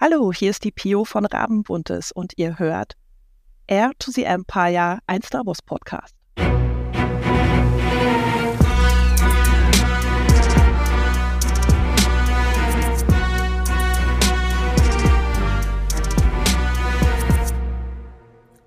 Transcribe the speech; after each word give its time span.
Hallo, 0.00 0.32
hier 0.32 0.50
ist 0.50 0.62
die 0.62 0.70
Pio 0.70 1.04
von 1.04 1.26
Rabenbuntes 1.26 2.12
und 2.12 2.34
ihr 2.36 2.60
hört 2.60 2.92
Air 3.66 3.90
to 3.98 4.12
the 4.12 4.22
Empire, 4.22 5.00
ein 5.08 5.22
Star 5.22 5.44
Wars 5.44 5.60
Podcast. 5.60 6.14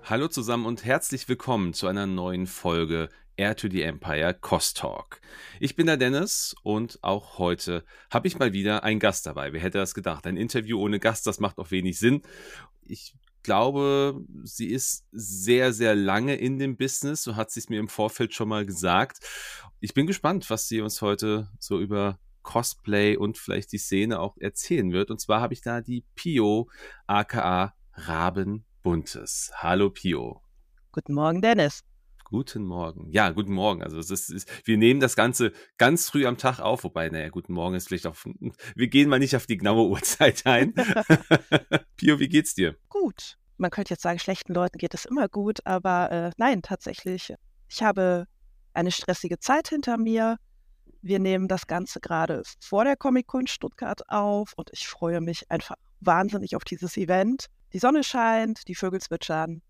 Hallo 0.04 0.28
zusammen 0.28 0.66
und 0.66 0.84
herzlich 0.84 1.26
willkommen 1.30 1.72
zu 1.72 1.86
einer 1.86 2.06
neuen 2.06 2.46
Folge 2.46 3.08
Air 3.36 3.56
to 3.56 3.68
the 3.68 3.82
Empire 3.82 4.34
Cost 4.34 4.78
Talk. 4.78 5.20
Ich 5.60 5.76
bin 5.76 5.86
der 5.86 5.96
Dennis 5.96 6.54
und 6.62 6.98
auch 7.02 7.38
heute 7.38 7.84
habe 8.10 8.28
ich 8.28 8.38
mal 8.38 8.52
wieder 8.52 8.84
einen 8.84 9.00
Gast 9.00 9.26
dabei. 9.26 9.52
Wer 9.52 9.60
hätte 9.60 9.78
das 9.78 9.94
gedacht? 9.94 10.26
Ein 10.26 10.36
Interview 10.36 10.78
ohne 10.80 10.98
Gast, 10.98 11.26
das 11.26 11.40
macht 11.40 11.58
auch 11.58 11.70
wenig 11.70 11.98
Sinn. 11.98 12.22
Ich 12.84 13.14
glaube, 13.42 14.20
sie 14.44 14.68
ist 14.68 15.06
sehr, 15.12 15.72
sehr 15.72 15.94
lange 15.94 16.36
in 16.36 16.58
dem 16.58 16.76
Business, 16.76 17.22
so 17.22 17.36
hat 17.36 17.50
sie 17.50 17.60
es 17.60 17.68
mir 17.68 17.80
im 17.80 17.88
Vorfeld 17.88 18.34
schon 18.34 18.48
mal 18.48 18.66
gesagt. 18.66 19.18
Ich 19.80 19.94
bin 19.94 20.06
gespannt, 20.06 20.48
was 20.50 20.68
sie 20.68 20.80
uns 20.80 21.02
heute 21.02 21.50
so 21.58 21.80
über 21.80 22.18
Cosplay 22.42 23.16
und 23.16 23.38
vielleicht 23.38 23.72
die 23.72 23.78
Szene 23.78 24.20
auch 24.20 24.36
erzählen 24.38 24.92
wird. 24.92 25.10
Und 25.10 25.20
zwar 25.20 25.40
habe 25.40 25.54
ich 25.54 25.62
da 25.62 25.80
die 25.80 26.04
Pio, 26.14 26.68
aka 27.06 27.74
Raben 27.94 28.64
Buntes. 28.82 29.52
Hallo 29.54 29.90
Pio. 29.90 30.42
Guten 30.92 31.14
Morgen, 31.14 31.40
Dennis. 31.40 31.84
Guten 32.32 32.64
Morgen. 32.64 33.10
Ja, 33.10 33.28
guten 33.28 33.52
Morgen. 33.52 33.82
Also 33.82 33.98
es 33.98 34.10
ist, 34.10 34.30
ist, 34.30 34.66
wir 34.66 34.78
nehmen 34.78 35.00
das 35.00 35.16
Ganze 35.16 35.52
ganz 35.76 36.08
früh 36.08 36.24
am 36.24 36.38
Tag 36.38 36.60
auf, 36.60 36.82
wobei, 36.82 37.10
naja, 37.10 37.28
guten 37.28 37.52
Morgen 37.52 37.74
ist 37.74 37.88
vielleicht 37.88 38.06
auch. 38.06 38.16
Wir 38.74 38.88
gehen 38.88 39.10
mal 39.10 39.18
nicht 39.18 39.36
auf 39.36 39.44
die 39.44 39.58
genaue 39.58 39.86
Uhrzeit 39.86 40.46
ein. 40.46 40.72
Pio, 41.98 42.18
wie 42.20 42.30
geht's 42.30 42.54
dir? 42.54 42.74
Gut. 42.88 43.36
Man 43.58 43.70
könnte 43.70 43.92
jetzt 43.92 44.02
sagen, 44.02 44.18
schlechten 44.18 44.54
Leuten 44.54 44.78
geht 44.78 44.94
es 44.94 45.04
immer 45.04 45.28
gut, 45.28 45.58
aber 45.66 46.10
äh, 46.10 46.30
nein, 46.38 46.62
tatsächlich. 46.62 47.34
Ich 47.68 47.82
habe 47.82 48.26
eine 48.72 48.92
stressige 48.92 49.38
Zeit 49.38 49.68
hinter 49.68 49.98
mir. 49.98 50.38
Wir 51.02 51.18
nehmen 51.18 51.48
das 51.48 51.66
Ganze 51.66 52.00
gerade 52.00 52.44
vor 52.60 52.84
der 52.84 52.96
Comic-Con 52.96 53.46
Stuttgart 53.46 54.08
auf 54.08 54.54
und 54.56 54.70
ich 54.72 54.88
freue 54.88 55.20
mich 55.20 55.50
einfach 55.50 55.76
wahnsinnig 56.00 56.56
auf 56.56 56.64
dieses 56.64 56.96
Event. 56.96 57.48
Die 57.74 57.78
Sonne 57.78 58.02
scheint, 58.02 58.66
die 58.68 58.74
Vögel 58.74 59.02
zwitschern. 59.02 59.60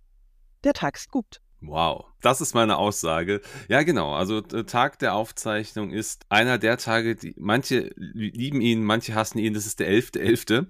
Der 0.62 0.74
Tag 0.74 0.94
ist 0.94 1.10
gut. 1.10 1.41
Wow, 1.64 2.06
das 2.20 2.41
ist 2.41 2.55
meine 2.55 2.77
Aussage. 2.77 3.41
Ja, 3.68 3.84
genau. 3.84 4.14
Also 4.14 4.41
Tag 4.41 4.98
der 4.98 5.14
Aufzeichnung 5.14 5.91
ist 5.91 6.27
einer 6.28 6.58
der 6.58 6.77
Tage, 6.77 7.14
die 7.14 7.34
manche 7.38 7.92
lieben 7.96 8.60
ihn, 8.60 8.84
manche 8.84 9.14
hassen 9.14 9.38
ihn. 9.38 9.55
Das 9.55 9.66
ist 9.66 9.78
der 9.78 9.88
11.11. 9.88 10.66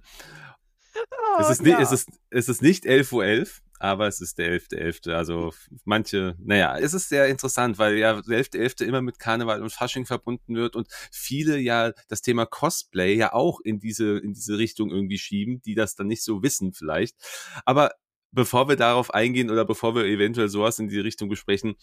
Oh, 0.95 1.41
es, 1.41 1.49
ist 1.49 1.67
ja. 1.67 1.81
es, 1.81 1.93
ist, 1.93 2.11
es 2.29 2.49
ist 2.51 2.61
nicht 2.61 2.85
11.11 2.85 3.13
Uhr, 3.15 3.25
11, 3.25 3.63
aber 3.79 4.07
es 4.07 4.21
ist 4.21 4.37
der 4.37 4.53
11.11. 4.61 5.07
.11. 5.09 5.13
Also 5.13 5.55
manche, 5.85 6.37
naja, 6.39 6.79
es 6.79 6.93
ist 6.93 7.09
sehr 7.09 7.29
interessant, 7.29 7.79
weil 7.79 7.97
ja 7.97 8.21
der 8.21 8.45
11.11. 8.45 8.81
.11. 8.81 8.85
immer 8.85 9.01
mit 9.01 9.19
Karneval 9.19 9.63
und 9.63 9.73
Fasching 9.73 10.05
verbunden 10.05 10.57
wird 10.57 10.77
und 10.77 10.89
viele 11.11 11.57
ja 11.59 11.93
das 12.09 12.21
Thema 12.21 12.45
Cosplay 12.45 13.15
ja 13.15 13.33
auch 13.33 13.61
in 13.61 13.81
diese, 13.81 14.19
in 14.19 14.35
diese 14.35 14.59
Richtung 14.59 14.91
irgendwie 14.91 15.19
schieben, 15.19 15.63
die 15.63 15.75
das 15.75 15.95
dann 15.95 16.09
nicht 16.09 16.23
so 16.23 16.43
wissen 16.43 16.75
vielleicht. 16.75 17.17
Aber 17.65 17.93
bevor 18.33 18.69
wir 18.69 18.77
darauf 18.77 19.15
eingehen 19.15 19.51
oder 19.51 19.65
bevor 19.65 19.95
wir 19.95 20.05
eventuell 20.05 20.49
sowas 20.49 20.79
in 20.79 20.89
die 20.89 21.01
Richtung 21.01 21.29
besprechen, 21.29 21.77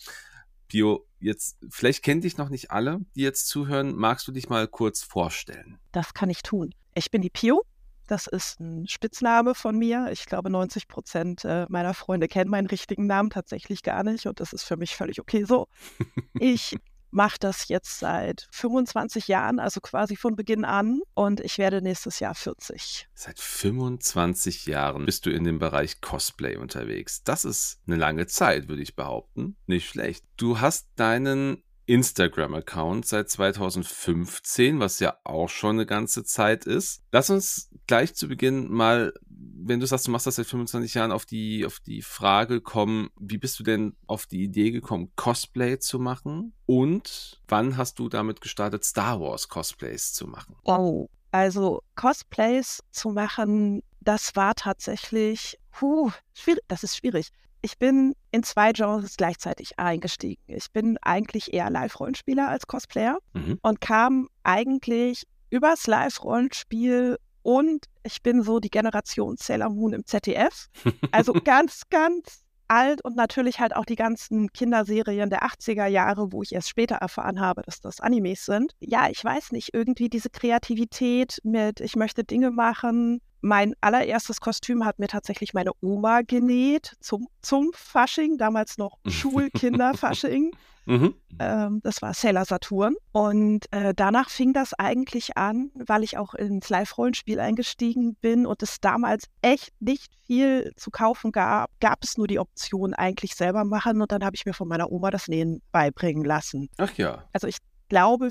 Bio, 0.67 1.07
jetzt, 1.19 1.57
vielleicht 1.69 2.03
kennen 2.03 2.21
dich 2.21 2.37
noch 2.37 2.49
nicht 2.49 2.69
alle, 2.69 2.99
die 3.15 3.21
jetzt 3.21 3.47
zuhören. 3.47 3.95
Magst 3.95 4.27
du 4.27 4.31
dich 4.31 4.49
mal 4.49 4.67
kurz 4.67 5.01
vorstellen? 5.01 5.79
Das 5.91 6.13
kann 6.13 6.29
ich 6.29 6.43
tun. 6.43 6.75
Ich 6.93 7.09
bin 7.09 7.21
die 7.21 7.31
Pio. 7.31 7.63
Das 8.05 8.27
ist 8.27 8.59
ein 8.59 8.87
Spitzname 8.87 9.53
von 9.53 9.77
mir. 9.77 10.09
Ich 10.11 10.25
glaube, 10.25 10.49
90 10.49 10.87
Prozent 10.87 11.45
äh, 11.45 11.65
meiner 11.69 11.93
Freunde 11.93 12.27
kennen 12.27 12.49
meinen 12.49 12.67
richtigen 12.67 13.05
Namen 13.07 13.29
tatsächlich 13.29 13.83
gar 13.83 14.03
nicht 14.03 14.25
und 14.25 14.39
das 14.39 14.53
ist 14.53 14.63
für 14.63 14.77
mich 14.77 14.95
völlig 14.95 15.19
okay 15.19 15.43
so. 15.43 15.67
Ich 16.39 16.75
mache 17.11 17.37
das 17.39 17.67
jetzt 17.67 17.99
seit 17.99 18.47
25 18.51 19.27
Jahren, 19.27 19.59
also 19.59 19.79
quasi 19.81 20.15
von 20.15 20.35
Beginn 20.35 20.65
an. 20.65 21.01
Und 21.13 21.39
ich 21.39 21.57
werde 21.57 21.81
nächstes 21.81 22.19
Jahr 22.19 22.35
40. 22.35 23.07
Seit 23.13 23.39
25 23.39 24.65
Jahren 24.65 25.05
bist 25.05 25.25
du 25.25 25.29
in 25.29 25.43
dem 25.43 25.59
Bereich 25.59 26.01
Cosplay 26.01 26.55
unterwegs. 26.57 27.23
Das 27.23 27.45
ist 27.45 27.79
eine 27.87 27.95
lange 27.95 28.27
Zeit, 28.27 28.67
würde 28.67 28.81
ich 28.81 28.95
behaupten. 28.95 29.57
Nicht 29.67 29.89
schlecht. 29.89 30.23
Du 30.37 30.59
hast 30.59 30.87
deinen 30.95 31.63
Instagram-Account 31.89 33.07
seit 33.07 33.29
2015, 33.31 34.79
was 34.79 34.99
ja 34.99 35.17
auch 35.23 35.49
schon 35.49 35.77
eine 35.77 35.87
ganze 35.87 36.23
Zeit 36.23 36.65
ist. 36.65 37.01
Lass 37.11 37.31
uns 37.31 37.71
gleich 37.87 38.13
zu 38.13 38.27
Beginn 38.27 38.71
mal, 38.71 39.11
wenn 39.41 39.79
du 39.79 39.85
sagst, 39.85 40.07
du 40.07 40.11
machst 40.11 40.27
das 40.27 40.35
seit 40.35 40.47
25 40.47 40.93
Jahren, 40.93 41.11
auf 41.11 41.25
die, 41.25 41.65
auf 41.65 41.79
die 41.79 42.01
Frage 42.01 42.61
kommen, 42.61 43.09
wie 43.19 43.37
bist 43.37 43.59
du 43.59 43.63
denn 43.63 43.95
auf 44.07 44.25
die 44.25 44.43
Idee 44.43 44.71
gekommen, 44.71 45.11
Cosplay 45.15 45.79
zu 45.79 45.99
machen? 45.99 46.53
Und 46.65 47.41
wann 47.47 47.77
hast 47.77 47.99
du 47.99 48.09
damit 48.09 48.41
gestartet, 48.41 48.83
Star 48.83 49.19
Wars 49.19 49.47
Cosplays 49.47 50.13
zu 50.13 50.27
machen? 50.27 50.55
Oh, 50.63 51.07
also 51.31 51.81
Cosplays 51.95 52.83
zu 52.91 53.09
machen, 53.09 53.81
das 54.01 54.35
war 54.35 54.55
tatsächlich, 54.55 55.57
puh, 55.71 56.11
schwierig, 56.33 56.63
das 56.67 56.83
ist 56.83 56.97
schwierig 56.97 57.31
ich 57.61 57.77
bin 57.77 58.15
in 58.31 58.43
zwei 58.43 58.71
Genres 58.71 59.17
gleichzeitig 59.17 59.79
eingestiegen. 59.79 60.41
Ich 60.47 60.71
bin 60.71 60.97
eigentlich 61.01 61.53
eher 61.53 61.69
Live-Rollenspieler 61.69 62.47
als 62.47 62.67
Cosplayer 62.67 63.19
mhm. 63.33 63.59
und 63.61 63.81
kam 63.81 64.29
eigentlich 64.43 65.23
übers 65.49 65.87
Live-Rollenspiel 65.87 67.17
und 67.41 67.85
ich 68.03 68.21
bin 68.21 68.41
so 68.41 68.59
die 68.59 68.69
Generation 68.69 69.37
Sailor 69.37 69.69
Moon 69.69 69.93
im 69.93 70.05
ZDF. 70.05 70.67
Also 71.11 71.33
ganz, 71.33 71.83
ganz 71.89 72.43
alt 72.69 73.03
und 73.03 73.15
natürlich 73.15 73.59
halt 73.59 73.75
auch 73.75 73.85
die 73.85 73.95
ganzen 73.95 74.51
Kinderserien 74.53 75.29
der 75.29 75.43
80er 75.43 75.87
Jahre, 75.87 76.31
wo 76.31 76.43
ich 76.43 76.53
erst 76.53 76.69
später 76.69 76.95
erfahren 76.95 77.39
habe, 77.39 77.63
dass 77.63 77.81
das 77.81 77.99
Animes 77.99 78.45
sind. 78.45 78.73
Ja, 78.79 79.09
ich 79.09 79.23
weiß 79.23 79.51
nicht, 79.51 79.73
irgendwie 79.73 80.09
diese 80.09 80.29
Kreativität 80.29 81.39
mit, 81.43 81.79
ich 81.79 81.95
möchte 81.95 82.23
Dinge 82.23 82.51
machen, 82.51 83.21
mein 83.41 83.73
allererstes 83.81 84.41
Kostüm 84.41 84.85
hat 84.85 84.99
mir 84.99 85.07
tatsächlich 85.07 85.53
meine 85.53 85.71
Oma 85.81 86.21
genäht 86.21 86.95
zum, 86.99 87.27
zum 87.41 87.71
Fasching, 87.73 88.37
damals 88.37 88.77
noch 88.77 88.97
Schulkinderfasching. 89.07 90.51
mhm. 90.85 91.15
ähm, 91.39 91.79
das 91.83 92.01
war 92.01 92.13
Sailor 92.13 92.45
Saturn. 92.45 92.95
Und 93.11 93.71
äh, 93.71 93.93
danach 93.95 94.29
fing 94.29 94.53
das 94.53 94.73
eigentlich 94.73 95.37
an, 95.37 95.71
weil 95.75 96.03
ich 96.03 96.17
auch 96.17 96.33
ins 96.33 96.69
Live-Rollenspiel 96.69 97.39
eingestiegen 97.39 98.15
bin 98.15 98.45
und 98.45 98.61
es 98.61 98.81
damals 98.81 99.25
echt 99.41 99.71
nicht 99.79 100.11
viel 100.25 100.73
zu 100.75 100.91
kaufen 100.91 101.31
gab, 101.31 101.71
gab 101.79 102.03
es 102.03 102.17
nur 102.17 102.27
die 102.27 102.39
Option 102.39 102.93
eigentlich 102.93 103.35
selber 103.35 103.63
machen 103.63 104.01
und 104.01 104.11
dann 104.11 104.23
habe 104.23 104.35
ich 104.35 104.45
mir 104.45 104.53
von 104.53 104.67
meiner 104.67 104.91
Oma 104.91 105.11
das 105.11 105.27
Nähen 105.27 105.61
beibringen 105.71 106.25
lassen. 106.25 106.69
Ach 106.77 106.93
ja. 106.95 107.23
Also 107.33 107.47
ich 107.47 107.57
glaube, 107.87 108.29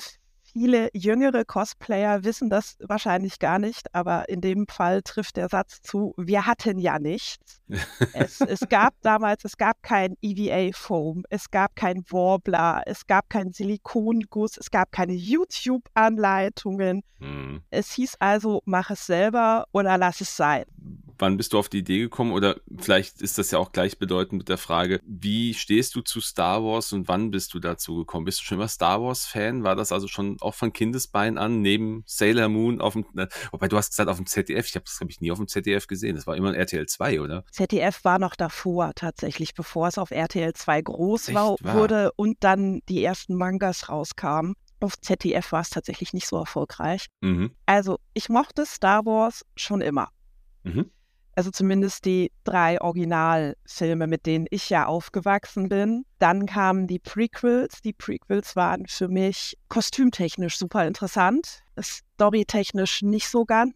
Viele 0.58 0.88
jüngere 0.92 1.44
Cosplayer 1.44 2.24
wissen 2.24 2.50
das 2.50 2.76
wahrscheinlich 2.80 3.38
gar 3.38 3.60
nicht, 3.60 3.94
aber 3.94 4.28
in 4.28 4.40
dem 4.40 4.66
Fall 4.66 5.02
trifft 5.02 5.36
der 5.36 5.48
Satz 5.48 5.80
zu, 5.82 6.14
wir 6.16 6.46
hatten 6.46 6.78
ja 6.78 6.98
nichts. 6.98 7.60
es, 8.12 8.40
es 8.40 8.68
gab 8.68 8.94
damals, 9.02 9.44
es 9.44 9.56
gab 9.56 9.80
kein 9.84 10.16
EVA-Foam, 10.20 11.22
es 11.30 11.52
gab 11.52 11.76
kein 11.76 12.02
Warbler, 12.10 12.82
es 12.86 13.06
gab 13.06 13.30
keinen 13.30 13.52
Silikonguss, 13.52 14.56
es 14.56 14.72
gab 14.72 14.90
keine 14.90 15.12
YouTube-Anleitungen. 15.12 17.02
Mhm. 17.20 17.62
Es 17.70 17.92
hieß 17.92 18.16
also, 18.18 18.60
mach 18.64 18.90
es 18.90 19.06
selber 19.06 19.66
oder 19.70 19.96
lass 19.96 20.20
es 20.20 20.36
sein 20.36 20.64
wann 21.18 21.36
bist 21.36 21.52
du 21.52 21.58
auf 21.58 21.68
die 21.68 21.78
Idee 21.78 21.98
gekommen? 21.98 22.32
Oder 22.32 22.56
vielleicht 22.78 23.20
ist 23.22 23.38
das 23.38 23.50
ja 23.50 23.58
auch 23.58 23.72
gleichbedeutend 23.72 24.38
mit 24.38 24.48
der 24.48 24.58
Frage, 24.58 25.00
wie 25.04 25.54
stehst 25.54 25.94
du 25.94 26.00
zu 26.00 26.20
Star 26.20 26.62
Wars 26.62 26.92
und 26.92 27.08
wann 27.08 27.30
bist 27.30 27.54
du 27.54 27.60
dazu 27.60 27.96
gekommen? 27.96 28.24
Bist 28.24 28.40
du 28.40 28.44
schon 28.44 28.58
immer 28.58 28.68
Star 28.68 29.02
Wars-Fan? 29.02 29.64
War 29.64 29.76
das 29.76 29.92
also 29.92 30.08
schon 30.08 30.36
auch 30.40 30.54
von 30.54 30.72
Kindesbein 30.72 31.38
an, 31.38 31.60
neben 31.60 32.02
Sailor 32.06 32.48
Moon 32.48 32.80
auf 32.80 32.94
dem, 32.94 33.06
wobei 33.50 33.68
du 33.68 33.76
hast 33.76 33.90
gesagt 33.90 34.08
auf 34.08 34.16
dem 34.16 34.26
ZDF, 34.26 34.66
ich 34.66 34.74
habe 34.74 34.84
das 34.84 34.98
glaube 34.98 35.10
ich 35.10 35.20
nie 35.20 35.30
auf 35.30 35.38
dem 35.38 35.48
ZDF 35.48 35.86
gesehen, 35.86 36.16
das 36.16 36.26
war 36.26 36.36
immer 36.36 36.48
ein 36.48 36.54
RTL 36.54 36.86
2, 36.86 37.20
oder? 37.20 37.44
ZDF 37.50 38.04
war 38.04 38.18
noch 38.18 38.36
davor 38.36 38.92
tatsächlich, 38.94 39.54
bevor 39.54 39.88
es 39.88 39.98
auf 39.98 40.10
RTL 40.10 40.52
2 40.52 40.82
groß 40.82 41.34
war, 41.34 41.56
wurde 41.60 42.12
und 42.16 42.36
dann 42.40 42.80
die 42.88 43.02
ersten 43.02 43.34
Mangas 43.34 43.88
rauskamen. 43.88 44.54
Auf 44.80 45.00
ZDF 45.00 45.50
war 45.50 45.60
es 45.60 45.70
tatsächlich 45.70 46.12
nicht 46.12 46.28
so 46.28 46.36
erfolgreich. 46.36 47.06
Mhm. 47.20 47.50
Also 47.66 47.98
ich 48.14 48.28
mochte 48.28 48.64
Star 48.64 49.04
Wars 49.04 49.44
schon 49.56 49.80
immer. 49.80 50.08
Mhm. 50.62 50.90
Also 51.38 51.52
zumindest 51.52 52.04
die 52.04 52.32
drei 52.42 52.80
Originalfilme, 52.80 54.08
mit 54.08 54.26
denen 54.26 54.46
ich 54.50 54.70
ja 54.70 54.86
aufgewachsen 54.86 55.68
bin. 55.68 56.04
Dann 56.18 56.46
kamen 56.46 56.88
die 56.88 56.98
Prequels. 56.98 57.80
Die 57.80 57.92
Prequels 57.92 58.56
waren 58.56 58.88
für 58.88 59.06
mich 59.06 59.56
kostümtechnisch 59.68 60.58
super 60.58 60.84
interessant, 60.84 61.62
storytechnisch 61.80 63.02
nicht 63.02 63.28
so 63.28 63.44
ganz. 63.44 63.72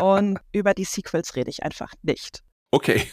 Und 0.00 0.38
über 0.52 0.72
die 0.72 0.84
Sequels 0.84 1.34
rede 1.34 1.50
ich 1.50 1.64
einfach 1.64 1.92
nicht. 2.02 2.44
Okay. 2.70 3.10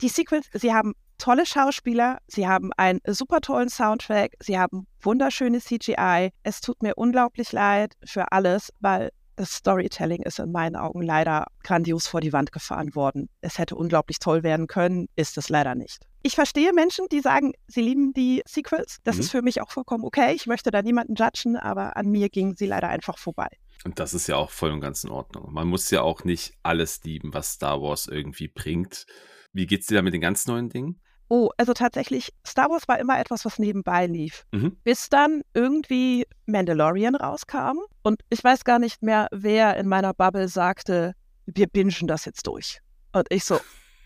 die 0.00 0.08
Sequels, 0.08 0.46
sie 0.54 0.72
haben 0.72 0.94
tolle 1.18 1.44
Schauspieler, 1.44 2.20
sie 2.26 2.48
haben 2.48 2.70
einen 2.78 3.00
super 3.06 3.42
tollen 3.42 3.68
Soundtrack, 3.68 4.32
sie 4.40 4.58
haben 4.58 4.86
wunderschöne 5.02 5.60
CGI. 5.60 6.30
Es 6.42 6.62
tut 6.62 6.82
mir 6.82 6.94
unglaublich 6.94 7.52
leid 7.52 7.98
für 8.02 8.32
alles, 8.32 8.72
weil 8.80 9.10
das 9.36 9.52
Storytelling 9.52 10.22
ist 10.22 10.38
in 10.38 10.50
meinen 10.50 10.76
Augen 10.76 11.02
leider 11.02 11.46
grandios 11.62 12.06
vor 12.06 12.20
die 12.20 12.32
Wand 12.32 12.52
gefahren 12.52 12.94
worden. 12.94 13.28
Es 13.40 13.58
hätte 13.58 13.76
unglaublich 13.76 14.18
toll 14.18 14.42
werden 14.42 14.66
können, 14.66 15.08
ist 15.14 15.38
es 15.38 15.48
leider 15.48 15.74
nicht. 15.74 16.06
Ich 16.22 16.34
verstehe 16.34 16.72
Menschen, 16.72 17.06
die 17.12 17.20
sagen, 17.20 17.52
sie 17.68 17.82
lieben 17.82 18.12
die 18.12 18.42
Sequels. 18.46 18.98
Das 19.04 19.16
mhm. 19.16 19.20
ist 19.20 19.30
für 19.30 19.42
mich 19.42 19.60
auch 19.60 19.70
vollkommen 19.70 20.04
okay. 20.04 20.32
Ich 20.34 20.46
möchte 20.46 20.70
da 20.70 20.82
niemanden 20.82 21.14
judgen, 21.14 21.56
aber 21.56 21.96
an 21.96 22.08
mir 22.08 22.28
gingen 22.28 22.56
sie 22.56 22.66
leider 22.66 22.88
einfach 22.88 23.18
vorbei. 23.18 23.48
Und 23.84 24.00
das 24.00 24.14
ist 24.14 24.26
ja 24.26 24.36
auch 24.36 24.50
voll 24.50 24.72
und 24.72 24.80
ganz 24.80 25.04
in 25.04 25.10
Ordnung. 25.10 25.52
Man 25.52 25.68
muss 25.68 25.90
ja 25.90 26.02
auch 26.02 26.24
nicht 26.24 26.54
alles 26.62 27.04
lieben, 27.04 27.32
was 27.34 27.52
Star 27.52 27.80
Wars 27.80 28.08
irgendwie 28.08 28.48
bringt. 28.48 29.06
Wie 29.52 29.66
geht's 29.66 29.86
dir 29.86 29.96
da 29.96 30.02
mit 30.02 30.14
den 30.14 30.20
ganz 30.20 30.46
neuen 30.46 30.68
Dingen? 30.70 31.00
Oh, 31.28 31.50
also 31.56 31.72
tatsächlich, 31.72 32.32
Star 32.46 32.70
Wars 32.70 32.86
war 32.86 32.98
immer 32.98 33.18
etwas, 33.18 33.44
was 33.44 33.58
nebenbei 33.58 34.06
lief. 34.06 34.44
Mhm. 34.52 34.76
Bis 34.84 35.08
dann 35.08 35.42
irgendwie 35.54 36.26
Mandalorian 36.46 37.16
rauskam. 37.16 37.78
Und 38.02 38.20
ich 38.30 38.42
weiß 38.42 38.64
gar 38.64 38.78
nicht 38.78 39.02
mehr, 39.02 39.26
wer 39.32 39.76
in 39.76 39.88
meiner 39.88 40.14
Bubble 40.14 40.48
sagte, 40.48 41.14
wir 41.46 41.66
bingen 41.66 42.06
das 42.06 42.24
jetzt 42.24 42.46
durch. 42.46 42.80
Und 43.12 43.26
ich 43.30 43.44
so, 43.44 43.58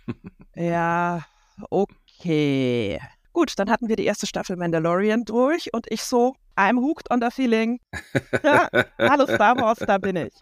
ja, 0.55 1.25
okay. 1.69 3.01
Gut, 3.33 3.59
dann 3.59 3.71
hatten 3.71 3.89
wir 3.89 3.97
die 3.97 4.07
erste 4.07 4.27
Staffel 4.27 4.57
Mandalorian 4.57 5.25
durch 5.25 5.73
und 5.73 5.87
ich 5.91 6.03
so, 6.03 6.35
I'm 6.57 6.81
hooked 6.81 7.11
on 7.11 7.21
the 7.23 7.31
feeling. 7.31 7.81
Ja, 8.43 8.69
hallo 8.99 9.27
Star 9.27 9.57
Wars, 9.57 9.79
da 9.79 9.99
bin 9.99 10.17
ich. 10.17 10.35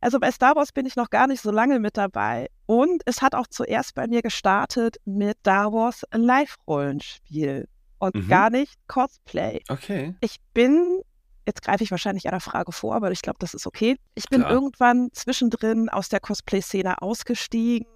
Also 0.00 0.20
bei 0.20 0.30
Star 0.30 0.54
Wars 0.54 0.72
bin 0.72 0.86
ich 0.86 0.96
noch 0.96 1.10
gar 1.10 1.26
nicht 1.26 1.42
so 1.42 1.50
lange 1.50 1.80
mit 1.80 1.96
dabei. 1.96 2.48
Und 2.68 3.02
es 3.06 3.22
hat 3.22 3.34
auch 3.34 3.46
zuerst 3.46 3.94
bei 3.94 4.06
mir 4.06 4.20
gestartet 4.20 4.98
mit 5.06 5.38
Star 5.38 5.72
Wars 5.72 6.04
Live-Rollenspiel 6.12 7.66
und 7.98 8.14
mhm. 8.14 8.28
gar 8.28 8.50
nicht 8.50 8.74
Cosplay. 8.88 9.62
Okay. 9.70 10.14
Ich 10.20 10.36
bin, 10.52 11.00
jetzt 11.46 11.62
greife 11.62 11.82
ich 11.82 11.90
wahrscheinlich 11.90 12.28
einer 12.28 12.40
Frage 12.40 12.72
vor, 12.72 12.94
aber 12.94 13.10
ich 13.10 13.22
glaube, 13.22 13.38
das 13.40 13.54
ist 13.54 13.66
okay. 13.66 13.96
Ich 14.14 14.26
bin 14.28 14.40
Klar. 14.40 14.52
irgendwann 14.52 15.08
zwischendrin 15.14 15.88
aus 15.88 16.10
der 16.10 16.20
Cosplay-Szene 16.20 17.00
ausgestiegen, 17.00 17.88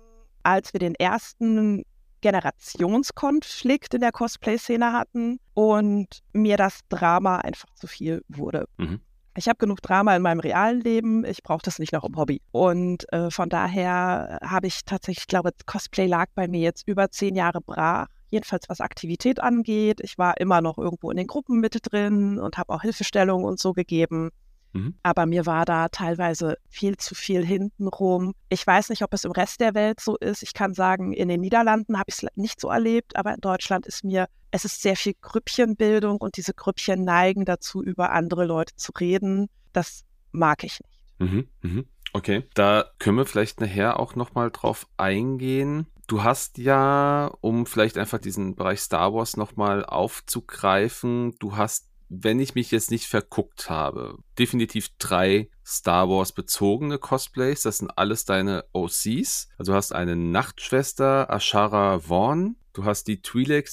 als 0.42 0.72
wir 0.72 0.80
den 0.80 0.94
ersten 0.94 1.84
Generationskonflikt 2.22 3.92
in 3.92 4.00
der 4.00 4.12
Cosplay-Szene 4.12 4.94
hatten 4.94 5.38
und 5.52 6.22
mir 6.32 6.56
das 6.56 6.80
Drama 6.88 7.36
einfach 7.36 7.68
zu 7.74 7.86
viel 7.86 8.24
wurde. 8.26 8.66
Mhm 8.78 9.02
ich 9.34 9.48
habe 9.48 9.58
genug 9.58 9.80
Drama 9.80 10.14
in 10.14 10.22
meinem 10.22 10.40
realen 10.40 10.80
Leben, 10.80 11.24
ich 11.24 11.42
brauche 11.42 11.62
das 11.62 11.78
nicht 11.78 11.92
noch 11.92 12.04
im 12.04 12.16
Hobby. 12.16 12.42
Und 12.50 13.10
äh, 13.12 13.30
von 13.30 13.48
daher 13.48 14.38
habe 14.42 14.66
ich 14.66 14.84
tatsächlich, 14.84 15.22
ich 15.22 15.26
glaube, 15.26 15.50
Cosplay 15.66 16.06
lag 16.06 16.26
bei 16.34 16.48
mir 16.48 16.60
jetzt 16.60 16.86
über 16.86 17.10
zehn 17.10 17.34
Jahre 17.34 17.60
brach. 17.60 18.06
Jedenfalls 18.30 18.68
was 18.68 18.80
Aktivität 18.80 19.40
angeht. 19.40 20.00
Ich 20.02 20.16
war 20.16 20.40
immer 20.40 20.62
noch 20.62 20.78
irgendwo 20.78 21.10
in 21.10 21.18
den 21.18 21.26
Gruppen 21.26 21.60
mit 21.60 21.78
drin 21.82 22.38
und 22.38 22.56
habe 22.56 22.72
auch 22.72 22.80
Hilfestellungen 22.80 23.44
und 23.44 23.58
so 23.58 23.74
gegeben. 23.74 24.30
Mhm. 24.72 24.94
Aber 25.02 25.26
mir 25.26 25.46
war 25.46 25.64
da 25.64 25.88
teilweise 25.88 26.56
viel 26.68 26.96
zu 26.96 27.14
viel 27.14 27.44
hintenrum. 27.44 28.34
Ich 28.48 28.66
weiß 28.66 28.88
nicht, 28.88 29.02
ob 29.02 29.12
es 29.12 29.24
im 29.24 29.32
Rest 29.32 29.60
der 29.60 29.74
Welt 29.74 30.00
so 30.00 30.16
ist. 30.16 30.42
Ich 30.42 30.54
kann 30.54 30.74
sagen, 30.74 31.12
in 31.12 31.28
den 31.28 31.40
Niederlanden 31.40 31.98
habe 31.98 32.08
ich 32.08 32.22
es 32.22 32.26
nicht 32.34 32.60
so 32.60 32.68
erlebt, 32.68 33.16
aber 33.16 33.34
in 33.34 33.40
Deutschland 33.40 33.86
ist 33.86 34.04
mir, 34.04 34.28
es 34.50 34.64
ist 34.64 34.82
sehr 34.82 34.96
viel 34.96 35.14
Grüppchenbildung 35.20 36.18
und 36.18 36.36
diese 36.36 36.54
Grüppchen 36.54 37.04
neigen 37.04 37.44
dazu, 37.44 37.82
über 37.82 38.12
andere 38.12 38.44
Leute 38.44 38.74
zu 38.76 38.92
reden. 38.92 39.48
Das 39.72 40.04
mag 40.30 40.64
ich 40.64 40.80
nicht. 40.80 40.98
Mhm, 41.18 41.48
mhm. 41.60 41.86
Okay, 42.14 42.44
da 42.54 42.90
können 42.98 43.16
wir 43.16 43.26
vielleicht 43.26 43.60
nachher 43.60 43.98
auch 43.98 44.14
nochmal 44.16 44.50
drauf 44.50 44.86
eingehen. 44.98 45.86
Du 46.06 46.22
hast 46.22 46.58
ja, 46.58 47.30
um 47.40 47.64
vielleicht 47.64 47.96
einfach 47.96 48.18
diesen 48.18 48.54
Bereich 48.54 48.80
Star 48.80 49.14
Wars 49.14 49.36
nochmal 49.36 49.84
aufzugreifen, 49.84 51.34
du 51.38 51.56
hast 51.56 51.91
wenn 52.14 52.40
ich 52.40 52.54
mich 52.54 52.70
jetzt 52.70 52.90
nicht 52.90 53.06
verguckt 53.06 53.70
habe, 53.70 54.18
definitiv 54.38 54.90
drei 54.98 55.48
Star 55.64 56.10
Wars 56.10 56.32
bezogene 56.32 56.98
Cosplays. 56.98 57.62
Das 57.62 57.78
sind 57.78 57.90
alles 57.96 58.26
deine 58.26 58.64
OCs. 58.72 59.48
Also 59.56 59.72
du 59.72 59.74
hast 59.74 59.94
eine 59.94 60.14
Nachtschwester, 60.14 61.30
Ashara 61.30 62.00
Vaughn. 62.00 62.56
Du 62.74 62.84
hast 62.84 63.04
die 63.08 63.18
Twi'lek 63.18 63.66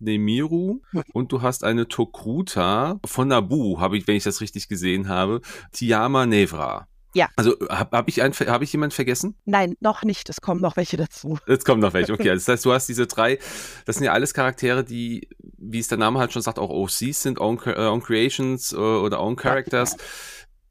Nemiru 0.00 0.80
und 1.12 1.32
du 1.32 1.42
hast 1.42 1.64
eine 1.64 1.86
Tokruta 1.86 2.98
von 3.04 3.28
Nabu, 3.28 3.78
habe 3.78 3.98
ich, 3.98 4.06
wenn 4.06 4.16
ich 4.16 4.24
das 4.24 4.40
richtig 4.40 4.68
gesehen 4.68 5.08
habe, 5.08 5.42
Tiama 5.72 6.26
Nevra. 6.26 6.88
Ja. 7.14 7.28
Also 7.36 7.56
habe 7.68 7.96
hab 7.96 8.08
ich, 8.08 8.20
hab 8.20 8.62
ich 8.62 8.72
jemanden 8.72 8.94
vergessen? 8.94 9.36
Nein, 9.44 9.76
noch 9.80 10.02
nicht. 10.02 10.28
Es 10.30 10.40
kommen 10.40 10.60
noch 10.60 10.76
welche 10.76 10.96
dazu. 10.96 11.38
Jetzt 11.46 11.64
kommen 11.64 11.80
noch 11.80 11.92
welche. 11.92 12.12
Okay, 12.12 12.28
das 12.34 12.48
heißt, 12.48 12.64
du 12.64 12.72
hast 12.72 12.88
diese 12.88 13.06
drei. 13.06 13.38
Das 13.84 13.96
sind 13.96 14.06
ja 14.06 14.12
alles 14.12 14.32
Charaktere, 14.32 14.84
die, 14.84 15.28
wie 15.62 15.78
es 15.78 15.88
der 15.88 15.98
Name 15.98 16.18
halt 16.18 16.32
schon 16.32 16.42
sagt, 16.42 16.58
auch 16.58 16.70
OCs 16.70 17.22
sind, 17.22 17.40
Own, 17.40 17.58
äh, 17.64 17.86
own 17.86 18.02
Creations 18.02 18.72
äh, 18.72 18.76
oder 18.76 19.20
Own 19.20 19.36
Characters. 19.36 19.96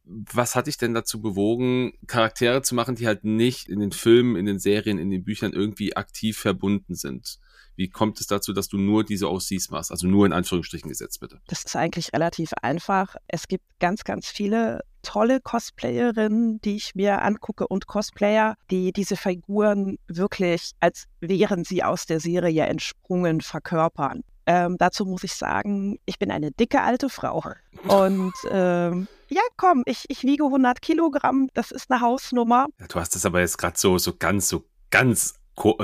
Was 0.03 0.55
hat 0.55 0.67
dich 0.67 0.77
denn 0.77 0.93
dazu 0.93 1.21
bewogen, 1.21 1.93
Charaktere 2.07 2.61
zu 2.63 2.75
machen, 2.75 2.95
die 2.95 3.07
halt 3.07 3.23
nicht 3.23 3.69
in 3.69 3.79
den 3.79 3.93
Filmen, 3.93 4.35
in 4.35 4.45
den 4.45 4.59
Serien, 4.59 4.97
in 4.97 5.09
den 5.09 5.23
Büchern 5.23 5.53
irgendwie 5.53 5.95
aktiv 5.95 6.38
verbunden 6.38 6.95
sind? 6.95 7.39
Wie 7.77 7.89
kommt 7.89 8.19
es 8.19 8.27
dazu, 8.27 8.51
dass 8.51 8.67
du 8.67 8.77
nur 8.77 9.05
diese 9.05 9.31
OCs 9.31 9.69
machst? 9.69 9.91
Also 9.91 10.07
nur 10.07 10.25
in 10.25 10.33
Anführungsstrichen 10.33 10.89
gesetzt, 10.89 11.21
bitte. 11.21 11.39
Das 11.47 11.63
ist 11.63 11.75
eigentlich 11.77 12.11
relativ 12.11 12.51
einfach. 12.61 13.15
Es 13.27 13.47
gibt 13.47 13.63
ganz, 13.79 14.03
ganz 14.03 14.27
viele 14.27 14.81
tolle 15.01 15.39
Cosplayerinnen, 15.39 16.59
die 16.61 16.75
ich 16.75 16.93
mir 16.93 17.21
angucke 17.21 17.67
und 17.67 17.88
Cosplayer, 17.88 18.55
die 18.69 18.91
diese 18.91 19.15
Figuren 19.15 19.97
wirklich, 20.07 20.71
als 20.81 21.05
wären 21.21 21.63
sie 21.63 21.83
aus 21.83 22.05
der 22.05 22.19
Serie 22.19 22.65
entsprungen, 22.65 23.39
verkörpern. 23.39 24.23
Ähm, 24.45 24.77
dazu 24.77 25.05
muss 25.05 25.23
ich 25.23 25.33
sagen, 25.33 25.99
ich 26.05 26.19
bin 26.19 26.31
eine 26.31 26.51
dicke 26.51 26.81
alte 26.81 27.09
Frau. 27.09 27.43
Und 27.88 28.33
ähm, 28.49 29.07
ja, 29.29 29.41
komm, 29.55 29.83
ich, 29.85 30.05
ich 30.09 30.23
wiege 30.23 30.45
100 30.45 30.81
Kilogramm, 30.81 31.49
das 31.53 31.71
ist 31.71 31.91
eine 31.91 32.01
Hausnummer. 32.01 32.67
Ja, 32.79 32.88
du 32.88 32.99
hast 32.99 33.15
das 33.15 33.25
aber 33.25 33.39
jetzt 33.39 33.57
gerade 33.57 33.77
so, 33.77 33.97
so 33.97 34.15
ganz, 34.17 34.47
so 34.49 34.65
ganz 34.89 35.35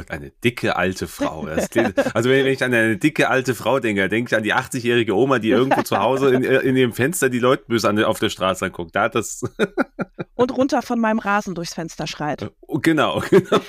eine 0.10 0.32
dicke 0.44 0.76
alte 0.76 1.08
Frau. 1.08 1.48
Klingt, 1.70 1.98
also 2.16 2.30
wenn 2.30 2.46
ich 2.48 2.64
an 2.64 2.74
eine 2.74 2.98
dicke 2.98 3.30
alte 3.30 3.54
Frau 3.54 3.80
denke, 3.80 4.10
denke 4.10 4.30
ich 4.30 4.36
an 4.38 4.44
die 4.44 4.54
80-jährige 4.54 5.16
Oma, 5.16 5.40
die 5.40 5.50
irgendwo 5.50 5.84
zu 5.84 5.98
Hause 5.98 6.34
in, 6.34 6.44
in 6.44 6.76
ihrem 6.76 6.94
Fenster 6.94 7.30
die 7.30 7.40
Leute 7.40 7.66
böse 7.68 7.88
an, 7.88 8.04
auf 8.04 8.20
der 8.20 8.30
Straße 8.30 8.66
anguckt. 8.66 8.96
Da 8.96 9.04
hat 9.04 9.16
das 9.16 9.44
Und 10.38 10.56
runter 10.56 10.84
von 10.84 11.00
meinem 11.00 11.20
Rasen 11.20 11.56
durchs 11.56 11.74
Fenster 11.74 12.06
schreit. 12.06 12.52
Oh, 12.62 12.78
genau, 12.78 13.24
genau. 13.30 13.62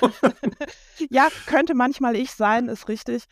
ja, 1.09 1.29
könnte 1.47 1.75
manchmal 1.75 2.15
ich 2.15 2.33
sein, 2.33 2.69
ist 2.69 2.89
richtig. 2.89 3.25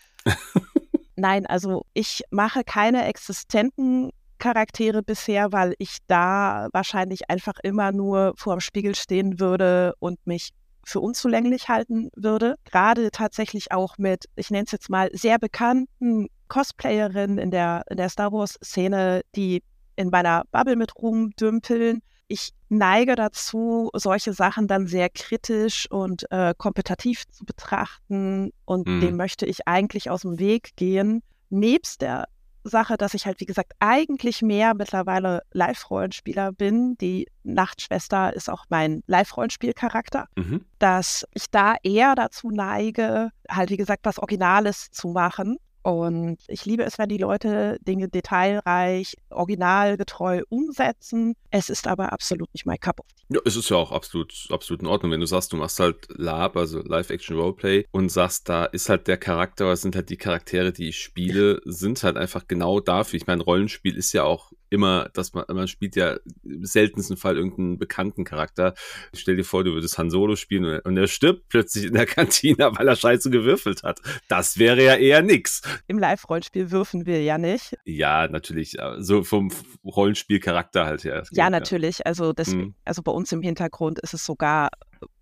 Nein, 1.17 1.47
also 1.47 1.85
ich 1.95 2.23
mache 2.31 2.63
keine 2.63 3.07
existenten 3.07 4.11
Charaktere 4.39 5.03
bisher, 5.03 5.51
weil 5.51 5.75
ich 5.79 5.99
da 6.07 6.69
wahrscheinlich 6.73 7.31
einfach 7.31 7.55
immer 7.63 7.91
nur 7.91 8.35
vor 8.37 8.57
dem 8.57 8.61
Spiegel 8.61 8.95
stehen 8.95 9.41
würde 9.41 9.95
und 9.99 10.25
mich 10.27 10.51
für 10.85 11.01
unzulänglich 11.01 11.69
halten 11.69 12.11
würde. 12.15 12.56
Gerade 12.65 13.11
tatsächlich 13.11 13.73
auch 13.73 13.99
mit, 13.99 14.27
ich 14.37 14.51
nenne 14.51 14.65
es 14.67 14.73
jetzt 14.73 14.91
mal, 14.91 15.11
sehr 15.13 15.39
bekannten 15.39 16.29
Cosplayerinnen 16.49 17.39
in 17.39 17.51
der, 17.51 17.82
in 17.91 17.96
der 17.96 18.08
Star 18.08 18.31
Wars-Szene, 18.31 19.23
die 19.35 19.63
in 19.96 20.11
meiner 20.11 20.44
Bubble 20.53 20.77
mit 20.77 20.94
rumdümpeln. 20.96 22.03
Ich 22.29 22.51
neige 22.69 23.15
dazu, 23.15 23.91
solche 23.94 24.32
Sachen 24.32 24.67
dann 24.67 24.87
sehr 24.87 25.08
kritisch 25.08 25.91
und 25.91 26.31
äh, 26.31 26.55
kompetitiv 26.56 27.25
zu 27.31 27.44
betrachten 27.44 28.51
und 28.65 28.87
mhm. 28.87 29.01
dem 29.01 29.17
möchte 29.17 29.46
ich 29.46 29.67
eigentlich 29.67 30.11
aus 30.11 30.23
dem 30.23 30.39
Weg 30.39 30.77
gehen. 30.77 31.23
Nebst 31.49 32.03
der 32.03 32.27
Sache, 32.69 32.96
dass 32.96 33.15
ich 33.15 33.27
halt, 33.27 33.41
wie 33.41 33.46
gesagt, 33.46 33.73
eigentlich 33.79 34.43
mehr 34.43 34.75
mittlerweile 34.75 35.43
Live-Rollenspieler 35.53 36.53
bin. 36.53 36.96
Die 36.99 37.29
Nachtschwester 37.44 38.35
ist 38.35 38.51
auch 38.51 38.65
mein 38.69 39.03
Live-Rollenspielcharakter, 39.06 40.27
mhm. 40.37 40.65
dass 40.79 41.27
ich 41.32 41.46
da 41.51 41.77
eher 41.82 42.15
dazu 42.15 42.51
neige, 42.51 43.31
halt, 43.49 43.70
wie 43.70 43.77
gesagt, 43.77 44.05
was 44.05 44.19
Originales 44.19 44.91
zu 44.91 45.08
machen. 45.08 45.58
Und 45.86 46.38
ich 46.48 46.64
liebe 46.64 46.82
es, 46.82 46.98
wenn 46.98 47.08
die 47.08 47.16
Leute 47.16 47.78
Dinge 47.81 48.08
detailreich, 48.08 49.14
originalgetreu 49.31 50.43
umsetzen. 50.48 51.34
Es 51.52 51.70
ist 51.70 51.86
aber 51.86 52.12
absolut 52.12 52.52
nicht 52.55 52.66
mein 52.66 52.81
Cup 52.81 52.98
of 52.98 53.06
Tea. 53.06 53.36
Ja, 53.36 53.40
es 53.44 53.55
ist 53.55 53.69
ja 53.70 53.76
auch 53.76 53.93
absolut, 53.93 54.34
absolut 54.50 54.82
in 54.82 54.88
Ordnung, 54.88 55.12
wenn 55.12 55.20
du 55.20 55.26
sagst, 55.26 55.52
du 55.52 55.56
machst 55.56 55.78
halt 55.78 56.08
Lab, 56.08 56.56
also 56.56 56.81
Live-Action-Roleplay 56.81 57.84
und 57.93 58.08
sagst, 58.08 58.48
da 58.48 58.64
ist 58.64 58.88
halt 58.88 59.06
der 59.06 59.16
Charakter, 59.16 59.70
es 59.70 59.82
sind 59.82 59.94
halt 59.94 60.10
die 60.10 60.16
Charaktere, 60.16 60.72
die 60.72 60.88
ich 60.88 60.98
spiele, 60.98 61.60
sind 61.64 62.02
halt 62.02 62.16
einfach 62.16 62.48
genau 62.48 62.81
dafür. 62.81 63.19
Ich 63.19 63.28
meine, 63.28 63.44
Rollenspiel 63.44 63.96
ist 63.96 64.12
ja 64.12 64.24
auch 64.24 64.50
immer, 64.77 65.09
dass 65.15 65.35
man, 65.35 65.45
man 65.49 65.67
spielt 65.67 65.97
ja 65.97 66.17
im 66.45 66.65
seltensten 66.65 67.17
Fall 67.17 67.37
irgendeinen 67.37 67.79
bekannten 67.79 68.25
Charakter. 68.25 68.75
Stell 69.15 69.37
dir 69.37 69.45
vor, 69.45 69.65
du 69.65 69.73
würdest 69.73 69.99
Han 69.99 70.11
Solo 70.11 70.37
spielen 70.37 70.81
und 70.81 70.97
er 70.97 71.09
stirbt 71.09 71.49
plötzlich 71.49 71.87
in 71.87 71.95
der 71.95 72.06
Kantine, 72.06 72.71
weil 72.77 72.87
er 72.87 72.97
scheiße 72.97 73.31
gewürfelt 73.31 73.83
hat. 73.83 74.01
Das 74.29 74.59
wäre 74.59 74.85
ja 74.85 74.95
eher 74.95 75.23
nix. 75.23 75.63
Im 75.89 75.99
Live-Rollenspiel 75.99 76.71
würfen 76.71 77.06
wir 77.06 77.23
ja 77.23 77.39
nicht. 77.39 77.77
Ja, 77.85 78.29
natürlich. 78.29 78.77
So 78.99 79.25
vom 79.25 79.51
Rollenspielcharakter 79.85 80.87
halt 80.87 81.05
her. 81.05 81.25
Ja, 81.31 81.45
ja, 81.45 81.51
natürlich. 81.51 82.06
Also, 82.06 82.33
das, 82.33 82.49
mhm. 82.49 82.75
also 82.85 83.03
bei 83.03 83.13
uns 83.13 83.33
im 83.33 83.43
Hintergrund 83.43 83.99
ist 83.99 84.15
es 84.15 84.25
sogar 84.25 84.69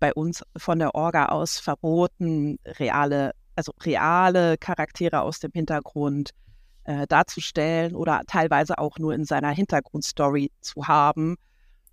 bei 0.00 0.12
uns 0.12 0.42
von 0.56 0.78
der 0.78 0.94
Orga 0.94 1.26
aus 1.26 1.58
verboten, 1.58 2.58
reale, 2.78 3.32
also 3.56 3.72
reale 3.82 4.58
Charaktere 4.58 5.22
aus 5.22 5.40
dem 5.40 5.52
Hintergrund 5.52 6.30
äh, 6.84 7.06
darzustellen 7.06 7.94
oder 7.94 8.22
teilweise 8.26 8.78
auch 8.78 8.98
nur 8.98 9.14
in 9.14 9.24
seiner 9.24 9.50
Hintergrundstory 9.50 10.52
zu 10.60 10.88
haben. 10.88 11.36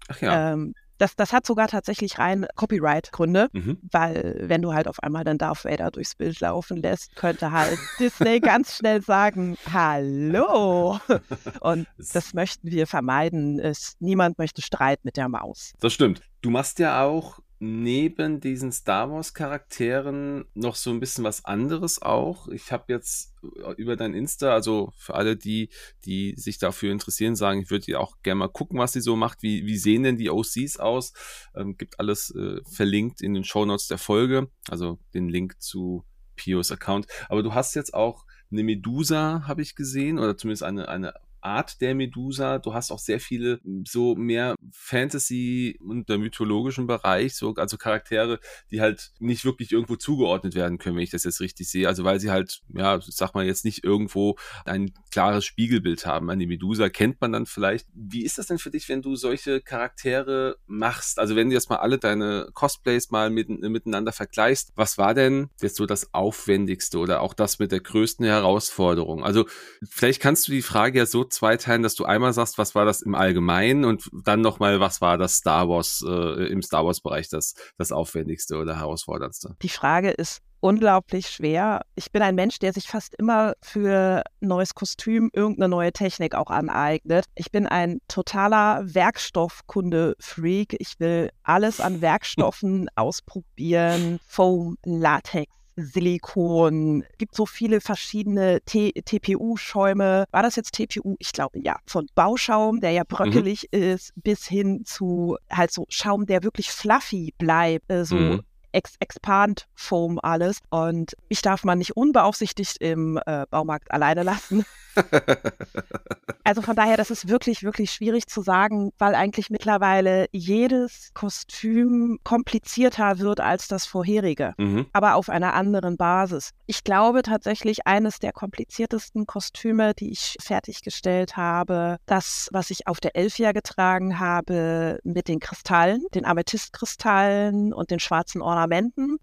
Ach 0.07 0.21
ja. 0.21 0.53
Ähm, 0.53 0.73
Das, 0.97 1.15
das 1.15 1.33
hat 1.33 1.47
sogar 1.47 1.67
tatsächlich 1.67 2.19
rein 2.19 2.45
Copyright-Gründe, 2.55 3.49
mhm. 3.53 3.79
weil 3.91 4.35
wenn 4.43 4.61
du 4.61 4.71
halt 4.73 4.87
auf 4.87 5.01
einmal 5.01 5.23
dann 5.23 5.39
Darth 5.39 5.65
Vader 5.65 5.89
durchs 5.89 6.13
Bild 6.13 6.39
laufen 6.41 6.77
lässt, 6.77 7.15
könnte 7.15 7.51
halt 7.51 7.79
Disney 7.99 8.39
ganz 8.39 8.77
schnell 8.77 9.01
sagen, 9.01 9.57
hallo. 9.73 10.99
Und 11.59 11.87
das 11.97 12.35
möchten 12.35 12.69
wir 12.69 12.85
vermeiden. 12.85 13.59
Es, 13.59 13.95
niemand 13.99 14.37
möchte 14.37 14.61
Streit 14.61 15.03
mit 15.03 15.17
der 15.17 15.27
Maus. 15.27 15.73
Das 15.79 15.91
stimmt. 15.91 16.21
Du 16.41 16.51
machst 16.51 16.77
ja 16.77 17.03
auch 17.03 17.39
neben 17.63 18.39
diesen 18.39 18.71
Star 18.71 19.11
Wars 19.11 19.35
Charakteren 19.35 20.45
noch 20.55 20.75
so 20.75 20.89
ein 20.89 20.99
bisschen 20.99 21.23
was 21.23 21.45
anderes 21.45 22.01
auch. 22.01 22.47
Ich 22.47 22.71
habe 22.71 22.85
jetzt 22.87 23.35
äh, 23.43 23.73
über 23.73 23.95
dein 23.95 24.15
Insta, 24.15 24.51
also 24.51 24.91
für 24.97 25.13
alle 25.13 25.37
die, 25.37 25.69
die 26.03 26.33
sich 26.37 26.57
dafür 26.57 26.91
interessieren, 26.91 27.35
sagen, 27.35 27.61
ich 27.61 27.69
würde 27.69 27.99
auch 27.99 28.17
gerne 28.23 28.39
mal 28.39 28.47
gucken, 28.47 28.79
was 28.79 28.93
sie 28.93 29.01
so 29.01 29.15
macht. 29.15 29.43
Wie, 29.43 29.67
wie 29.67 29.77
sehen 29.77 30.01
denn 30.01 30.17
die 30.17 30.31
OCs 30.31 30.77
aus? 30.77 31.13
Ähm, 31.55 31.77
gibt 31.77 31.99
alles 31.99 32.33
äh, 32.35 32.61
verlinkt 32.67 33.21
in 33.21 33.35
den 33.35 33.43
Show 33.43 33.63
Notes 33.63 33.87
der 33.87 33.99
Folge, 33.99 34.49
also 34.67 34.97
den 35.13 35.29
Link 35.29 35.61
zu 35.61 36.03
Pios 36.35 36.71
Account. 36.71 37.05
Aber 37.29 37.43
du 37.43 37.53
hast 37.53 37.75
jetzt 37.75 37.93
auch 37.93 38.25
eine 38.51 38.63
Medusa, 38.63 39.43
habe 39.47 39.61
ich 39.61 39.75
gesehen, 39.75 40.17
oder 40.17 40.35
zumindest 40.35 40.63
eine, 40.63 40.89
eine 40.89 41.13
Art 41.41 41.81
der 41.81 41.95
Medusa. 41.95 42.59
Du 42.59 42.73
hast 42.73 42.91
auch 42.91 42.99
sehr 42.99 43.19
viele 43.19 43.59
so 43.87 44.15
mehr 44.15 44.55
Fantasy 44.71 45.77
und 45.79 46.09
der 46.09 46.17
mythologischen 46.17 46.87
Bereich, 46.87 47.35
so, 47.35 47.53
also 47.55 47.77
Charaktere, 47.77 48.39
die 48.69 48.81
halt 48.81 49.11
nicht 49.19 49.45
wirklich 49.45 49.71
irgendwo 49.71 49.95
zugeordnet 49.95 50.55
werden 50.55 50.77
können, 50.77 50.95
wenn 50.95 51.03
ich 51.03 51.09
das 51.09 51.23
jetzt 51.23 51.41
richtig 51.41 51.69
sehe. 51.69 51.87
Also 51.87 52.03
weil 52.03 52.19
sie 52.19 52.31
halt, 52.31 52.61
ja, 52.69 52.99
sag 53.01 53.33
mal 53.33 53.45
jetzt 53.45 53.65
nicht 53.65 53.83
irgendwo 53.83 54.37
ein 54.65 54.93
klares 55.11 55.45
Spiegelbild 55.45 56.05
haben. 56.05 56.29
An 56.29 56.39
die 56.39 56.47
Medusa 56.47 56.89
kennt 56.89 57.19
man 57.21 57.31
dann 57.31 57.45
vielleicht. 57.45 57.87
Wie 57.93 58.23
ist 58.23 58.37
das 58.37 58.47
denn 58.47 58.59
für 58.59 58.71
dich, 58.71 58.87
wenn 58.89 59.01
du 59.01 59.15
solche 59.15 59.61
Charaktere 59.61 60.57
machst? 60.67 61.19
Also 61.19 61.35
wenn 61.35 61.49
du 61.49 61.55
jetzt 61.55 61.69
mal 61.69 61.77
alle 61.77 61.97
deine 61.97 62.49
Cosplays 62.53 63.11
mal 63.11 63.29
mit, 63.29 63.49
miteinander 63.49 64.11
vergleichst, 64.11 64.71
was 64.75 64.97
war 64.97 65.13
denn 65.13 65.49
jetzt 65.61 65.75
so 65.75 65.85
das 65.85 66.13
Aufwendigste 66.13 66.99
oder 66.99 67.21
auch 67.21 67.33
das 67.33 67.59
mit 67.59 67.71
der 67.71 67.79
größten 67.79 68.25
Herausforderung? 68.25 69.23
Also 69.23 69.45
vielleicht 69.89 70.21
kannst 70.21 70.47
du 70.47 70.51
die 70.51 70.61
Frage 70.61 70.99
ja 70.99 71.05
so 71.05 71.23
zweiteilen, 71.31 71.83
dass 71.83 71.95
du 71.95 72.05
einmal 72.05 72.33
sagst, 72.33 72.57
was 72.57 72.75
war 72.75 72.85
das 72.85 73.01
im 73.01 73.15
Allgemeinen 73.15 73.85
und 73.85 74.09
dann 74.11 74.41
nochmal, 74.41 74.79
was 74.79 75.01
war 75.01 75.17
das 75.17 75.35
Star 75.35 75.67
Wars, 75.69 76.03
äh, 76.07 76.47
im 76.47 76.61
Star 76.61 76.85
Wars-Bereich 76.85 77.29
das, 77.29 77.55
das 77.77 77.91
Aufwendigste 77.91 78.57
oder 78.57 78.77
Herausforderndste? 78.77 79.55
Die 79.61 79.69
Frage 79.69 80.11
ist 80.11 80.41
unglaublich 80.61 81.27
schwer. 81.27 81.81
Ich 81.95 82.11
bin 82.11 82.21
ein 82.21 82.35
Mensch, 82.35 82.59
der 82.59 82.71
sich 82.71 82.87
fast 82.87 83.15
immer 83.15 83.53
für 83.61 84.23
neues 84.39 84.73
Kostüm 84.73 85.29
irgendeine 85.33 85.69
neue 85.69 85.91
Technik 85.91 86.35
auch 86.35 86.49
aneignet. 86.49 87.25
Ich 87.35 87.51
bin 87.51 87.67
ein 87.67 87.99
totaler 88.07 88.81
Werkstoffkunde-Freak. 88.85 90.75
Ich 90.79 90.99
will 90.99 91.31
alles 91.43 91.81
an 91.81 92.01
Werkstoffen 92.01 92.87
ausprobieren. 92.95 94.19
Foam, 94.27 94.77
Latex, 94.85 95.51
Silikon, 95.75 97.03
gibt 97.17 97.35
so 97.35 97.45
viele 97.45 97.81
verschiedene 97.81 98.59
TPU-Schäume. 98.65 100.25
War 100.31 100.43
das 100.43 100.55
jetzt 100.55 100.73
TPU? 100.73 101.15
Ich 101.19 101.31
glaube 101.31 101.59
ja. 101.59 101.77
Von 101.85 102.07
Bauschaum, 102.15 102.79
der 102.79 102.91
ja 102.91 103.03
mhm. 103.03 103.07
bröckelig 103.15 103.69
mhm. 103.71 103.81
ist, 103.81 104.13
bis 104.15 104.45
hin 104.47 104.83
zu 104.85 105.37
halt 105.51 105.71
so 105.71 105.85
Schaum, 105.89 106.25
der 106.25 106.43
wirklich 106.43 106.69
fluffy 106.69 107.33
bleibt, 107.37 107.89
äh, 107.91 108.05
so 108.05 108.15
mhm. 108.15 108.41
Ex 108.71 108.95
Expand 108.99 109.67
Foam 109.75 110.19
alles. 110.21 110.59
Und 110.69 111.15
mich 111.29 111.41
darf 111.41 111.63
man 111.63 111.77
nicht 111.77 111.95
unbeaufsichtigt 111.95 112.77
im 112.77 113.19
äh, 113.25 113.45
Baumarkt 113.49 113.91
alleine 113.91 114.23
lassen. 114.23 114.65
also 116.43 116.61
von 116.61 116.75
daher, 116.75 116.97
das 116.97 117.11
ist 117.11 117.27
wirklich, 117.27 117.63
wirklich 117.63 117.91
schwierig 117.91 118.27
zu 118.27 118.41
sagen, 118.41 118.91
weil 118.97 119.15
eigentlich 119.15 119.49
mittlerweile 119.49 120.27
jedes 120.31 121.11
Kostüm 121.13 122.19
komplizierter 122.23 123.19
wird 123.19 123.39
als 123.39 123.67
das 123.67 123.85
vorherige, 123.85 124.53
mhm. 124.57 124.87
aber 124.93 125.15
auf 125.15 125.29
einer 125.29 125.53
anderen 125.53 125.97
Basis. 125.97 126.51
Ich 126.65 126.83
glaube 126.83 127.21
tatsächlich, 127.21 127.87
eines 127.87 128.19
der 128.19 128.33
kompliziertesten 128.33 129.25
Kostüme, 129.25 129.93
die 129.93 130.11
ich 130.11 130.35
fertiggestellt 130.41 131.37
habe, 131.37 131.97
das, 132.05 132.49
was 132.51 132.69
ich 132.69 132.87
auf 132.87 132.99
der 132.99 133.15
Elfia 133.15 133.51
getragen 133.51 134.19
habe, 134.19 134.99
mit 135.03 135.27
den 135.27 135.39
Kristallen, 135.39 136.03
den 136.13 136.25
Amethystkristallen 136.25 137.73
und 137.73 137.91
den 137.91 137.99
schwarzen 137.99 138.41
Ornamenten. 138.41 138.60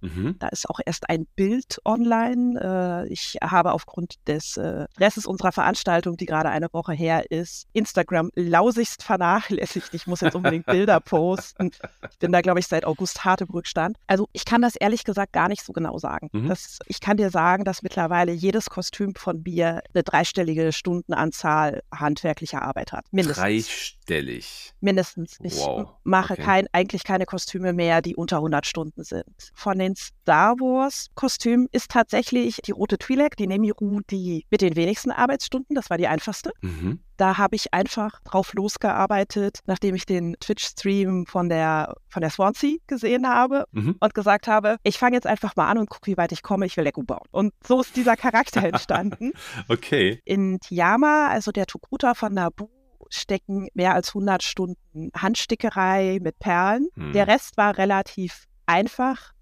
Mhm. 0.00 0.36
Da 0.38 0.48
ist 0.48 0.68
auch 0.68 0.80
erst 0.84 1.08
ein 1.08 1.26
Bild 1.36 1.80
online. 1.84 3.06
Äh, 3.06 3.12
ich 3.12 3.38
habe 3.42 3.72
aufgrund 3.72 4.16
des 4.26 4.56
äh, 4.56 4.86
Stresses 4.92 5.26
unserer 5.26 5.52
Veranstaltung, 5.52 6.16
die 6.16 6.26
gerade 6.26 6.48
eine 6.48 6.68
Woche 6.72 6.92
her 6.92 7.30
ist, 7.30 7.66
Instagram 7.72 8.30
lausigst 8.34 9.02
vernachlässigt. 9.02 9.94
Ich 9.94 10.06
muss 10.06 10.20
jetzt 10.20 10.34
unbedingt 10.34 10.66
Bilder 10.66 11.00
posten. 11.00 11.70
Ich 12.10 12.18
bin 12.18 12.32
da, 12.32 12.40
glaube 12.40 12.60
ich, 12.60 12.66
seit 12.66 12.84
August 12.84 13.24
hart 13.24 13.40
im 13.40 13.48
Rückstand. 13.48 13.96
Also 14.06 14.28
ich 14.32 14.44
kann 14.44 14.62
das 14.62 14.76
ehrlich 14.76 15.04
gesagt 15.04 15.32
gar 15.32 15.48
nicht 15.48 15.64
so 15.64 15.72
genau 15.72 15.98
sagen. 15.98 16.30
Mhm. 16.32 16.48
Das, 16.48 16.78
ich 16.86 17.00
kann 17.00 17.16
dir 17.16 17.30
sagen, 17.30 17.64
dass 17.64 17.82
mittlerweile 17.82 18.32
jedes 18.32 18.70
Kostüm 18.70 19.14
von 19.14 19.42
mir 19.42 19.82
eine 19.94 20.02
dreistellige 20.02 20.72
Stundenanzahl 20.72 21.82
handwerklicher 21.94 22.62
Arbeit 22.62 22.92
hat. 22.92 23.06
Mindestens. 23.10 23.42
Dreistellig. 23.42 24.74
Mindestens. 24.80 25.38
Ich 25.42 25.58
wow. 25.58 25.88
mache 26.04 26.34
okay. 26.34 26.42
kein, 26.42 26.66
eigentlich 26.72 27.04
keine 27.04 27.26
Kostüme 27.26 27.72
mehr, 27.72 28.02
die 28.02 28.16
unter 28.16 28.36
100 28.36 28.66
Stunden 28.66 29.04
sind. 29.04 29.24
Von 29.54 29.78
den 29.78 29.94
Star 29.96 30.54
Wars 30.54 31.08
Kostümen 31.14 31.68
ist 31.72 31.90
tatsächlich 31.90 32.60
die 32.64 32.72
rote 32.72 32.96
Twi'lek, 32.96 33.36
die 33.36 33.46
Nemiru, 33.46 34.00
die 34.10 34.46
mit 34.50 34.60
den 34.60 34.76
wenigsten 34.76 35.10
Arbeitsstunden 35.10 35.58
Stunden, 35.58 35.74
das 35.74 35.90
war 35.90 35.98
die 35.98 36.06
einfachste. 36.06 36.52
Mhm. 36.60 37.00
Da 37.16 37.36
habe 37.36 37.56
ich 37.56 37.74
einfach 37.74 38.20
drauf 38.20 38.54
losgearbeitet, 38.54 39.60
nachdem 39.66 39.94
ich 39.94 40.06
den 40.06 40.36
Twitch-Stream 40.40 41.26
von 41.26 41.48
der, 41.48 41.94
von 42.08 42.20
der 42.20 42.30
Swansea 42.30 42.76
gesehen 42.86 43.26
habe 43.26 43.64
mhm. 43.72 43.96
und 43.98 44.14
gesagt 44.14 44.46
habe, 44.46 44.76
ich 44.84 44.98
fange 44.98 45.16
jetzt 45.16 45.26
einfach 45.26 45.56
mal 45.56 45.68
an 45.68 45.78
und 45.78 45.90
gucke, 45.90 46.06
wie 46.06 46.16
weit 46.16 46.32
ich 46.32 46.42
komme, 46.42 46.66
ich 46.66 46.76
will 46.76 46.84
Lego 46.84 47.02
bauen. 47.02 47.26
Und 47.32 47.52
so 47.66 47.80
ist 47.80 47.96
dieser 47.96 48.16
Charakter 48.16 48.62
entstanden. 48.62 49.32
okay. 49.68 50.20
In 50.24 50.60
Tiama, 50.60 51.28
also 51.28 51.50
der 51.50 51.66
Tukuta 51.66 52.14
von 52.14 52.34
Nabu, 52.34 52.68
stecken 53.10 53.68
mehr 53.72 53.94
als 53.94 54.10
100 54.10 54.42
Stunden 54.42 55.10
Handstickerei 55.16 56.18
mit 56.20 56.38
Perlen. 56.38 56.88
Mhm. 56.94 57.12
Der 57.12 57.26
Rest 57.26 57.56
war 57.56 57.78
relativ 57.78 58.44
einfach 58.68 59.32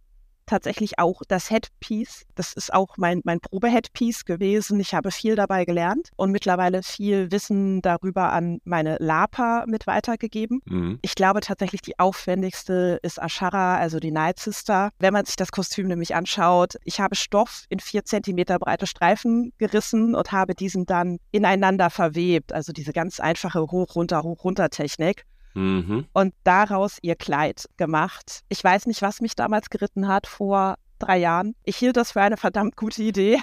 tatsächlich 0.46 0.98
auch 0.98 1.22
das 1.28 1.50
Headpiece. 1.50 2.24
Das 2.34 2.52
ist 2.52 2.72
auch 2.72 2.96
mein, 2.96 3.20
mein 3.24 3.40
Probe-Headpiece 3.40 4.24
gewesen. 4.24 4.80
Ich 4.80 4.94
habe 4.94 5.10
viel 5.10 5.34
dabei 5.34 5.64
gelernt 5.64 6.10
und 6.16 6.30
mittlerweile 6.30 6.82
viel 6.82 7.30
Wissen 7.30 7.82
darüber 7.82 8.32
an 8.32 8.60
meine 8.64 8.96
Lapa 9.00 9.64
mit 9.66 9.86
weitergegeben. 9.86 10.62
Mhm. 10.64 10.98
Ich 11.02 11.14
glaube 11.14 11.40
tatsächlich, 11.40 11.82
die 11.82 11.98
aufwendigste 11.98 12.98
ist 13.02 13.20
Ashara, 13.20 13.76
also 13.76 13.98
die 13.98 14.12
Night 14.12 14.38
Sister. 14.38 14.90
Wenn 14.98 15.12
man 15.12 15.24
sich 15.24 15.36
das 15.36 15.50
Kostüm 15.50 15.88
nämlich 15.88 16.14
anschaut, 16.14 16.76
ich 16.84 17.00
habe 17.00 17.16
Stoff 17.16 17.64
in 17.68 17.80
vier 17.80 18.04
Zentimeter 18.04 18.58
breite 18.58 18.86
Streifen 18.86 19.52
gerissen 19.58 20.14
und 20.14 20.32
habe 20.32 20.54
diesen 20.54 20.86
dann 20.86 21.18
ineinander 21.32 21.90
verwebt. 21.90 22.52
Also 22.52 22.72
diese 22.72 22.92
ganz 22.92 23.20
einfache 23.20 23.60
Hoch-Runter, 23.60 24.22
Hoch-Runter-Technik 24.22 25.24
mhm. 25.56 26.06
und 26.12 26.34
daraus 26.44 26.98
ihr 27.02 27.16
Kleid 27.16 27.68
gemacht. 27.76 28.42
Ich 28.48 28.62
weiß 28.62 28.86
nicht, 28.86 29.02
was 29.02 29.20
mich 29.20 29.34
damals 29.34 29.70
geritten 29.70 30.08
hat 30.08 30.26
vor 30.26 30.76
drei 30.98 31.18
Jahren. 31.18 31.54
Ich 31.64 31.76
hielt 31.76 31.96
das 31.96 32.12
für 32.12 32.22
eine 32.22 32.36
verdammt 32.36 32.76
gute 32.76 33.02
Idee. 33.02 33.40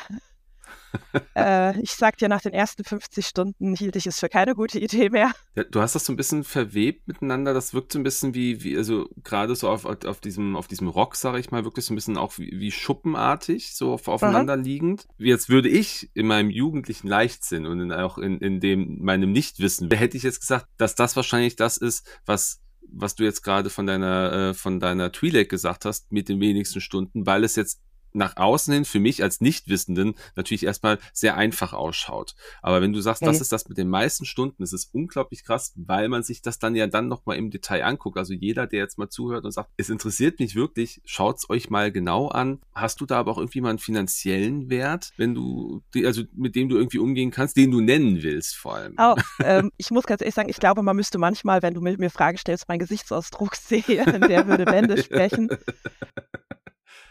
Äh, 1.36 1.80
ich 1.82 1.92
sag 1.92 2.18
dir, 2.18 2.30
nach 2.30 2.42
den 2.42 2.54
ersten 2.54 2.84
50 2.84 3.26
Stunden 3.26 3.76
hielt 3.76 3.96
ich 3.96 4.06
es 4.08 4.20
für 4.20 4.30
keine 4.30 4.56
gute 4.56 4.80
Idee 4.80 5.10
mehr. 5.10 5.32
Ja, 5.56 5.64
du 5.64 5.82
hast 5.82 5.96
das 5.96 6.06
so 6.06 6.14
ein 6.14 6.16
bisschen 6.16 6.44
verwebt 6.44 7.08
miteinander. 7.08 7.54
Das 7.54 7.74
wirkt 7.74 7.94
so 7.94 8.00
ein 8.00 8.04
bisschen 8.04 8.34
wie, 8.34 8.64
wie 8.64 8.78
also 8.78 9.10
gerade 9.24 9.56
so 9.56 9.70
auf, 9.70 9.86
auf, 9.86 10.20
diesem, 10.20 10.56
auf 10.56 10.68
diesem 10.68 10.88
Rock, 10.88 11.16
sage 11.16 11.40
ich 11.40 11.52
mal, 11.52 11.64
wirklich 11.64 11.86
so 11.86 11.94
ein 11.94 11.96
bisschen 11.96 12.18
auch 12.18 12.38
wie, 12.38 12.52
wie 12.60 12.72
schuppenartig, 12.72 13.76
so 13.76 13.94
auf, 13.94 14.08
aufeinander 14.08 14.54
Aha. 14.54 14.62
liegend. 14.62 15.08
Jetzt 15.18 15.50
würde 15.50 15.70
ich 15.70 16.10
in 16.14 16.28
meinem 16.28 16.50
jugendlichen 16.50 17.08
Leichtsinn 17.08 17.66
und 17.66 17.80
in, 17.80 17.92
auch 17.92 18.18
in, 18.18 18.40
in 18.40 18.60
dem 18.60 19.04
meinem 19.04 19.32
Nichtwissen, 19.32 19.90
hätte 19.92 20.18
ich 20.18 20.24
jetzt 20.24 20.42
gesagt, 20.42 20.68
dass 20.78 20.96
das 20.96 21.16
wahrscheinlich 21.16 21.56
das 21.56 21.78
ist, 21.78 22.08
was 22.26 22.60
was 22.96 23.16
du 23.16 23.24
jetzt 23.24 23.42
gerade 23.42 23.70
von 23.70 23.88
deiner 23.88 24.34
äh, 24.34 24.54
von 24.54 24.80
deiner 24.80 25.08
Twi'lek 25.08 25.46
gesagt 25.46 25.86
hast 25.86 26.12
mit 26.12 26.30
den 26.30 26.40
wenigsten 26.40 26.82
Stunden, 26.82 27.26
weil 27.26 27.44
es 27.44 27.56
jetzt 27.56 27.82
nach 28.14 28.38
außen 28.38 28.74
hin 28.74 28.86
für 28.86 29.00
mich 29.00 29.24
als 29.24 29.42
Nichtwissenden 29.42 30.16
natürlich 30.36 30.66
erstmal 30.66 31.00
sehr 31.14 31.36
einfach 31.36 31.74
ausschaut. 31.74 32.36
Aber 32.62 32.82
wenn 32.82 32.94
du 32.94 33.02
sagst, 33.02 33.22
okay. 33.22 33.32
das 33.32 33.42
ist 33.42 33.52
das 33.52 33.68
mit 33.68 33.78
den 33.78 33.90
meisten 33.90 34.26
Stunden, 34.26 34.64
ist 34.64 34.74
es 34.74 34.86
unglaublich 34.86 35.44
krass, 35.44 35.74
weil 35.76 36.10
man 36.10 36.24
sich 36.24 36.42
das 36.42 36.60
dann 36.60 36.76
ja 36.76 36.88
dann 36.88 37.08
nochmal 37.08 37.38
im 37.38 37.50
Detail 37.52 37.84
anguckt. 37.84 38.18
Also 38.18 38.34
jeder, 38.34 38.68
der 38.68 38.80
jetzt 38.80 38.98
mal 38.98 39.10
zuhört 39.10 39.46
und 39.46 39.52
sagt, 39.52 39.70
es 39.78 39.90
interessiert 39.90 40.40
mich 40.40 40.56
wirklich, 40.56 41.02
schaut's 41.06 41.50
euch 41.50 41.70
mal 41.70 41.92
genau 41.92 42.28
an. 42.28 42.62
Hast 42.74 43.02
du 43.02 43.06
da 43.06 43.20
aber 43.20 43.32
auch 43.32 43.38
irgendwie 43.38 43.62
mal 43.62 43.70
einen 43.70 43.80
finanziellen 43.80 44.70
Wert, 44.70 45.12
wenn 45.18 45.34
du, 45.34 45.82
also 46.04 46.24
mit 46.34 46.56
dem 46.56 46.70
du 46.70 46.78
irgendwie 46.78 47.00
umgehen 47.00 47.32
kannst, 47.32 47.58
den 47.58 47.72
du 47.72 47.82
nennen 47.82 48.24
willst 48.24 48.56
vor 48.56 48.76
allem? 48.76 48.96
Oh, 48.98 49.16
ähm, 49.44 49.72
ich 49.78 49.92
muss 49.92 50.06
ganz 50.06 50.22
ehrlich 50.22 50.36
sagen, 50.36 50.50
ich 50.50 50.58
glaube, 50.58 50.84
man 50.84 50.96
müsste 50.96 51.18
manchmal, 51.18 51.62
wenn 51.62 51.74
du 51.74 51.82
mit 51.82 52.00
mir 52.00 52.10
Fragen 52.10 52.38
stellst, 52.38 52.68
meinen 52.68 52.80
Gesichtsausdruck 52.80 53.56
sehen, 53.56 54.22
der 54.22 54.48
würde 54.48 54.66
Wände 54.66 55.02
sprechen. 55.02 55.50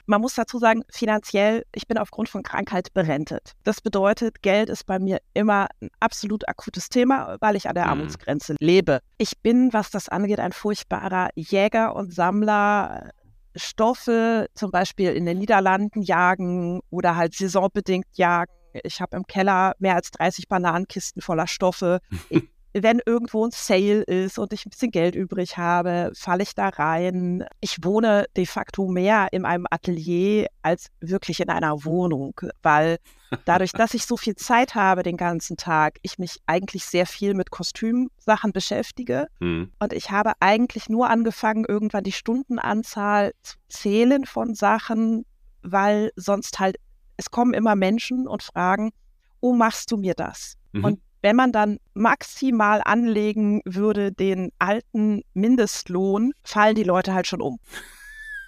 Man 0.06 0.20
muss 0.20 0.34
dazu 0.34 0.58
sagen, 0.58 0.82
finanziell, 0.90 1.64
ich 1.74 1.86
bin 1.86 1.98
aufgrund 1.98 2.28
von 2.28 2.42
Krankheit 2.42 2.92
berentet. 2.92 3.52
Das 3.64 3.80
bedeutet, 3.80 4.42
Geld 4.42 4.68
ist 4.68 4.84
bei 4.86 4.98
mir 4.98 5.18
immer 5.34 5.68
ein 5.80 5.90
absolut 6.00 6.48
akutes 6.48 6.88
Thema, 6.88 7.36
weil 7.40 7.56
ich 7.56 7.68
an 7.68 7.74
der 7.74 7.84
mhm. 7.84 7.90
Armutsgrenze 7.90 8.56
lebe. 8.58 9.00
Ich 9.18 9.38
bin, 9.38 9.72
was 9.72 9.90
das 9.90 10.08
angeht, 10.08 10.40
ein 10.40 10.52
furchtbarer 10.52 11.30
Jäger 11.34 11.94
und 11.94 12.12
Sammler. 12.12 13.10
Stoffe 13.54 14.48
zum 14.54 14.70
Beispiel 14.70 15.12
in 15.12 15.26
den 15.26 15.36
Niederlanden 15.36 16.00
jagen 16.00 16.80
oder 16.88 17.16
halt 17.16 17.34
saisonbedingt 17.34 18.06
jagen. 18.14 18.50
Ich 18.82 19.02
habe 19.02 19.16
im 19.16 19.26
Keller 19.26 19.74
mehr 19.78 19.94
als 19.94 20.10
30 20.12 20.48
Bananenkisten 20.48 21.20
voller 21.20 21.46
Stoffe. 21.46 22.00
Ich 22.30 22.44
wenn 22.74 23.00
irgendwo 23.04 23.44
ein 23.44 23.50
Sale 23.52 24.02
ist 24.02 24.38
und 24.38 24.52
ich 24.52 24.64
ein 24.64 24.70
bisschen 24.70 24.90
Geld 24.90 25.14
übrig 25.14 25.58
habe, 25.58 26.10
falle 26.14 26.42
ich 26.42 26.54
da 26.54 26.68
rein. 26.68 27.44
Ich 27.60 27.84
wohne 27.84 28.26
de 28.36 28.46
facto 28.46 28.88
mehr 28.88 29.28
in 29.32 29.44
einem 29.44 29.66
Atelier 29.70 30.46
als 30.62 30.86
wirklich 31.00 31.40
in 31.40 31.50
einer 31.50 31.84
Wohnung, 31.84 32.40
weil 32.62 32.98
dadurch, 33.44 33.72
dass 33.72 33.94
ich 33.94 34.06
so 34.06 34.16
viel 34.16 34.36
Zeit 34.36 34.74
habe 34.74 35.02
den 35.02 35.16
ganzen 35.16 35.56
Tag, 35.56 35.98
ich 36.02 36.18
mich 36.18 36.38
eigentlich 36.46 36.84
sehr 36.84 37.06
viel 37.06 37.34
mit 37.34 37.50
Kostümsachen 37.50 38.52
beschäftige. 38.52 39.26
Mhm. 39.40 39.72
Und 39.78 39.92
ich 39.92 40.10
habe 40.10 40.32
eigentlich 40.40 40.88
nur 40.88 41.10
angefangen, 41.10 41.64
irgendwann 41.66 42.04
die 42.04 42.12
Stundenanzahl 42.12 43.32
zu 43.42 43.56
zählen 43.68 44.24
von 44.24 44.54
Sachen, 44.54 45.24
weil 45.62 46.10
sonst 46.16 46.58
halt, 46.58 46.76
es 47.16 47.30
kommen 47.30 47.54
immer 47.54 47.76
Menschen 47.76 48.26
und 48.26 48.42
fragen, 48.42 48.92
oh, 49.40 49.54
machst 49.54 49.90
du 49.90 49.96
mir 49.96 50.14
das? 50.14 50.56
Mhm. 50.72 50.84
Und 50.84 51.00
wenn 51.22 51.36
man 51.36 51.52
dann 51.52 51.78
maximal 51.94 52.82
anlegen 52.84 53.62
würde 53.64 54.12
den 54.12 54.50
alten 54.58 55.22
Mindestlohn, 55.32 56.32
fallen 56.44 56.74
die 56.74 56.84
Leute 56.84 57.14
halt 57.14 57.26
schon 57.26 57.40
um. 57.40 57.58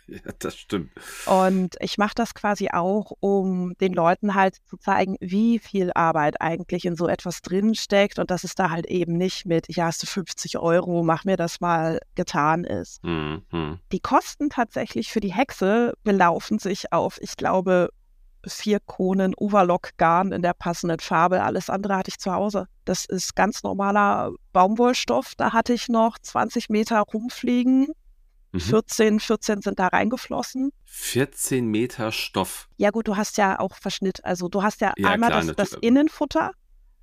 Ja, 0.06 0.20
das 0.38 0.56
stimmt. 0.56 0.90
Und 1.26 1.76
ich 1.80 1.96
mache 1.96 2.14
das 2.14 2.34
quasi 2.34 2.68
auch, 2.70 3.12
um 3.20 3.72
den 3.80 3.94
Leuten 3.94 4.34
halt 4.34 4.56
zu 4.66 4.76
zeigen, 4.76 5.16
wie 5.20 5.58
viel 5.58 5.92
Arbeit 5.94 6.40
eigentlich 6.40 6.84
in 6.84 6.94
so 6.94 7.08
etwas 7.08 7.40
drinsteckt 7.40 8.18
und 8.18 8.30
dass 8.30 8.44
es 8.44 8.54
da 8.54 8.70
halt 8.70 8.84
eben 8.84 9.16
nicht 9.16 9.46
mit, 9.46 9.74
ja, 9.74 9.86
hast 9.86 10.02
du 10.02 10.06
50 10.06 10.58
Euro, 10.58 11.02
mach 11.02 11.24
mir 11.24 11.38
das 11.38 11.60
mal 11.60 12.00
getan 12.14 12.64
ist. 12.64 13.02
Mhm. 13.02 13.78
Die 13.92 14.00
Kosten 14.00 14.50
tatsächlich 14.50 15.10
für 15.10 15.20
die 15.20 15.32
Hexe 15.32 15.94
belaufen 16.02 16.58
sich 16.58 16.92
auf, 16.92 17.18
ich 17.22 17.36
glaube, 17.36 17.88
vier 18.46 18.80
Konen 18.80 19.34
Overlock-Garn 19.34 20.32
in 20.32 20.42
der 20.42 20.54
passenden 20.54 21.00
Farbe. 21.00 21.42
Alles 21.42 21.70
andere 21.70 21.96
hatte 21.96 22.08
ich 22.08 22.18
zu 22.18 22.32
Hause. 22.32 22.66
Das 22.84 23.04
ist 23.04 23.36
ganz 23.36 23.62
normaler 23.62 24.32
Baumwollstoff. 24.52 25.34
Da 25.36 25.52
hatte 25.52 25.72
ich 25.72 25.88
noch 25.88 26.18
20 26.18 26.68
Meter 26.68 27.00
rumfliegen. 27.00 27.88
Mhm. 28.52 28.60
14, 28.60 29.20
14 29.20 29.62
sind 29.62 29.78
da 29.78 29.88
reingeflossen. 29.88 30.70
14 30.84 31.66
Meter 31.66 32.12
Stoff. 32.12 32.68
Ja 32.76 32.90
gut, 32.90 33.08
du 33.08 33.16
hast 33.16 33.36
ja 33.36 33.58
auch 33.58 33.76
Verschnitt. 33.76 34.24
Also 34.24 34.48
du 34.48 34.62
hast 34.62 34.80
ja, 34.80 34.92
ja 34.96 35.10
einmal 35.10 35.30
klar, 35.30 35.44
das, 35.44 35.70
das, 35.70 35.78
Innenfutter. 35.80 36.52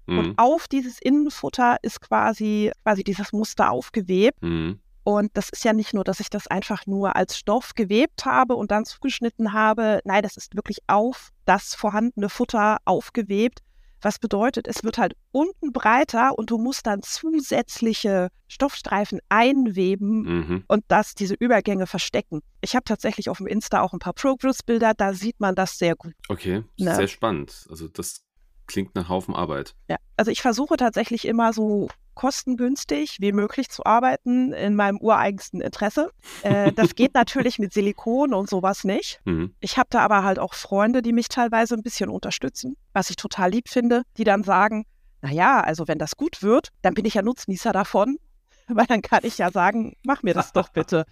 Mhm. 0.06 0.20
Und 0.20 0.40
auf 0.40 0.68
dieses 0.68 1.00
Innenfutter 1.02 1.78
ist 1.82 2.02
quasi, 2.02 2.72
quasi 2.84 3.04
dieses 3.04 3.34
Muster 3.34 3.72
aufgewebt. 3.72 4.42
Mhm. 4.42 4.80
Und 5.03 5.31
das 5.34 5.50
ist 5.50 5.63
ja 5.63 5.74
nicht 5.74 5.93
nur, 5.93 6.03
dass 6.03 6.20
ich 6.20 6.29
das 6.29 6.48
einfach 6.48 6.86
nur 6.86 7.15
als 7.15 7.38
Stoff 7.38 7.74
gewebt 7.75 8.25
habe 8.25 8.55
und 8.55 8.72
dann 8.72 8.86
zugeschnitten 8.86 9.53
habe. 9.53 10.00
Nein, 10.03 10.24
das 10.24 10.38
ist 10.38 10.55
wirklich 10.55 10.77
auf 10.88 11.29
das 11.46 11.74
vorhandene 11.74 12.29
Futter 12.29 12.77
aufgewebt. 12.86 13.60
Was 14.03 14.17
bedeutet, 14.17 14.67
es 14.67 14.84
wird 14.84 14.98
halt 14.98 15.13
unten 15.31 15.72
breiter 15.72 16.38
und 16.38 16.50
du 16.50 16.58
musst 16.58 16.88
dann 16.88 17.03
zusätzliche 17.03 18.29
Stoffstreifen 18.48 19.20
einweben 19.29 20.22
mhm. 20.24 20.63
und 20.67 20.84
das, 20.88 21.13
diese 21.13 21.36
Übergänge 21.36 21.86
verstecken. 21.86 22.41
Ich 22.62 22.75
habe 22.75 22.84
tatsächlich 22.84 23.29
auf 23.29 23.38
dem 23.38 23.46
Insta 23.46 23.81
auch 23.81 23.93
ein 23.93 24.00
paar 24.00 24.13
Progress-Bilder, 24.13 24.93
da 24.96 25.13
sieht 25.13 25.39
man 25.39 25.53
das 25.53 25.77
sehr 25.77 25.96
gut. 25.96 26.13
Okay, 26.29 26.63
ne? 26.77 26.96
sehr 26.96 27.08
spannend. 27.08 27.67
Also 27.70 27.88
das 27.88 28.25
klingt 28.65 28.96
nach 28.96 29.08
Haufen 29.08 29.36
Arbeit. 29.36 29.75
Ja, 29.88 29.98
also 30.17 30.31
ich 30.31 30.41
versuche 30.41 30.77
tatsächlich 30.77 31.25
immer 31.25 31.53
so 31.53 31.89
kostengünstig 32.13 33.18
wie 33.20 33.32
möglich 33.32 33.70
zu 33.70 33.86
arbeiten 33.86 34.53
in 34.53 34.75
meinem 34.75 34.98
ureigensten 34.98 35.62
Interesse. 35.62 36.12
Äh, 36.44 36.72
das 36.74 36.96
geht 36.96 37.13
natürlich 37.13 37.60
mit 37.60 37.74
Silikon 37.74 38.34
und 38.34 38.50
sowas 38.50 38.84
nicht. 38.84 39.20
Mhm. 39.25 39.56
Ich 39.60 39.77
habe 39.77 39.88
da 39.89 40.00
aber 40.00 40.24
halt 40.24 40.39
auch 40.39 40.53
Freunde, 40.53 41.01
die 41.01 41.13
mich 41.13 41.30
teilweise 41.30 41.75
ein 41.75 41.83
bisschen 41.83 42.09
unterstützen, 42.09 42.75
was 42.94 43.09
ich 43.09 43.16
total 43.16 43.51
lieb 43.51 43.70
finde, 43.70 44.03
die 44.18 44.24
dann 44.24 44.44
sagen, 44.44 44.86
naja, 45.22 45.62
also 45.62 45.88
wenn 45.88 46.00
das 46.00 46.18
gut 46.18 46.42
wird, 46.42 46.70
dann 46.81 46.94
bin 46.94 47.05
ich 47.05 47.14
ja 47.14 47.22
Nutznießer 47.22 47.72
davon, 47.72 48.18
weil 48.68 48.88
dann 48.88 49.01
kann 49.01 49.22
ich 49.24 49.38
ja 49.38 49.51
sagen, 49.51 49.96
mach 50.03 50.24
mir 50.24 50.33
das 50.33 50.53
doch 50.53 50.70
bitte. 50.70 51.05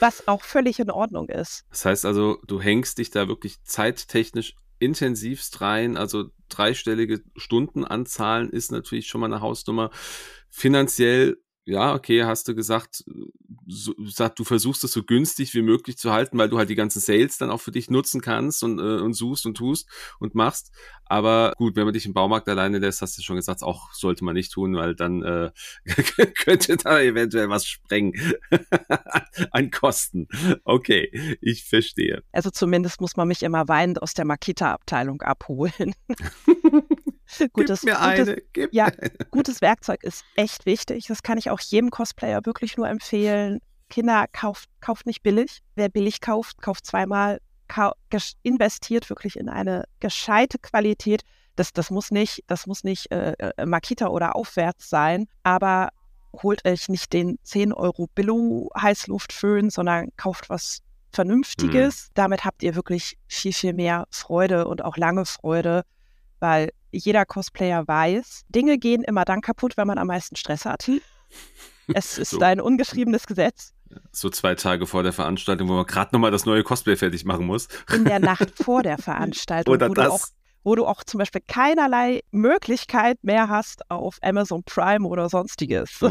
Was 0.00 0.28
auch 0.28 0.42
völlig 0.42 0.80
in 0.80 0.90
Ordnung 0.90 1.28
ist. 1.28 1.64
Das 1.68 1.84
heißt 1.84 2.04
also, 2.06 2.38
du 2.46 2.60
hängst 2.60 2.98
dich 2.98 3.10
da 3.10 3.28
wirklich 3.28 3.62
zeittechnisch 3.64 4.54
intensivst 4.78 5.60
rein. 5.60 5.96
Also 5.96 6.30
dreistellige 6.48 7.22
Stundenanzahlen 7.36 8.50
ist 8.50 8.72
natürlich 8.72 9.06
schon 9.06 9.20
mal 9.20 9.26
eine 9.32 9.40
Hausnummer. 9.40 9.90
Finanziell 10.50 11.36
ja, 11.66 11.94
okay, 11.94 12.24
hast 12.24 12.46
du 12.46 12.54
gesagt, 12.54 13.04
so, 13.66 13.94
sagt, 14.06 14.38
du 14.38 14.44
versuchst 14.44 14.84
es 14.84 14.92
so 14.92 15.02
günstig 15.02 15.54
wie 15.54 15.62
möglich 15.62 15.96
zu 15.96 16.12
halten, 16.12 16.36
weil 16.36 16.50
du 16.50 16.58
halt 16.58 16.68
die 16.68 16.74
ganzen 16.74 17.00
Sales 17.00 17.38
dann 17.38 17.50
auch 17.50 17.60
für 17.60 17.70
dich 17.70 17.88
nutzen 17.88 18.20
kannst 18.20 18.62
und, 18.62 18.78
äh, 18.78 19.00
und 19.00 19.14
suchst 19.14 19.46
und 19.46 19.56
tust 19.56 19.88
und 20.18 20.34
machst. 20.34 20.72
Aber 21.06 21.52
gut, 21.56 21.76
wenn 21.76 21.84
man 21.84 21.94
dich 21.94 22.06
im 22.06 22.12
Baumarkt 22.12 22.48
alleine 22.48 22.78
lässt, 22.78 23.00
hast 23.02 23.16
du 23.16 23.22
schon 23.22 23.36
gesagt, 23.36 23.62
auch 23.62 23.92
sollte 23.92 24.24
man 24.24 24.34
nicht 24.34 24.52
tun, 24.52 24.76
weil 24.76 24.94
dann 24.94 25.22
äh, 25.22 25.50
könnte 26.44 26.76
da 26.76 27.00
eventuell 27.00 27.48
was 27.48 27.66
sprengen 27.66 28.12
an 29.50 29.70
Kosten. 29.70 30.28
Okay, 30.64 31.38
ich 31.40 31.64
verstehe. 31.64 32.22
Also 32.32 32.50
zumindest 32.50 33.00
muss 33.00 33.16
man 33.16 33.28
mich 33.28 33.42
immer 33.42 33.68
weinend 33.68 34.02
aus 34.02 34.12
der 34.14 34.24
Makita-Abteilung 34.26 35.22
abholen. 35.22 35.94
gutes, 37.52 37.80
Gib 37.80 37.90
mir 37.90 38.00
eine. 38.00 38.24
Gutes, 38.24 38.42
Gib 38.52 38.74
ja, 38.74 38.86
eine. 38.86 39.10
gutes 39.30 39.60
Werkzeug 39.60 40.02
ist 40.02 40.24
echt 40.36 40.66
wichtig. 40.66 41.06
Das 41.06 41.22
kann 41.22 41.38
ich 41.38 41.50
auch 41.50 41.60
jedem 41.60 41.90
Cosplayer 41.90 42.44
wirklich 42.44 42.76
nur 42.76 42.88
empfehlen. 42.88 43.60
Kinder, 43.90 44.26
kauft, 44.32 44.68
kauft 44.80 45.06
nicht 45.06 45.22
billig. 45.22 45.60
Wer 45.74 45.88
billig 45.88 46.20
kauft, 46.20 46.60
kauft 46.60 46.86
zweimal, 46.86 47.40
kau 47.68 47.92
investiert 48.42 49.08
wirklich 49.10 49.36
in 49.36 49.48
eine 49.48 49.84
gescheite 50.00 50.58
Qualität. 50.58 51.22
Das, 51.56 51.72
das 51.72 51.90
muss 51.90 52.10
nicht, 52.10 52.42
das 52.46 52.66
muss 52.66 52.82
nicht 52.82 53.10
äh, 53.12 53.32
äh 53.32 53.66
Makita 53.66 54.08
oder 54.08 54.34
aufwärts 54.34 54.88
sein, 54.88 55.26
aber 55.42 55.90
holt 56.42 56.66
euch 56.66 56.88
nicht 56.88 57.12
den 57.12 57.38
10 57.44 57.72
Euro 57.72 58.08
Billo 58.14 58.70
Heißluftföhn, 58.76 59.70
sondern 59.70 60.08
kauft 60.16 60.50
was 60.50 60.80
Vernünftiges. 61.12 62.08
Mhm. 62.08 62.10
Damit 62.14 62.44
habt 62.44 62.62
ihr 62.62 62.74
wirklich 62.74 63.16
viel, 63.28 63.52
viel 63.52 63.72
mehr 63.72 64.06
Freude 64.10 64.66
und 64.66 64.82
auch 64.84 64.96
lange 64.96 65.24
Freude, 65.24 65.84
weil 66.40 66.70
jeder 66.94 67.24
Cosplayer 67.26 67.86
weiß, 67.86 68.44
Dinge 68.48 68.78
gehen 68.78 69.02
immer 69.02 69.24
dann 69.24 69.40
kaputt, 69.40 69.76
wenn 69.76 69.86
man 69.86 69.98
am 69.98 70.06
meisten 70.06 70.36
Stress 70.36 70.64
hat. 70.64 70.90
Es 71.92 72.18
ist 72.18 72.30
so. 72.30 72.40
ein 72.40 72.60
ungeschriebenes 72.60 73.26
Gesetz. 73.26 73.72
So 74.12 74.30
zwei 74.30 74.54
Tage 74.54 74.86
vor 74.86 75.02
der 75.02 75.12
Veranstaltung, 75.12 75.68
wo 75.68 75.74
man 75.74 75.86
gerade 75.86 76.10
nochmal 76.12 76.30
das 76.30 76.46
neue 76.46 76.62
Cosplay 76.64 76.96
fertig 76.96 77.24
machen 77.24 77.46
muss. 77.46 77.68
In 77.92 78.04
der 78.04 78.18
Nacht 78.20 78.50
vor 78.62 78.82
der 78.82 78.98
Veranstaltung, 78.98 79.72
Oder 79.74 79.88
wo, 79.88 79.94
das. 79.94 80.06
Du 80.06 80.12
auch, 80.12 80.26
wo 80.64 80.74
du 80.74 80.86
auch 80.86 81.04
zum 81.04 81.18
Beispiel 81.18 81.42
keinerlei 81.46 82.22
Möglichkeit 82.30 83.22
mehr 83.22 83.48
hast 83.48 83.90
auf 83.90 84.18
Amazon 84.22 84.64
Prime 84.64 85.06
oder 85.06 85.28
sonstiges. 85.28 86.00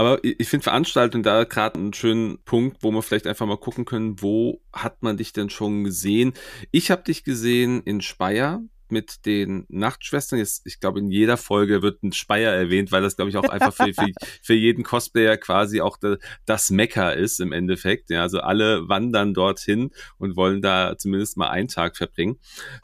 Aber 0.00 0.18
ich 0.22 0.48
finde 0.48 0.64
Veranstaltungen 0.64 1.22
da 1.22 1.44
gerade 1.44 1.78
einen 1.78 1.92
schönen 1.92 2.42
Punkt, 2.44 2.78
wo 2.80 2.90
wir 2.90 3.02
vielleicht 3.02 3.26
einfach 3.26 3.44
mal 3.44 3.58
gucken 3.58 3.84
können, 3.84 4.22
wo 4.22 4.62
hat 4.72 5.02
man 5.02 5.18
dich 5.18 5.34
denn 5.34 5.50
schon 5.50 5.84
gesehen? 5.84 6.32
Ich 6.70 6.90
habe 6.90 7.02
dich 7.02 7.22
gesehen 7.22 7.82
in 7.82 8.00
Speyer 8.00 8.62
mit 8.90 9.26
den 9.26 9.66
Nachtschwestern. 9.68 10.38
Jetzt, 10.38 10.66
ich 10.66 10.80
glaube, 10.80 11.00
in 11.00 11.10
jeder 11.10 11.36
Folge 11.36 11.82
wird 11.82 12.02
ein 12.02 12.12
Speyer 12.12 12.52
erwähnt, 12.52 12.92
weil 12.92 13.02
das, 13.02 13.16
glaube 13.16 13.30
ich, 13.30 13.36
auch 13.36 13.48
einfach 13.48 13.72
für, 13.72 13.92
für, 13.94 14.08
für 14.42 14.54
jeden 14.54 14.84
Cosplayer 14.84 15.36
quasi 15.36 15.80
auch 15.80 15.96
de, 15.96 16.18
das 16.46 16.70
Mecker 16.70 17.14
ist 17.14 17.40
im 17.40 17.52
Endeffekt. 17.52 18.10
Ja, 18.10 18.22
also 18.22 18.40
alle 18.40 18.88
wandern 18.88 19.34
dorthin 19.34 19.90
und 20.18 20.36
wollen 20.36 20.62
da 20.62 20.96
zumindest 20.96 21.36
mal 21.36 21.50
einen 21.50 21.68
Tag 21.68 21.96
verbringen. 21.96 22.38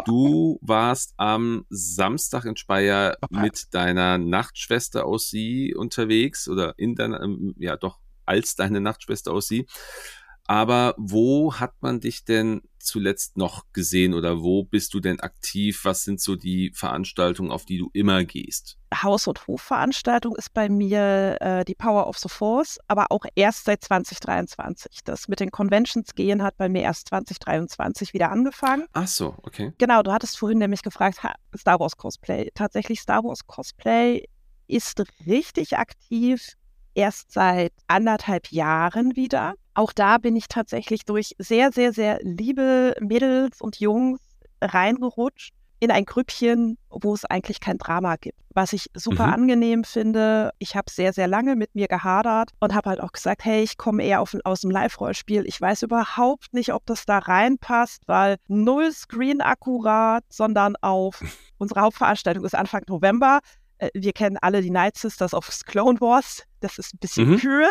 Du 0.05 0.59
warst 0.63 1.15
am 1.17 1.65
Samstag 1.69 2.45
in 2.45 2.57
Speyer 2.57 3.17
mit 3.31 3.75
deiner 3.75 4.19
Nachtschwester 4.19 5.07
aus 5.07 5.29
sie 5.29 5.75
unterwegs 5.75 6.49
oder 6.49 6.75
in 6.77 6.95
deiner, 6.95 7.23
ähm, 7.23 7.55
ja 7.59 7.77
doch, 7.77 7.99
als 8.25 8.55
deine 8.55 8.81
Nachtschwester 8.81 9.33
aus 9.33 9.47
sie. 9.47 9.67
Aber 10.47 10.95
wo 10.97 11.55
hat 11.55 11.75
man 11.81 12.01
dich 12.01 12.25
denn 12.25 12.63
zuletzt 12.87 13.37
noch 13.37 13.65
gesehen 13.73 14.15
oder 14.15 14.43
wo 14.43 14.65
bist 14.65 14.95
du 14.95 15.01
denn 15.01 15.21
aktiv? 15.21 15.85
Was 15.85 16.05
sind 16.05 16.21
so 16.21 16.37
die 16.37 16.71
Veranstaltungen, 16.75 17.51
auf 17.51 17.65
die 17.65 17.79
du 17.79 17.91
immer 17.93 18.25
gehst? 18.25 18.79
Haus- 18.95 19.27
und 19.27 19.47
Hofveranstaltung 19.47 20.37
ist 20.37 20.55
bei 20.55 20.69
mir 20.69 21.37
äh, 21.41 21.65
die 21.65 21.75
Power 21.75 22.07
of 22.07 22.19
the 22.19 22.29
Force, 22.29 22.79
aber 22.89 23.07
auch 23.11 23.25
erst 23.35 23.65
seit 23.65 23.83
2023. 23.83 25.01
Das 25.05 25.29
mit 25.29 25.41
den 25.41 25.51
Conventions 25.51 26.15
gehen 26.15 26.43
hat 26.43 26.57
bei 26.57 26.69
mir 26.69 26.83
erst 26.83 27.09
2023 27.09 28.15
wieder 28.15 28.31
angefangen. 28.31 28.87
Ach 28.93 29.09
so, 29.09 29.35
okay. 29.43 29.73
Genau, 29.79 30.03
du 30.03 30.13
hattest 30.13 30.39
vorhin 30.39 30.59
nämlich 30.59 30.83
gefragt, 30.83 31.19
Star 31.57 31.81
Wars 31.81 31.97
Cosplay. 31.97 32.51
Tatsächlich 32.55 33.01
Star 33.01 33.25
Wars 33.25 33.47
Cosplay 33.47 34.25
ist 34.69 35.03
richtig 35.27 35.77
aktiv 35.77 36.57
erst 36.97 37.31
seit 37.31 37.73
anderthalb 37.87 38.51
Jahren 38.51 39.15
wieder. 39.15 39.55
Auch 39.75 39.93
da 39.93 40.19
bin 40.19 40.35
ich 40.35 40.49
tatsächlich 40.49 41.05
durch 41.05 41.35
sehr, 41.39 41.71
sehr, 41.71 41.93
sehr 41.93 42.19
liebe 42.23 42.95
Mädels 43.01 43.61
und 43.61 43.79
Jungs 43.79 44.21
reingerutscht 44.61 45.53
in 45.79 45.91
ein 45.91 46.07
Grüppchen, 46.07 46.79
wo 46.89 47.13
es 47.13 47.27
eigentlich 47.27 47.61
kein 47.61 47.77
Drama 47.77 48.17
gibt. 48.17 48.39
Was 48.55 48.73
ich 48.73 48.87
super 48.95 49.27
mhm. 49.27 49.33
angenehm 49.35 49.85
finde. 49.85 50.53
Ich 50.59 50.75
habe 50.75 50.91
sehr, 50.91 51.13
sehr 51.13 51.29
lange 51.29 51.55
mit 51.55 51.75
mir 51.75 51.87
gehadert 51.87 52.51
und 52.61 52.75
habe 52.75 52.89
halt 52.89 53.01
auch 53.03 53.13
gesagt, 53.13 53.45
hey, 53.45 53.63
ich 53.63 53.77
komme 53.77 54.03
eher 54.03 54.23
auf, 54.23 54.35
aus 54.45 54.63
dem 54.63 54.71
Live-Rollspiel. 54.71 55.45
Ich 55.47 55.61
weiß 55.61 55.83
überhaupt 55.83 56.55
nicht, 56.55 56.73
ob 56.73 56.87
das 56.87 57.05
da 57.05 57.19
reinpasst, 57.19 58.05
weil 58.07 58.37
null 58.49 58.91
Screen 58.93 59.43
akkurat, 59.43 60.25
sondern 60.31 60.77
auf 60.77 61.21
unsere 61.59 61.83
Hauptveranstaltung 61.83 62.47
ist 62.47 62.55
Anfang 62.55 62.85
November. 62.89 63.41
Äh, 63.77 63.91
wir 63.93 64.15
kennen 64.15 64.39
alle 64.41 64.63
die 64.63 64.71
Night 64.71 64.97
Sisters 64.97 65.35
of 65.35 65.51
Clone 65.67 66.01
Wars. 66.01 66.43
Das 66.67 66.87
ist 66.87 66.95
ein 66.95 66.99
bisschen 66.99 67.31
mhm. 67.31 67.39
kühl. 67.39 67.69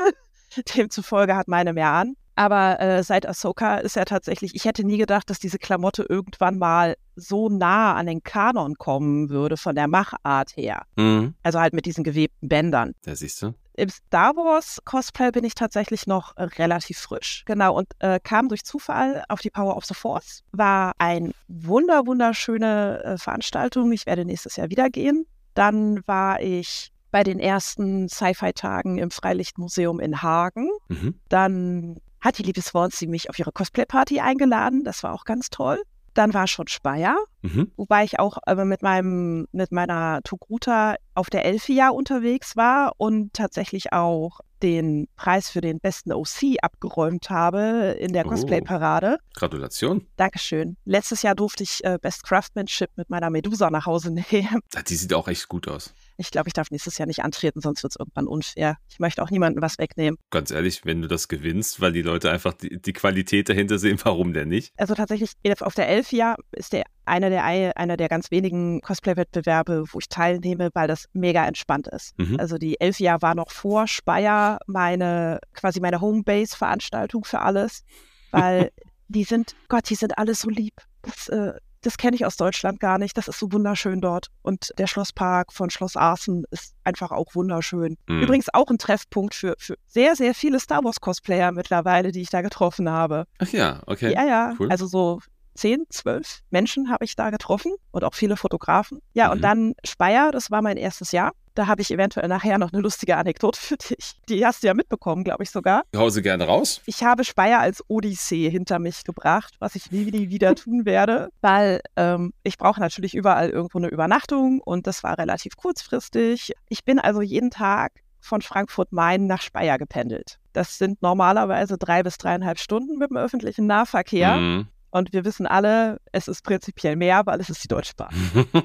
Demzufolge 0.75 1.35
hat 1.35 1.47
meine 1.47 1.73
mehr 1.73 1.89
an. 1.89 2.15
Aber 2.35 2.79
äh, 2.81 3.01
seit 3.01 3.27
Ahsoka 3.27 3.77
ist 3.77 3.95
er 3.95 4.05
tatsächlich, 4.05 4.55
ich 4.55 4.65
hätte 4.65 4.83
nie 4.83 4.97
gedacht, 4.97 5.29
dass 5.29 5.39
diese 5.39 5.57
Klamotte 5.57 6.05
irgendwann 6.07 6.57
mal 6.57 6.95
so 7.15 7.47
nah 7.47 7.95
an 7.95 8.07
den 8.07 8.23
Kanon 8.23 8.75
kommen 8.75 9.29
würde 9.29 9.55
von 9.55 9.73
der 9.73 9.87
Machart 9.87 10.55
her. 10.57 10.83
Mhm. 10.97 11.33
Also 11.43 11.59
halt 11.59 11.73
mit 11.73 11.85
diesen 11.85 12.03
gewebten 12.03 12.49
Bändern. 12.49 12.93
Ja, 13.05 13.15
siehst 13.15 13.41
du. 13.41 13.53
Im 13.77 13.89
Star 13.89 14.35
Wars 14.35 14.81
Cosplay 14.85 15.31
bin 15.31 15.43
ich 15.43 15.55
tatsächlich 15.55 16.07
noch 16.07 16.35
äh, 16.35 16.43
relativ 16.43 16.97
frisch. 16.97 17.43
Genau, 17.45 17.77
und 17.77 17.87
äh, 17.99 18.19
kam 18.21 18.49
durch 18.49 18.63
Zufall 18.63 19.23
auf 19.29 19.41
die 19.41 19.49
Power 19.49 19.75
of 19.75 19.85
the 19.85 19.93
Force. 19.93 20.43
War 20.51 20.93
ein 20.97 21.33
wunder, 21.47 22.05
wunderschöne 22.05 23.03
äh, 23.03 23.17
Veranstaltung. 23.17 23.91
Ich 23.93 24.05
werde 24.05 24.25
nächstes 24.25 24.57
Jahr 24.57 24.69
wieder 24.69 24.89
gehen. 24.89 25.25
Dann 25.53 26.05
war 26.05 26.41
ich 26.41 26.91
bei 27.15 27.23
den 27.23 27.39
ersten 27.39 28.09
Sci-Fi-Tagen 28.09 28.97
im 28.97 29.09
Freilichtmuseum 29.09 30.01
in 30.01 30.21
Hagen. 30.21 30.67
Mhm. 30.89 31.15
Dann 31.29 31.95
hat 32.19 32.39
die 32.39 32.43
liebe 32.43 32.61
Swansea 32.61 33.07
mich 33.07 33.29
auf 33.29 33.39
ihre 33.39 33.53
Cosplay-Party 33.53 34.19
eingeladen. 34.19 34.83
Das 34.83 35.01
war 35.01 35.13
auch 35.13 35.23
ganz 35.23 35.49
toll. 35.49 35.81
Dann 36.13 36.33
war 36.33 36.45
schon 36.47 36.67
Speyer, 36.67 37.15
mhm. 37.41 37.71
wobei 37.77 38.03
ich 38.03 38.19
auch 38.19 38.39
äh, 38.45 38.65
mit 38.65 38.81
meinem, 38.81 39.47
mit 39.53 39.71
meiner 39.71 40.19
Togruta 40.25 40.95
auf 41.13 41.29
der 41.29 41.45
Elfia 41.45 41.87
unterwegs 41.87 42.57
war 42.57 42.91
und 42.97 43.31
tatsächlich 43.31 43.93
auch 43.93 44.41
den 44.61 45.07
Preis 45.15 45.49
für 45.49 45.61
den 45.61 45.79
besten 45.79 46.11
OC 46.11 46.57
abgeräumt 46.61 47.29
habe 47.29 47.95
in 47.97 48.11
der 48.11 48.25
oh. 48.25 48.29
Cosplay-Parade. 48.29 49.19
Gratulation. 49.35 50.05
Dankeschön. 50.17 50.75
Letztes 50.83 51.21
Jahr 51.21 51.35
durfte 51.35 51.63
ich 51.63 51.81
äh, 51.85 51.97
Best 52.01 52.25
Craftsmanship 52.25 52.89
mit 52.97 53.09
meiner 53.09 53.29
Medusa 53.29 53.69
nach 53.69 53.85
Hause 53.85 54.11
nehmen. 54.31 54.59
Die 54.85 54.95
sieht 54.95 55.13
auch 55.13 55.29
echt 55.29 55.47
gut 55.47 55.69
aus. 55.69 55.93
Ich 56.17 56.31
glaube, 56.31 56.47
ich 56.47 56.53
darf 56.53 56.71
nächstes 56.71 56.97
Jahr 56.97 57.07
nicht 57.07 57.23
antreten, 57.23 57.61
sonst 57.61 57.83
wird 57.83 57.91
es 57.91 57.99
irgendwann 57.99 58.27
unfair. 58.27 58.77
Ich 58.89 58.99
möchte 58.99 59.21
auch 59.21 59.29
niemandem 59.29 59.61
was 59.61 59.77
wegnehmen. 59.77 60.17
Ganz 60.29 60.51
ehrlich, 60.51 60.85
wenn 60.85 61.01
du 61.01 61.07
das 61.07 61.27
gewinnst, 61.27 61.81
weil 61.81 61.91
die 61.91 62.01
Leute 62.01 62.31
einfach 62.31 62.53
die, 62.53 62.81
die 62.81 62.93
Qualität 62.93 63.49
dahinter 63.49 63.77
sehen, 63.77 63.99
warum 64.03 64.33
denn 64.33 64.49
nicht? 64.49 64.73
Also 64.77 64.95
tatsächlich, 64.95 65.31
auf 65.61 65.75
der 65.75 65.87
Elfia 65.89 66.35
ist 66.51 66.73
der 66.73 66.83
einer 67.05 67.29
der, 67.29 67.43
einer 67.45 67.97
der 67.97 68.09
ganz 68.09 68.31
wenigen 68.31 68.81
Cosplay-Wettbewerbe, 68.81 69.85
wo 69.91 69.99
ich 69.99 70.09
teilnehme, 70.09 70.69
weil 70.73 70.87
das 70.87 71.05
mega 71.13 71.45
entspannt 71.45 71.87
ist. 71.87 72.17
Mhm. 72.17 72.39
Also 72.39 72.57
die 72.57 72.79
Elfia 72.79 73.21
war 73.21 73.35
noch 73.35 73.51
vor 73.51 73.87
Speyer 73.87 74.59
meine, 74.65 75.39
quasi 75.53 75.79
meine 75.79 76.01
Homebase-Veranstaltung 76.01 77.23
für 77.23 77.41
alles, 77.41 77.83
weil 78.31 78.71
die 79.07 79.23
sind, 79.23 79.55
Gott, 79.69 79.89
die 79.89 79.95
sind 79.95 80.17
alle 80.17 80.33
so 80.33 80.49
lieb. 80.49 80.73
Das, 81.03 81.29
äh, 81.29 81.53
das 81.85 81.97
kenne 81.97 82.15
ich 82.15 82.25
aus 82.25 82.35
Deutschland 82.35 82.79
gar 82.79 82.97
nicht. 82.97 83.17
Das 83.17 83.27
ist 83.27 83.39
so 83.39 83.51
wunderschön 83.51 84.01
dort. 84.01 84.27
Und 84.41 84.71
der 84.77 84.87
Schlosspark 84.87 85.53
von 85.53 85.69
Schloss 85.69 85.95
Arsen 85.95 86.45
ist 86.49 86.73
einfach 86.83 87.11
auch 87.11 87.35
wunderschön. 87.35 87.97
Mhm. 88.07 88.21
Übrigens 88.21 88.53
auch 88.53 88.69
ein 88.69 88.77
Treffpunkt 88.77 89.35
für, 89.35 89.55
für 89.57 89.75
sehr, 89.87 90.15
sehr 90.15 90.33
viele 90.33 90.59
Star 90.59 90.83
Wars-Cosplayer 90.83 91.51
mittlerweile, 91.51 92.11
die 92.11 92.21
ich 92.21 92.29
da 92.29 92.41
getroffen 92.41 92.89
habe. 92.89 93.25
Ach 93.37 93.49
ja, 93.49 93.81
okay. 93.85 94.13
Ja, 94.13 94.25
ja. 94.25 94.53
Cool. 94.59 94.69
Also 94.69 94.87
so 94.87 95.19
zehn, 95.55 95.85
zwölf 95.89 96.41
Menschen 96.49 96.89
habe 96.89 97.05
ich 97.05 97.15
da 97.15 97.29
getroffen 97.29 97.73
und 97.91 98.03
auch 98.03 98.13
viele 98.13 98.37
Fotografen. 98.37 99.01
Ja, 99.13 99.27
mhm. 99.27 99.31
und 99.31 99.41
dann 99.41 99.73
Speyer, 99.85 100.31
das 100.31 100.51
war 100.51 100.61
mein 100.61 100.77
erstes 100.77 101.11
Jahr. 101.11 101.31
Da 101.55 101.67
habe 101.67 101.81
ich 101.81 101.89
eventuell 101.89 102.27
nachher 102.27 102.57
noch 102.57 102.73
eine 102.73 102.81
lustige 102.81 103.15
Anekdote 103.15 103.59
für 103.61 103.77
dich. 103.77 104.15
Die 104.27 104.45
hast 104.45 104.61
du 104.61 104.67
ja 104.67 104.73
mitbekommen, 104.73 105.23
glaube 105.23 105.43
ich 105.43 105.49
sogar. 105.49 105.83
Ich 105.91 105.99
hause 105.99 106.21
gerne 106.21 106.45
raus. 106.45 106.81
Ich 106.85 107.03
habe 107.03 107.23
Speyer 107.23 107.59
als 107.59 107.83
Odyssee 107.87 108.49
hinter 108.49 108.77
mich 108.79 109.03
gebracht, 109.03 109.55
was 109.59 109.75
ich 109.75 109.91
nie, 109.91 110.11
nie 110.11 110.29
wieder 110.29 110.55
tun 110.55 110.85
werde, 110.85 111.29
weil 111.41 111.81
ähm, 111.95 112.33
ich 112.43 112.57
brauche 112.57 112.81
natürlich 112.81 113.15
überall 113.15 113.49
irgendwo 113.49 113.77
eine 113.77 113.87
Übernachtung 113.87 114.59
und 114.59 114.85
das 114.85 115.03
war 115.03 115.17
relativ 115.17 115.55
kurzfristig. 115.55 116.51
Ich 116.67 116.83
bin 116.83 116.99
also 116.99 117.21
jeden 117.21 117.51
Tag 117.51 117.93
von 118.19 118.41
Frankfurt-Main 118.41 119.27
nach 119.27 119.41
Speyer 119.41 119.77
gependelt. 119.77 120.39
Das 120.51 120.77
sind 120.77 121.01
normalerweise 121.01 121.77
drei 121.77 122.01
bis 122.03 122.17
dreieinhalb 122.17 122.59
Stunden 122.59 122.97
mit 122.97 123.11
dem 123.11 123.17
öffentlichen 123.17 123.67
Nahverkehr. 123.67 124.37
Mhm. 124.37 124.67
Und 124.95 125.11
wir 125.11 125.25
wissen 125.25 125.45
alle, 125.45 125.99
es 126.13 126.29
ist 126.29 126.41
prinzipiell 126.45 126.95
mehr, 126.95 127.25
weil 127.25 127.41
es 127.41 127.49
ist 127.49 127.61
die 127.61 127.67
Deutsche 127.67 127.91
Bahn. 127.97 128.15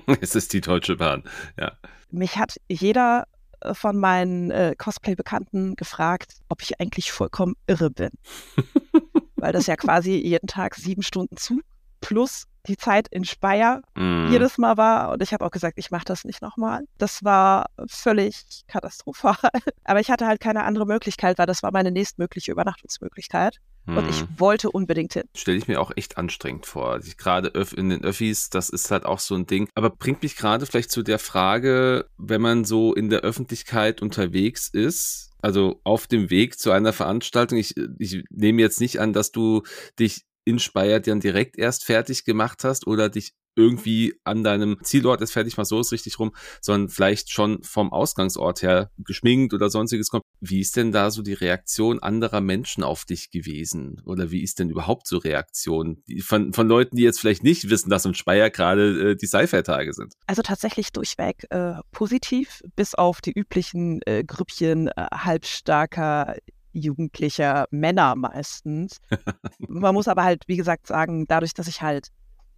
es 0.20 0.36
ist 0.36 0.52
die 0.52 0.60
Deutsche 0.60 0.94
Bahn, 0.94 1.24
ja. 1.58 1.72
Mich 2.12 2.38
hat 2.38 2.54
jeder 2.68 3.24
äh, 3.62 3.74
von 3.74 3.96
meinen 3.96 4.52
äh, 4.52 4.76
Cosplay-Bekannten 4.78 5.74
gefragt, 5.74 6.34
ob 6.48 6.62
ich 6.62 6.80
eigentlich 6.80 7.10
vollkommen 7.10 7.56
irre 7.66 7.90
bin. 7.90 8.10
weil 9.34 9.52
das 9.52 9.66
ja 9.66 9.74
quasi 9.74 10.12
jeden 10.12 10.46
Tag 10.46 10.76
sieben 10.76 11.02
Stunden 11.02 11.36
Zug 11.36 11.62
plus 12.00 12.46
die 12.66 12.76
Zeit 12.76 13.08
in 13.08 13.24
Speyer 13.24 13.80
mm. 13.96 14.28
jedes 14.30 14.56
Mal 14.56 14.76
war. 14.76 15.10
Und 15.10 15.22
ich 15.22 15.32
habe 15.32 15.44
auch 15.44 15.50
gesagt, 15.50 15.78
ich 15.78 15.90
mache 15.90 16.04
das 16.04 16.24
nicht 16.24 16.42
nochmal. 16.42 16.84
Das 16.98 17.24
war 17.24 17.66
völlig 17.88 18.62
katastrophal. 18.68 19.36
Aber 19.84 19.98
ich 19.98 20.10
hatte 20.12 20.26
halt 20.28 20.40
keine 20.40 20.62
andere 20.62 20.86
Möglichkeit, 20.86 21.38
weil 21.38 21.46
das 21.46 21.64
war 21.64 21.72
meine 21.72 21.90
nächstmögliche 21.90 22.52
Übernachtungsmöglichkeit. 22.52 23.56
Mm. 23.90 23.98
Und 23.98 24.08
ich 24.08 24.20
hm. 24.20 24.28
wollte 24.38 24.70
unbedingt 24.70 25.14
hin. 25.14 25.24
Stelle 25.34 25.58
ich 25.58 25.68
mir 25.68 25.80
auch 25.80 25.90
echt 25.96 26.18
anstrengend 26.18 26.66
vor. 26.66 27.00
Gerade 27.18 27.48
in 27.76 27.90
den 27.90 28.04
Öffis, 28.04 28.50
das 28.50 28.70
ist 28.70 28.90
halt 28.90 29.04
auch 29.04 29.18
so 29.18 29.34
ein 29.34 29.46
Ding. 29.46 29.68
Aber 29.74 29.90
bringt 29.90 30.22
mich 30.22 30.36
gerade 30.36 30.66
vielleicht 30.66 30.90
zu 30.90 31.02
der 31.02 31.18
Frage, 31.18 32.06
wenn 32.16 32.40
man 32.40 32.64
so 32.64 32.94
in 32.94 33.10
der 33.10 33.20
Öffentlichkeit 33.20 34.02
unterwegs 34.02 34.68
ist, 34.68 35.32
also 35.42 35.80
auf 35.84 36.06
dem 36.06 36.30
Weg 36.30 36.58
zu 36.58 36.70
einer 36.70 36.92
Veranstaltung. 36.92 37.58
Ich, 37.58 37.74
ich 37.98 38.24
nehme 38.30 38.60
jetzt 38.60 38.80
nicht 38.80 39.00
an, 39.00 39.12
dass 39.12 39.32
du 39.32 39.62
dich 39.98 40.24
in 40.44 40.58
Speyer 40.58 41.00
dann 41.00 41.20
direkt 41.20 41.58
erst 41.58 41.84
fertig 41.84 42.24
gemacht 42.24 42.64
hast 42.64 42.86
oder 42.86 43.08
dich 43.08 43.34
irgendwie 43.56 44.14
an 44.24 44.44
deinem 44.44 44.78
Zielort 44.82 45.20
ist 45.20 45.32
fertig, 45.32 45.56
mal 45.56 45.64
so 45.64 45.80
ist 45.80 45.92
richtig 45.92 46.18
rum, 46.18 46.32
sondern 46.60 46.88
vielleicht 46.88 47.30
schon 47.30 47.62
vom 47.62 47.92
Ausgangsort 47.92 48.62
her 48.62 48.90
geschminkt 48.98 49.54
oder 49.54 49.70
sonstiges 49.70 50.08
kommt. 50.08 50.24
Wie 50.40 50.60
ist 50.60 50.76
denn 50.76 50.92
da 50.92 51.10
so 51.10 51.22
die 51.22 51.34
Reaktion 51.34 52.00
anderer 52.00 52.40
Menschen 52.40 52.82
auf 52.82 53.04
dich 53.04 53.30
gewesen? 53.30 54.00
Oder 54.04 54.30
wie 54.30 54.42
ist 54.42 54.58
denn 54.58 54.70
überhaupt 54.70 55.06
so 55.06 55.18
Reaktion 55.18 56.02
von, 56.22 56.52
von 56.52 56.68
Leuten, 56.68 56.96
die 56.96 57.02
jetzt 57.02 57.20
vielleicht 57.20 57.44
nicht 57.44 57.68
wissen, 57.68 57.90
dass 57.90 58.04
in 58.04 58.14
Speyer 58.14 58.50
gerade 58.50 59.10
äh, 59.10 59.16
die 59.16 59.26
Sci-Fi-Tage 59.26 59.92
sind? 59.92 60.14
Also 60.26 60.42
tatsächlich 60.42 60.92
durchweg 60.92 61.46
äh, 61.50 61.74
positiv, 61.92 62.62
bis 62.76 62.94
auf 62.94 63.20
die 63.20 63.32
üblichen 63.32 64.00
äh, 64.06 64.24
Grüppchen 64.24 64.88
äh, 64.88 65.06
halbstarker 65.12 66.36
jugendlicher 66.72 67.66
Männer 67.70 68.14
meistens. 68.14 68.98
Man 69.58 69.94
muss 69.94 70.08
aber 70.08 70.24
halt, 70.24 70.44
wie 70.46 70.56
gesagt, 70.56 70.86
sagen, 70.86 71.26
dadurch, 71.26 71.54
dass 71.54 71.68
ich 71.68 71.82
halt 71.82 72.08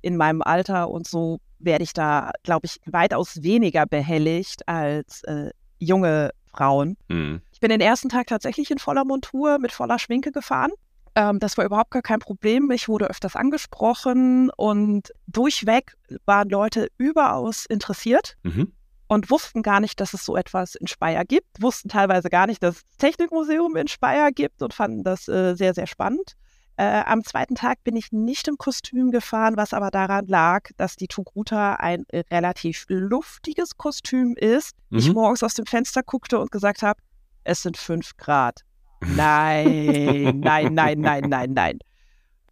in 0.03 0.17
meinem 0.17 0.43
Alter 0.43 0.91
und 0.91 1.07
so 1.07 1.39
werde 1.59 1.85
ich 1.85 1.93
da, 1.93 2.33
glaube 2.43 2.67
ich, 2.67 2.81
weitaus 2.87 3.43
weniger 3.43 3.87
behelligt 3.87 4.69
als 4.69 5.23
äh, 5.25 5.51
junge 5.79 6.31
Frauen. 6.53 6.97
Mhm. 7.09 7.41
Ich 7.53 7.61
bin 7.61 7.71
den 7.71 7.81
ersten 7.81 8.09
Tag 8.09 8.27
tatsächlich 8.27 8.71
in 8.71 8.79
voller 8.79 9.05
Montur 9.05 9.59
mit 9.59 9.73
voller 9.73 9.99
Schminke 9.99 10.33
gefahren. 10.33 10.73
Ähm, 11.15 11.39
das 11.39 11.57
war 11.57 11.65
überhaupt 11.65 11.91
gar 11.91 12.03
kein 12.03 12.19
Problem. 12.19 12.71
Ich 12.71 12.89
wurde 12.89 13.09
öfters 13.09 13.37
angesprochen 13.37 14.51
und 14.57 15.13
durchweg 15.27 15.95
waren 16.27 16.49
Leute 16.49 16.89
überaus 16.99 17.65
interessiert. 17.67 18.37
Mhm 18.43 18.73
und 19.13 19.31
wussten 19.31 19.63
gar 19.63 19.81
nicht, 19.81 20.01
dass 20.01 20.15
es 20.15 20.25
so 20.25 20.37
etwas 20.37 20.75
in 20.75 20.87
Speyer 20.87 21.27
gibt, 21.27 21.61
wussten 21.61 21.91
teilweise 21.91 22.31
gar 22.31 22.47
nicht, 22.47 22.63
dass 22.63 22.77
es 22.77 22.83
Technikmuseum 22.97 23.77
in 23.77 23.87
Speyer 23.87 24.33
gibt 24.33 24.63
und 24.63 24.73
fanden 24.73 25.05
das 25.05 25.29
äh, 25.29 25.55
sehr, 25.55 25.75
sehr 25.75 25.87
spannend. 25.87 26.33
Äh, 26.77 27.03
am 27.05 27.23
zweiten 27.23 27.55
Tag 27.55 27.85
bin 27.85 27.97
ich 27.97 28.13
nicht 28.13 28.49
im 28.49 28.57
Kostüm 28.57 29.11
gefahren, 29.11 29.57
was 29.57 29.75
aber 29.75 29.91
daran 29.91 30.27
lag, 30.27 30.71
dass 30.77 30.97
die 30.97 31.07
Togruta 31.07 31.75
ein 31.75 32.05
relativ 32.31 32.87
luftiges 32.89 33.77
Kostüm 33.77 34.35
ist. 34.37 34.75
Mhm. 34.91 34.99
Ich 34.99 35.13
morgens 35.13 35.43
aus 35.43 35.55
dem 35.55 35.67
Fenster 35.67 36.03
guckte 36.03 36.39
und 36.39 36.51
gesagt 36.51 36.83
habe, 36.83 37.01
es 37.45 37.63
sind 37.63 37.77
fünf 37.77 38.17
Grad. 38.17 38.61
Nein, 39.05 40.39
nein, 40.39 40.75
nein, 40.75 41.01
nein, 41.01 41.25
nein, 41.29 41.53
nein. 41.55 41.79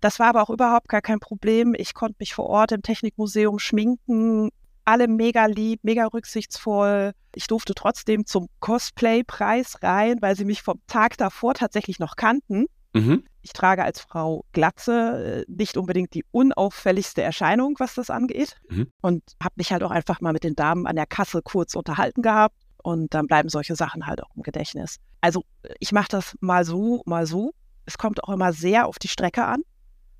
Das 0.00 0.18
war 0.18 0.28
aber 0.28 0.42
auch 0.42 0.50
überhaupt 0.50 0.88
gar 0.88 1.00
kein 1.00 1.20
Problem. 1.20 1.74
Ich 1.76 1.94
konnte 1.94 2.16
mich 2.18 2.34
vor 2.34 2.46
Ort 2.46 2.72
im 2.72 2.82
Technikmuseum 2.82 3.60
schminken, 3.60 4.50
alle 4.84 5.06
mega 5.06 5.46
lieb, 5.46 5.84
mega 5.84 6.06
rücksichtsvoll. 6.06 7.12
Ich 7.34 7.46
durfte 7.46 7.74
trotzdem 7.74 8.26
zum 8.26 8.48
Cosplay-Preis 8.58 9.82
rein, 9.82 10.16
weil 10.20 10.34
sie 10.34 10.44
mich 10.44 10.62
vom 10.62 10.80
Tag 10.88 11.16
davor 11.18 11.54
tatsächlich 11.54 12.00
noch 12.00 12.16
kannten. 12.16 12.66
Mhm. 12.92 13.24
Ich 13.42 13.52
trage 13.52 13.84
als 13.84 14.00
Frau 14.00 14.44
Glatze, 14.52 15.44
äh, 15.48 15.52
nicht 15.52 15.76
unbedingt 15.76 16.12
die 16.14 16.24
unauffälligste 16.30 17.22
Erscheinung, 17.22 17.76
was 17.78 17.94
das 17.94 18.10
angeht. 18.10 18.56
Mhm. 18.68 18.90
Und 19.00 19.22
habe 19.42 19.54
mich 19.56 19.72
halt 19.72 19.82
auch 19.82 19.90
einfach 19.90 20.20
mal 20.20 20.32
mit 20.32 20.44
den 20.44 20.56
Damen 20.56 20.86
an 20.86 20.96
der 20.96 21.06
Kasse 21.06 21.40
kurz 21.42 21.74
unterhalten 21.74 22.22
gehabt. 22.22 22.56
Und 22.82 23.14
dann 23.14 23.26
bleiben 23.26 23.48
solche 23.48 23.76
Sachen 23.76 24.06
halt 24.06 24.22
auch 24.22 24.34
im 24.36 24.42
Gedächtnis. 24.42 24.96
Also 25.20 25.44
ich 25.78 25.92
mache 25.92 26.08
das 26.08 26.34
mal 26.40 26.64
so, 26.64 27.02
mal 27.04 27.26
so. 27.26 27.52
Es 27.84 27.98
kommt 27.98 28.24
auch 28.24 28.30
immer 28.30 28.52
sehr 28.52 28.86
auf 28.86 28.98
die 28.98 29.08
Strecke 29.08 29.44
an, 29.44 29.62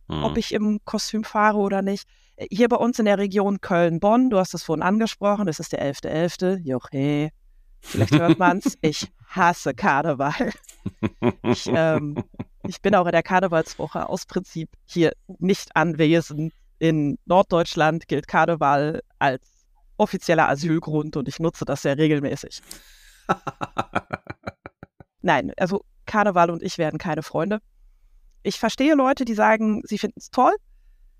mhm. 0.08 0.24
ob 0.24 0.36
ich 0.36 0.52
im 0.52 0.80
Kostüm 0.84 1.24
fahre 1.24 1.58
oder 1.58 1.82
nicht. 1.82 2.06
Hier 2.50 2.68
bei 2.68 2.76
uns 2.76 2.98
in 2.98 3.04
der 3.04 3.18
Region 3.18 3.60
Köln-Bonn, 3.60 4.30
du 4.30 4.38
hast 4.38 4.54
es 4.54 4.62
vorhin 4.62 4.82
angesprochen, 4.82 5.46
es 5.48 5.60
ist 5.60 5.72
der 5.72 5.82
11.11. 5.82 6.56
.11. 6.56 6.66
Joche, 6.66 7.30
vielleicht 7.80 8.12
hört 8.12 8.38
man 8.38 8.58
es. 8.58 8.78
Ich 8.80 9.08
hasse 9.26 9.74
Karneval. 9.74 10.52
Ich, 11.42 11.70
ähm, 11.72 12.16
ich 12.66 12.82
bin 12.82 12.94
auch 12.94 13.06
in 13.06 13.12
der 13.12 13.22
Karnevalswoche 13.22 14.08
aus 14.08 14.26
Prinzip 14.26 14.70
hier 14.86 15.12
nicht 15.38 15.74
anwesend. 15.74 16.52
In 16.78 17.18
Norddeutschland 17.26 18.08
gilt 18.08 18.26
Karneval 18.26 19.02
als 19.18 19.42
offizieller 19.96 20.48
Asylgrund 20.48 21.16
und 21.16 21.28
ich 21.28 21.38
nutze 21.38 21.64
das 21.64 21.82
sehr 21.82 21.98
regelmäßig. 21.98 22.62
Nein, 25.22 25.52
also 25.58 25.84
Karneval 26.06 26.50
und 26.50 26.62
ich 26.62 26.78
werden 26.78 26.98
keine 26.98 27.22
Freunde. 27.22 27.60
Ich 28.42 28.58
verstehe 28.58 28.94
Leute, 28.94 29.24
die 29.24 29.34
sagen, 29.34 29.82
sie 29.84 29.98
finden 29.98 30.18
es 30.18 30.30
toll. 30.30 30.54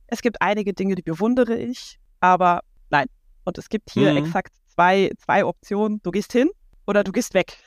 Es 0.07 0.23
gibt 0.23 0.41
einige 0.41 0.73
Dinge, 0.73 0.95
die 0.95 1.03
bewundere 1.03 1.57
ich, 1.57 1.99
aber 2.21 2.61
nein. 2.89 3.07
Und 3.45 3.59
es 3.59 3.69
gibt 3.69 3.91
hier 3.91 4.11
mhm. 4.13 4.25
exakt 4.25 4.55
zwei, 4.75 5.11
zwei 5.19 5.45
Optionen. 5.45 6.01
Du 6.03 6.11
gehst 6.11 6.33
hin 6.33 6.51
oder 6.87 7.05
du 7.05 7.13
gehst 7.13 7.35
weg. 7.35 7.59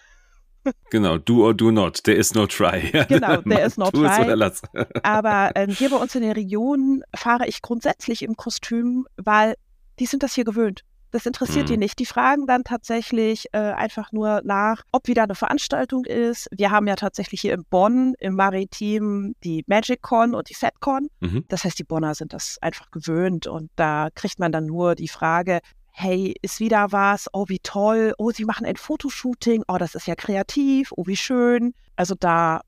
Genau, 0.90 1.18
do 1.18 1.46
or 1.46 1.54
do 1.54 1.72
not. 1.72 2.04
There 2.04 2.16
is 2.16 2.34
no 2.34 2.46
try. 2.46 2.92
Genau, 3.10 3.42
there 3.42 3.66
is 3.66 3.78
no 3.78 3.90
try. 3.92 4.52
Aber 5.04 5.52
äh, 5.56 5.68
hier 5.68 5.90
bei 5.90 5.98
uns 5.98 6.16
in 6.16 6.22
der 6.22 6.36
Region 6.36 7.04
fahre 7.16 7.48
ich 7.48 7.62
grundsätzlich 7.62 8.22
im 8.22 8.36
Kostüm, 8.36 9.08
weil 9.18 9.56
die 10.00 10.06
sind 10.06 10.24
das 10.24 10.34
hier 10.34 10.44
gewöhnt. 10.44 10.84
Das 11.14 11.28
interessiert 11.28 11.66
mhm. 11.66 11.74
die 11.74 11.78
nicht. 11.78 12.00
Die 12.00 12.08
fragen 12.08 12.48
dann 12.48 12.64
tatsächlich 12.64 13.46
äh, 13.52 13.60
einfach 13.60 14.12
nur 14.12 14.42
nach, 14.44 14.82
ob 14.92 15.08
wieder 15.08 15.24
eine 15.24 15.36
Veranstaltung 15.36 16.06
ist. 16.06 16.48
Wir 16.52 16.72
haben 16.72 16.88
ja 16.88 16.96
tatsächlich 16.96 17.40
hier 17.42 17.54
in 17.54 17.64
Bonn 17.70 18.16
im 18.20 18.36
Maritim 18.36 19.36
die 19.44 19.64
MagicCon 19.68 20.34
und 20.34 20.50
die 20.50 20.56
FedCon. 20.56 21.10
Mhm. 21.20 21.46
Das 21.50 21.66
heißt, 21.66 21.78
die 21.78 21.84
Bonner 21.84 22.16
sind 22.16 22.34
das 22.34 22.58
einfach 22.62 22.90
gewöhnt 22.90 23.46
und 23.46 23.70
da 23.76 24.10
kriegt 24.16 24.40
man 24.40 24.52
dann 24.52 24.66
nur 24.66 24.96
die 24.96 25.08
Frage, 25.08 25.60
hey, 25.96 26.36
ist 26.42 26.60
wieder 26.60 26.92
was, 26.92 27.28
oh, 27.34 27.46
wie 27.48 27.60
toll, 27.60 28.14
oh, 28.18 28.32
sie 28.32 28.46
machen 28.46 28.66
ein 28.66 28.76
Fotoshooting, 28.76 29.64
oh, 29.68 29.78
das 29.78 29.94
ist 29.94 30.08
ja 30.08 30.16
kreativ, 30.16 30.92
oh, 30.98 31.06
wie 31.06 31.16
schön. 31.16 31.74
Also 31.96 32.16
da 32.16 32.62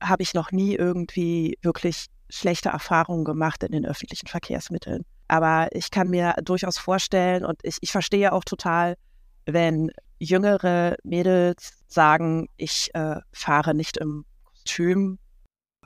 habe 0.00 0.22
ich 0.22 0.34
noch 0.34 0.52
nie 0.52 0.74
irgendwie 0.74 1.58
wirklich 1.62 2.06
schlechte 2.28 2.68
Erfahrungen 2.68 3.24
gemacht 3.24 3.62
in 3.62 3.72
den 3.72 3.86
öffentlichen 3.86 4.26
Verkehrsmitteln. 4.26 5.04
Aber 5.26 5.68
ich 5.72 5.90
kann 5.90 6.08
mir 6.08 6.34
durchaus 6.44 6.76
vorstellen 6.76 7.44
und 7.46 7.58
ich, 7.62 7.78
ich 7.80 7.90
verstehe 7.90 8.32
auch 8.32 8.44
total, 8.44 8.96
wenn 9.46 9.90
jüngere 10.18 10.96
Mädels 11.02 11.82
sagen, 11.88 12.48
ich 12.58 12.90
äh, 12.94 13.20
fahre 13.32 13.74
nicht 13.74 13.96
im 13.96 14.26
Kostüm. 14.44 15.18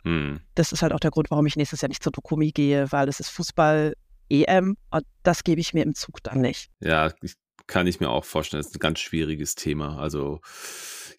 Hm. 0.02 0.40
Das 0.56 0.72
ist 0.72 0.82
halt 0.82 0.92
auch 0.92 1.00
der 1.00 1.12
Grund, 1.12 1.30
warum 1.30 1.46
ich 1.46 1.56
nächstes 1.56 1.82
Jahr 1.82 1.88
nicht 1.88 2.02
zur 2.02 2.12
Dokumi 2.12 2.50
gehe, 2.50 2.90
weil 2.90 3.08
es 3.08 3.20
ist 3.20 3.30
Fußball 3.30 3.94
EM 4.30 4.76
und 4.90 5.04
das 5.22 5.44
gebe 5.44 5.60
ich 5.60 5.74
mir 5.74 5.84
im 5.84 5.94
Zug 5.94 6.22
dann 6.22 6.40
nicht. 6.40 6.70
Ja, 6.80 7.12
ich, 7.22 7.34
kann 7.70 7.86
ich 7.86 8.00
mir 8.00 8.10
auch 8.10 8.24
vorstellen. 8.24 8.60
Das 8.60 8.68
ist 8.68 8.76
ein 8.76 8.80
ganz 8.80 8.98
schwieriges 8.98 9.54
Thema. 9.54 9.98
Also 9.98 10.40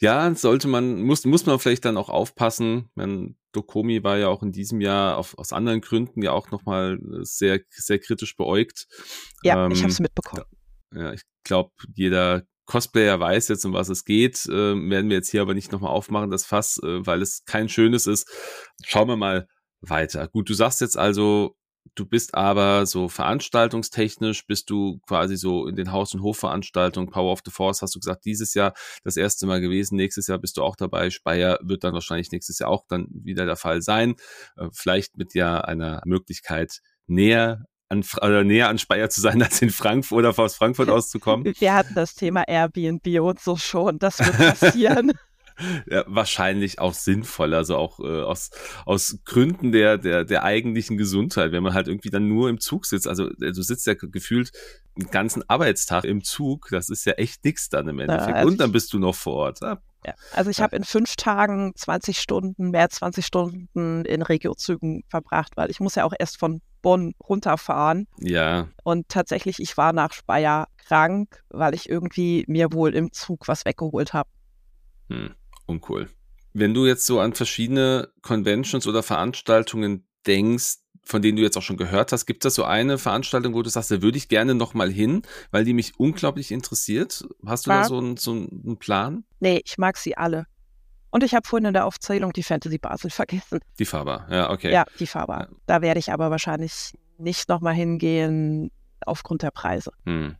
ja, 0.02 0.34
sollte 0.36 0.67
man, 0.67 1.02
muss, 1.02 1.26
muss 1.26 1.45
man 1.45 1.60
vielleicht 1.60 1.86
dann 1.86 1.97
auch 1.97 2.10
aufpassen. 2.10 2.89
Man, 2.95 3.38
Dokomi 3.54 4.04
war 4.04 4.17
ja 4.17 4.28
auch 4.28 4.43
in 4.43 4.52
diesem 4.52 4.82
Jahr 4.82 5.17
auf, 5.17 5.38
aus 5.38 5.54
anderen 5.54 5.82
Gründen 5.82 6.21
ja 6.21 6.32
auch 6.32 6.52
nochmal 6.52 7.00
sehr, 7.21 7.62
sehr 7.69 8.00
kritisch 8.00 8.36
beäugt. 8.36 8.88
Ja, 9.43 9.65
ähm, 9.65 9.71
ich 9.71 9.82
habe 9.82 9.91
es 9.91 10.00
mitbekommen. 10.00 10.43
Ja, 10.93 11.13
ich 11.13 11.21
glaube, 11.43 11.71
jeder 11.95 12.43
Cosplayer 12.65 13.19
weiß 13.19 13.47
jetzt, 13.47 13.65
um 13.65 13.74
was 13.74 13.89
es 13.89 14.04
geht. 14.04 14.45
Äh, 14.47 14.76
werden 14.76 15.10
wir 15.10 15.17
jetzt 15.17 15.30
hier 15.30 15.41
aber 15.41 15.54
nicht 15.54 15.71
nochmal 15.71 15.91
aufmachen, 15.91 16.32
das 16.32 16.45
Fass, 16.45 16.80
äh, 16.84 17.06
weil 17.06 17.21
es 17.21 17.45
kein 17.45 17.69
schönes 17.69 18.08
ist. 18.08 18.30
Schauen 18.84 19.08
wir 19.08 19.17
mal 19.17 19.47
weiter. 19.82 20.28
Gut, 20.28 20.50
du 20.50 20.54
sagst 20.54 20.82
jetzt 20.82 20.97
also, 20.97 21.56
Du 21.95 22.05
bist 22.05 22.35
aber 22.35 22.85
so 22.85 23.09
veranstaltungstechnisch, 23.09 24.47
bist 24.47 24.69
du 24.69 24.99
quasi 25.07 25.35
so 25.35 25.67
in 25.67 25.75
den 25.75 25.91
Haus- 25.91 26.13
und 26.13 26.21
Hofveranstaltungen, 26.21 27.09
Power 27.09 27.33
of 27.33 27.41
the 27.43 27.51
Force, 27.51 27.81
hast 27.81 27.95
du 27.95 27.99
gesagt, 27.99 28.23
dieses 28.25 28.53
Jahr 28.53 28.73
das 29.03 29.17
erste 29.17 29.45
Mal 29.45 29.59
gewesen, 29.59 29.97
nächstes 29.97 30.27
Jahr 30.27 30.37
bist 30.37 30.57
du 30.57 30.63
auch 30.63 30.75
dabei. 30.75 31.09
Speyer 31.09 31.59
wird 31.61 31.83
dann 31.83 31.93
wahrscheinlich 31.93 32.31
nächstes 32.31 32.59
Jahr 32.59 32.69
auch 32.69 32.85
dann 32.87 33.07
wieder 33.11 33.45
der 33.45 33.57
Fall 33.57 33.81
sein. 33.81 34.15
Äh, 34.55 34.67
vielleicht 34.71 35.17
mit 35.17 35.33
ja 35.33 35.59
einer 35.61 36.01
Möglichkeit 36.05 36.81
näher 37.07 37.65
an, 37.89 38.05
äh, 38.21 38.43
näher 38.43 38.69
an 38.69 38.77
Speyer 38.77 39.09
zu 39.09 39.21
sein, 39.21 39.41
als 39.43 39.61
in 39.61 39.69
Frankfurt 39.69 40.19
oder 40.19 40.37
aus 40.37 40.55
Frankfurt 40.55 40.89
auszukommen. 40.89 41.53
Wir 41.57 41.73
hatten 41.73 41.93
das 41.93 42.15
Thema 42.15 42.43
Airbnb 42.47 43.05
und 43.21 43.39
so 43.39 43.57
schon, 43.57 43.99
das 43.99 44.19
wird 44.19 44.37
passieren. 44.37 45.11
ja, 45.89 46.04
wahrscheinlich 46.08 46.80
auch 46.80 46.93
sinnvoll, 46.93 47.54
also 47.54 47.78
auch 47.78 48.00
äh, 48.00 48.21
aus, 48.21 48.52
aus 48.86 49.19
Gründen 49.26 49.71
der, 49.71 49.97
der, 49.97 50.26
der 50.26 50.43
eigentlichen 50.43 50.97
Gesundheit, 50.97 51.52
wenn 51.52 51.63
man 51.63 51.74
halt 51.74 51.88
irgendwie 51.88 52.10
dann 52.10 52.28
nur 52.28 52.50
im 52.50 52.60
Zug 52.60 52.86
sitzt. 52.86 53.08
Also 53.08 53.30
äh, 53.30 53.52
du 53.52 53.62
sitzt 53.62 53.88
ja 53.88 53.93
gefühlt 53.93 54.52
einen 55.00 55.10
ganzen 55.10 55.43
Arbeitstag 55.50 56.04
im 56.04 56.24
Zug, 56.24 56.67
das 56.71 56.89
ist 56.89 57.06
ja 57.06 57.13
echt 57.13 57.43
nix 57.45 57.69
dann 57.69 57.88
im 57.88 58.00
Endeffekt. 58.00 58.30
Ja, 58.30 58.36
also 58.36 58.47
Und 58.50 58.60
dann 58.60 58.71
bist 58.71 58.93
du 58.93 59.00
noch 59.00 59.15
vor 59.15 59.34
Ort. 59.34 59.60
Ja. 59.62 59.82
Ja, 60.06 60.15
also 60.34 60.50
ich 60.50 60.62
habe 60.62 60.76
in 60.76 60.84
fünf 60.84 61.15
Tagen 61.15 61.74
20 61.76 62.19
Stunden, 62.19 62.71
mehr 62.71 62.89
20 62.89 63.24
Stunden 63.24 64.04
in 64.04 64.24
Regiozügen 64.24 65.04
verbracht, 65.08 65.56
weil 65.58 65.69
ich 65.69 65.80
muss 65.80 65.93
ja 65.93 66.06
auch 66.06 66.13
erst 66.17 66.39
von 66.39 66.62
Bonn 66.82 67.13
runterfahren. 67.19 68.08
Ja. 68.19 68.67
Und 68.84 69.10
tatsächlich, 69.10 69.60
ich 69.60 69.78
war 69.78 69.93
nach 69.93 70.13
Speyer 70.13 70.67
krank, 70.78 71.43
weil 71.50 71.76
ich 71.76 71.88
irgendwie 71.88 72.45
mir 72.47 72.74
wohl 72.74 72.95
im 72.95 73.12
Zug 73.12 73.47
was 73.47 73.65
weggeholt 73.65 74.13
habe. 74.13 74.30
Hm 75.10 75.36
uncool. 75.71 76.10
Wenn 76.53 76.73
du 76.73 76.86
jetzt 76.86 77.05
so 77.05 77.19
an 77.19 77.34
verschiedene 77.34 78.10
Conventions 78.21 78.86
oder 78.86 79.03
Veranstaltungen 79.03 80.05
denkst, 80.27 80.77
von 81.03 81.21
denen 81.21 81.38
du 81.38 81.43
jetzt 81.43 81.57
auch 81.57 81.62
schon 81.62 81.77
gehört 81.77 82.12
hast, 82.12 82.25
gibt 82.25 82.45
es 82.45 82.55
so 82.55 82.63
eine 82.63 82.97
Veranstaltung, 82.97 83.53
wo 83.53 83.62
du 83.62 83.69
sagst, 83.69 83.91
da 83.91 84.01
würde 84.01 84.17
ich 84.17 84.27
gerne 84.27 84.53
nochmal 84.53 84.91
hin, 84.91 85.23
weil 85.51 85.65
die 85.65 85.73
mich 85.73 85.99
unglaublich 85.99 86.51
interessiert? 86.51 87.25
Hast 87.45 87.65
du 87.65 87.71
ja. 87.71 87.81
da 87.81 87.88
so, 87.88 87.99
ein, 87.99 88.17
so 88.17 88.31
einen 88.31 88.77
Plan? 88.77 89.23
Nee, 89.39 89.62
ich 89.65 89.77
mag 89.77 89.97
sie 89.97 90.15
alle. 90.15 90.45
Und 91.10 91.23
ich 91.23 91.34
habe 91.34 91.47
vorhin 91.47 91.67
in 91.67 91.73
der 91.73 91.86
Aufzählung 91.86 92.31
die 92.34 92.43
Fantasy 92.43 92.77
Basel 92.77 93.10
vergessen. 93.12 93.60
Die 93.79 93.86
Faber, 93.86 94.27
ja, 94.29 94.49
okay. 94.51 94.71
Ja, 94.71 94.86
die 94.99 95.07
Faber. 95.07 95.39
Ja. 95.39 95.47
Da 95.65 95.81
werde 95.81 95.99
ich 95.99 96.12
aber 96.12 96.31
wahrscheinlich 96.31 96.93
nicht 97.17 97.49
nochmal 97.49 97.73
hingehen 97.73 98.71
aufgrund 99.05 99.41
der 99.43 99.51
Preise. 99.51 99.91
Hm. 100.05 100.36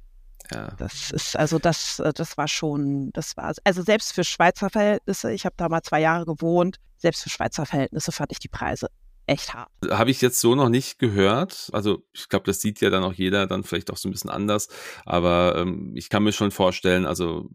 Ja. 0.54 0.70
Das 0.78 1.12
ist, 1.12 1.38
also 1.38 1.60
das, 1.60 2.00
äh, 2.00 2.14
das 2.14 2.38
war 2.38 2.48
schon, 2.48 3.12
das 3.14 3.38
war, 3.38 3.54
also 3.64 3.82
selbst 3.84 4.14
für 4.14 4.24
Schweizer 4.24 4.70
Verhältnisse, 4.70 5.32
ich 5.32 5.46
habe 5.46 5.56
da 5.58 5.70
mal 5.70 5.82
zwei 5.82 6.02
Jahre 6.02 6.26
gewohnt, 6.26 6.78
selbst 6.98 7.24
für 7.24 7.30
Schweizer 7.30 7.66
Verhältnisse 7.66 8.12
fand 8.12 8.32
ich 8.32 8.40
die 8.40 8.50
Preise 8.50 8.88
echt 9.32 9.54
hart. 9.54 9.70
Habe 9.89 10.12
ich 10.12 10.22
jetzt 10.22 10.39
so 10.39 10.56
noch 10.56 10.70
nicht 10.70 11.00
gehört. 11.00 11.70
Also 11.72 12.04
ich 12.13 12.30
glaube, 12.30 12.46
das 12.46 12.62
sieht 12.62 12.82
ja 12.82 12.89
dann 12.89 13.04
auch 13.04 13.13
jeder 13.13 13.48
dann 13.48 13.63
vielleicht 13.63 13.91
auch 13.91 13.98
so 13.98 14.10
ein 14.10 14.12
bisschen 14.12 14.30
anders. 14.30 14.67
Aber 15.06 15.56
ähm, 15.58 15.94
ich 15.96 16.10
kann 16.10 16.24
mir 16.24 16.32
schon 16.32 16.52
vorstellen, 16.52 17.06
also 17.06 17.50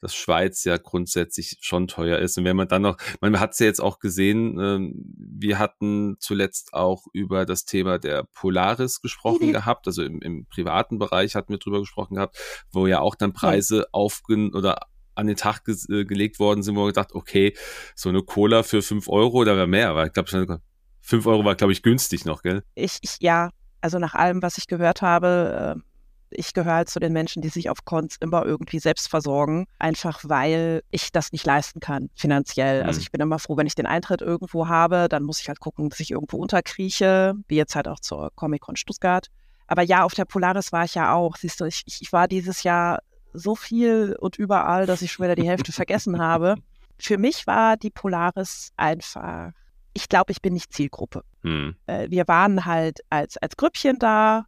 dass 0.00 0.14
Schweiz 0.14 0.64
ja 0.64 0.76
grundsätzlich 0.76 1.58
schon 1.60 1.88
teuer 1.88 2.18
ist. 2.18 2.36
Und 2.38 2.44
wenn 2.44 2.56
man 2.56 2.68
dann 2.68 2.82
noch, 2.82 2.96
man 3.20 3.40
hat 3.40 3.52
es 3.52 3.58
ja 3.58 3.66
jetzt 3.66 3.80
auch 3.80 3.98
gesehen, 3.98 4.58
ähm, 4.60 4.94
wir 5.16 5.58
hatten 5.58 6.16
zuletzt 6.20 6.74
auch 6.74 7.04
über 7.12 7.46
das 7.46 7.64
Thema 7.64 7.98
der 7.98 8.24
Polaris 8.34 9.00
gesprochen 9.00 9.48
mhm. 9.48 9.52
gehabt. 9.52 9.86
Also 9.86 10.02
im, 10.02 10.20
im 10.20 10.46
privaten 10.46 10.98
Bereich 10.98 11.34
hatten 11.34 11.52
wir 11.52 11.58
drüber 11.58 11.80
gesprochen 11.80 12.16
gehabt, 12.16 12.36
wo 12.70 12.86
ja 12.86 13.00
auch 13.00 13.14
dann 13.14 13.32
Preise 13.32 13.78
ja. 13.78 13.86
aufgen 13.92 14.54
oder 14.54 14.78
an 15.14 15.26
den 15.26 15.36
Tag 15.36 15.64
ge 15.64 15.76
äh, 15.90 16.04
gelegt 16.04 16.38
worden 16.38 16.62
sind, 16.62 16.76
wo 16.76 16.82
wir 16.82 16.88
gedacht, 16.88 17.14
okay, 17.14 17.54
so 17.94 18.08
eine 18.08 18.22
Cola 18.22 18.62
für 18.62 18.82
fünf 18.82 19.08
Euro 19.08 19.38
oder 19.38 19.66
mehr, 19.66 19.90
aber 19.90 20.06
ich 20.06 20.12
glaube, 20.12 20.60
5 21.04 21.26
Euro 21.26 21.44
war, 21.44 21.54
glaube 21.54 21.72
ich, 21.72 21.82
günstig 21.82 22.24
noch, 22.24 22.42
gell? 22.42 22.62
Ich, 22.74 22.98
ich, 23.02 23.16
ja, 23.20 23.50
also 23.82 23.98
nach 23.98 24.14
allem, 24.14 24.42
was 24.42 24.56
ich 24.56 24.66
gehört 24.66 25.02
habe, 25.02 25.76
äh, 25.76 25.80
ich 26.30 26.54
gehöre 26.54 26.74
halt 26.74 26.88
zu 26.88 26.98
den 26.98 27.12
Menschen, 27.12 27.42
die 27.42 27.50
sich 27.50 27.68
auf 27.68 27.84
Cons 27.84 28.16
immer 28.20 28.44
irgendwie 28.44 28.78
selbst 28.78 29.08
versorgen, 29.08 29.66
einfach 29.78 30.20
weil 30.24 30.82
ich 30.90 31.12
das 31.12 31.30
nicht 31.30 31.44
leisten 31.46 31.80
kann, 31.80 32.08
finanziell. 32.14 32.76
Also 32.76 32.82
mhm. 32.82 32.88
Also 32.88 33.00
ich 33.02 33.12
bin 33.12 33.20
immer 33.20 33.38
froh, 33.38 33.56
wenn 33.56 33.66
ich 33.66 33.74
den 33.74 33.86
Eintritt 33.86 34.22
irgendwo 34.22 34.66
habe, 34.66 35.08
dann 35.10 35.22
muss 35.22 35.40
ich 35.40 35.48
halt 35.48 35.60
gucken, 35.60 35.90
dass 35.90 36.00
ich 36.00 36.10
irgendwo 36.10 36.38
unterkrieche, 36.38 37.34
wie 37.48 37.56
jetzt 37.56 37.76
halt 37.76 37.86
auch 37.86 38.00
zur 38.00 38.30
Comic-Con 38.34 38.76
Stuttgart. 38.76 39.28
Aber 39.66 39.82
ja, 39.82 40.04
auf 40.04 40.14
der 40.14 40.24
Polaris 40.24 40.72
war 40.72 40.84
ich 40.84 40.94
ja 40.94 41.12
auch. 41.12 41.36
Siehst 41.36 41.60
du, 41.60 41.66
ich, 41.66 41.84
ich 41.86 42.12
war 42.12 42.28
dieses 42.28 42.62
Jahr 42.62 43.00
so 43.34 43.54
viel 43.54 44.16
und 44.18 44.36
überall, 44.36 44.86
dass 44.86 45.02
ich 45.02 45.12
schon 45.12 45.24
wieder 45.24 45.36
die 45.36 45.48
Hälfte 45.48 45.72
vergessen 45.72 46.18
habe. 46.18 46.54
Für 46.98 47.18
mich 47.18 47.46
war 47.46 47.76
die 47.76 47.90
Polaris 47.90 48.70
einfach 48.76 49.52
ich 49.94 50.08
glaube, 50.08 50.32
ich 50.32 50.42
bin 50.42 50.52
nicht 50.52 50.72
Zielgruppe. 50.72 51.22
Hm. 51.42 51.76
Äh, 51.86 52.10
wir 52.10 52.28
waren 52.28 52.66
halt 52.66 53.00
als, 53.10 53.36
als 53.38 53.56
Grüppchen 53.56 53.98
da, 53.98 54.46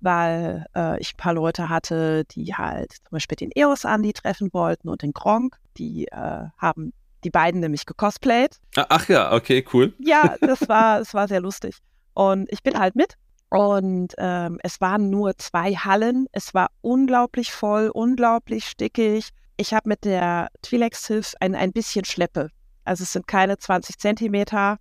weil 0.00 0.66
äh, 0.76 1.00
ich 1.00 1.14
ein 1.14 1.16
paar 1.16 1.34
Leute 1.34 1.68
hatte, 1.68 2.24
die 2.26 2.54
halt 2.54 2.92
zum 2.92 3.10
Beispiel 3.10 3.36
den 3.36 3.50
Eos 3.54 3.84
Andi 3.84 4.12
treffen 4.12 4.50
wollten 4.52 4.88
und 4.88 5.02
den 5.02 5.12
Gronk. 5.12 5.56
Die 5.78 6.06
äh, 6.08 6.44
haben 6.58 6.92
die 7.24 7.30
beiden 7.30 7.60
nämlich 7.60 7.86
gecosplayt. 7.86 8.58
Ah, 8.76 8.86
ach 8.88 9.08
ja, 9.08 9.32
okay, 9.32 9.64
cool. 9.72 9.94
Ja, 9.98 10.36
das 10.40 10.68
war, 10.68 11.00
es 11.00 11.14
war 11.14 11.28
sehr 11.28 11.40
lustig. 11.40 11.78
Und 12.14 12.50
ich 12.52 12.62
bin 12.62 12.78
halt 12.78 12.94
mit. 12.94 13.14
Und 13.48 14.14
ähm, 14.18 14.58
es 14.62 14.80
waren 14.80 15.10
nur 15.10 15.36
zwei 15.36 15.74
Hallen. 15.74 16.26
Es 16.32 16.54
war 16.54 16.70
unglaublich 16.80 17.52
voll, 17.52 17.90
unglaublich 17.92 18.66
stickig 18.66 19.28
Ich 19.56 19.74
habe 19.74 19.88
mit 19.88 20.04
der 20.04 20.48
Twilex 20.62 21.06
Hilf 21.06 21.34
ein, 21.40 21.54
ein 21.54 21.72
bisschen 21.72 22.04
Schleppe. 22.04 22.48
Also 22.84 23.04
es 23.04 23.12
sind 23.12 23.26
keine 23.26 23.58
20 23.58 23.98
Zentimeter. 23.98 24.78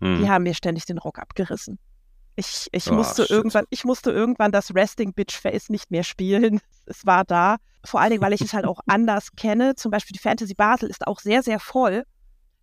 Hm. 0.00 0.20
Die 0.20 0.28
haben 0.28 0.44
mir 0.44 0.54
ständig 0.54 0.86
den 0.86 0.98
Rock 0.98 1.18
abgerissen. 1.18 1.78
Ich, 2.36 2.68
ich, 2.70 2.88
oh, 2.88 2.94
musste 2.94 3.24
irgendwann, 3.28 3.64
ich 3.68 3.84
musste 3.84 4.12
irgendwann 4.12 4.52
das 4.52 4.72
Resting 4.72 5.12
Bitch 5.12 5.36
Face 5.36 5.70
nicht 5.70 5.90
mehr 5.90 6.04
spielen. 6.04 6.60
Es 6.90 7.04
war 7.04 7.24
da. 7.24 7.56
Vor 7.84 8.00
allen 8.00 8.12
Dingen, 8.12 8.22
weil 8.22 8.32
ich 8.32 8.40
es 8.40 8.54
halt 8.54 8.64
auch 8.64 8.80
anders 8.86 9.32
kenne. 9.36 9.74
Zum 9.74 9.90
Beispiel 9.90 10.14
die 10.14 10.22
Fantasy 10.22 10.54
Basel 10.54 10.88
ist 10.88 11.06
auch 11.06 11.20
sehr, 11.20 11.42
sehr 11.42 11.60
voll. 11.60 12.04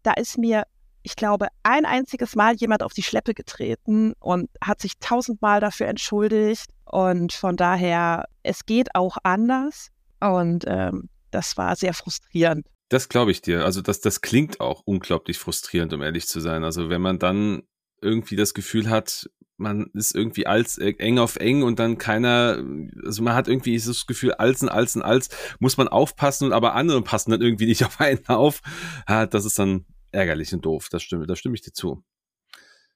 Da 0.02 0.14
ist 0.14 0.40
mir, 0.40 0.64
ich 1.04 1.16
glaube, 1.16 1.50
ein 1.62 1.86
einziges 1.86 2.36
Mal 2.36 2.56
jemand 2.56 2.82
auf 2.82 2.94
die 2.94 3.04
Schleppe 3.04 3.36
getreten 3.36 4.14
und 4.20 4.50
hat 4.64 4.82
sich 4.82 4.94
tausendmal 5.00 5.60
dafür 5.60 5.88
entschuldigt. 5.88 6.72
Und 6.86 7.34
von 7.34 7.56
daher, 7.56 8.26
es 8.42 8.66
geht 8.66 8.96
auch 8.96 9.18
anders. 9.22 9.90
Und 10.20 10.66
ähm, 10.68 11.10
das 11.30 11.56
war 11.56 11.76
sehr 11.76 11.94
frustrierend. 11.94 12.66
Das 12.96 13.10
glaube 13.10 13.32
ich 13.32 13.42
dir. 13.42 13.66
Also 13.66 13.82
das, 13.82 14.00
das 14.00 14.22
klingt 14.22 14.62
auch 14.62 14.84
unglaublich 14.86 15.38
frustrierend, 15.38 15.92
um 15.92 16.02
ehrlich 16.02 16.28
zu 16.28 16.40
sein. 16.40 16.64
Also 16.64 16.90
wenn 16.90 17.02
man 17.02 17.20
dann 17.20 17.64
irgendwie 18.02 18.38
das 18.38 18.54
Gefühl 18.54 18.90
hat, 18.90 19.30
man 19.58 19.88
ist 19.94 20.16
irgendwie 20.16 20.48
als 20.48 20.78
äh, 20.78 20.94
eng 21.00 21.20
auf 21.20 21.36
eng 21.36 21.64
und 21.64 21.78
dann 21.78 21.98
keiner, 21.98 22.64
also 23.04 23.22
man 23.22 23.34
hat 23.34 23.50
irgendwie 23.50 23.78
das 23.78 24.06
Gefühl, 24.06 24.32
als 24.36 24.62
und 24.62 24.70
als 24.70 24.96
und 24.96 25.02
als 25.02 25.28
muss 25.60 25.76
man 25.76 25.90
aufpassen 25.90 26.46
und 26.46 26.54
aber 26.54 26.74
andere 26.74 27.02
passen 27.02 27.32
dann 27.32 27.42
irgendwie 27.42 27.66
nicht 27.66 27.84
auf 27.86 28.00
einen 28.00 28.26
auf. 28.28 28.62
Ja, 29.10 29.26
das 29.26 29.44
ist 29.44 29.60
dann 29.60 29.84
ärgerlich 30.14 30.54
und 30.54 30.64
doof. 30.64 30.88
Das 30.90 31.04
stimmt, 31.04 31.30
da 31.30 31.36
stimme 31.36 31.56
ich 31.56 31.64
dir 31.64 31.74
zu. 31.74 32.02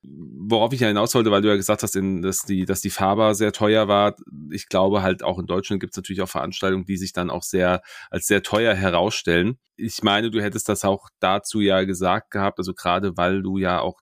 Worauf 0.01 0.71
ich 0.71 0.79
ja 0.79 0.87
hinaus 0.87 1.13
wollte, 1.13 1.29
weil 1.29 1.41
du 1.41 1.49
ja 1.49 1.57
gesagt 1.57 1.83
hast, 1.83 1.95
in, 1.95 2.21
dass 2.21 2.43
die, 2.43 2.65
dass 2.65 2.79
die 2.79 2.89
Faber 2.89 3.35
sehr 3.35 3.51
teuer 3.51 3.87
war. 3.87 4.15
Ich 4.51 4.69
glaube 4.69 5.01
halt 5.01 5.23
auch 5.23 5.39
in 5.39 5.45
Deutschland 5.45 5.81
gibt 5.81 5.93
es 5.93 5.97
natürlich 5.97 6.21
auch 6.21 6.29
Veranstaltungen, 6.29 6.85
die 6.85 6.95
sich 6.95 7.11
dann 7.11 7.29
auch 7.29 7.43
sehr 7.43 7.81
als 8.09 8.27
sehr 8.27 8.41
teuer 8.41 8.73
herausstellen. 8.75 9.59
Ich 9.75 10.01
meine, 10.01 10.31
du 10.31 10.41
hättest 10.41 10.69
das 10.69 10.85
auch 10.85 11.09
dazu 11.19 11.59
ja 11.59 11.83
gesagt 11.83 12.31
gehabt, 12.31 12.59
also 12.59 12.73
gerade 12.73 13.17
weil 13.17 13.41
du 13.41 13.57
ja 13.57 13.81
auch 13.81 13.99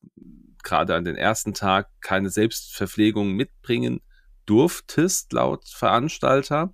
gerade 0.64 0.96
an 0.96 1.06
den 1.06 1.16
ersten 1.16 1.54
Tag 1.54 1.88
keine 2.02 2.30
Selbstverpflegung 2.30 3.32
mitbringen 3.34 4.02
durftest, 4.46 5.34
laut 5.34 5.68
Veranstalter. 5.68 6.74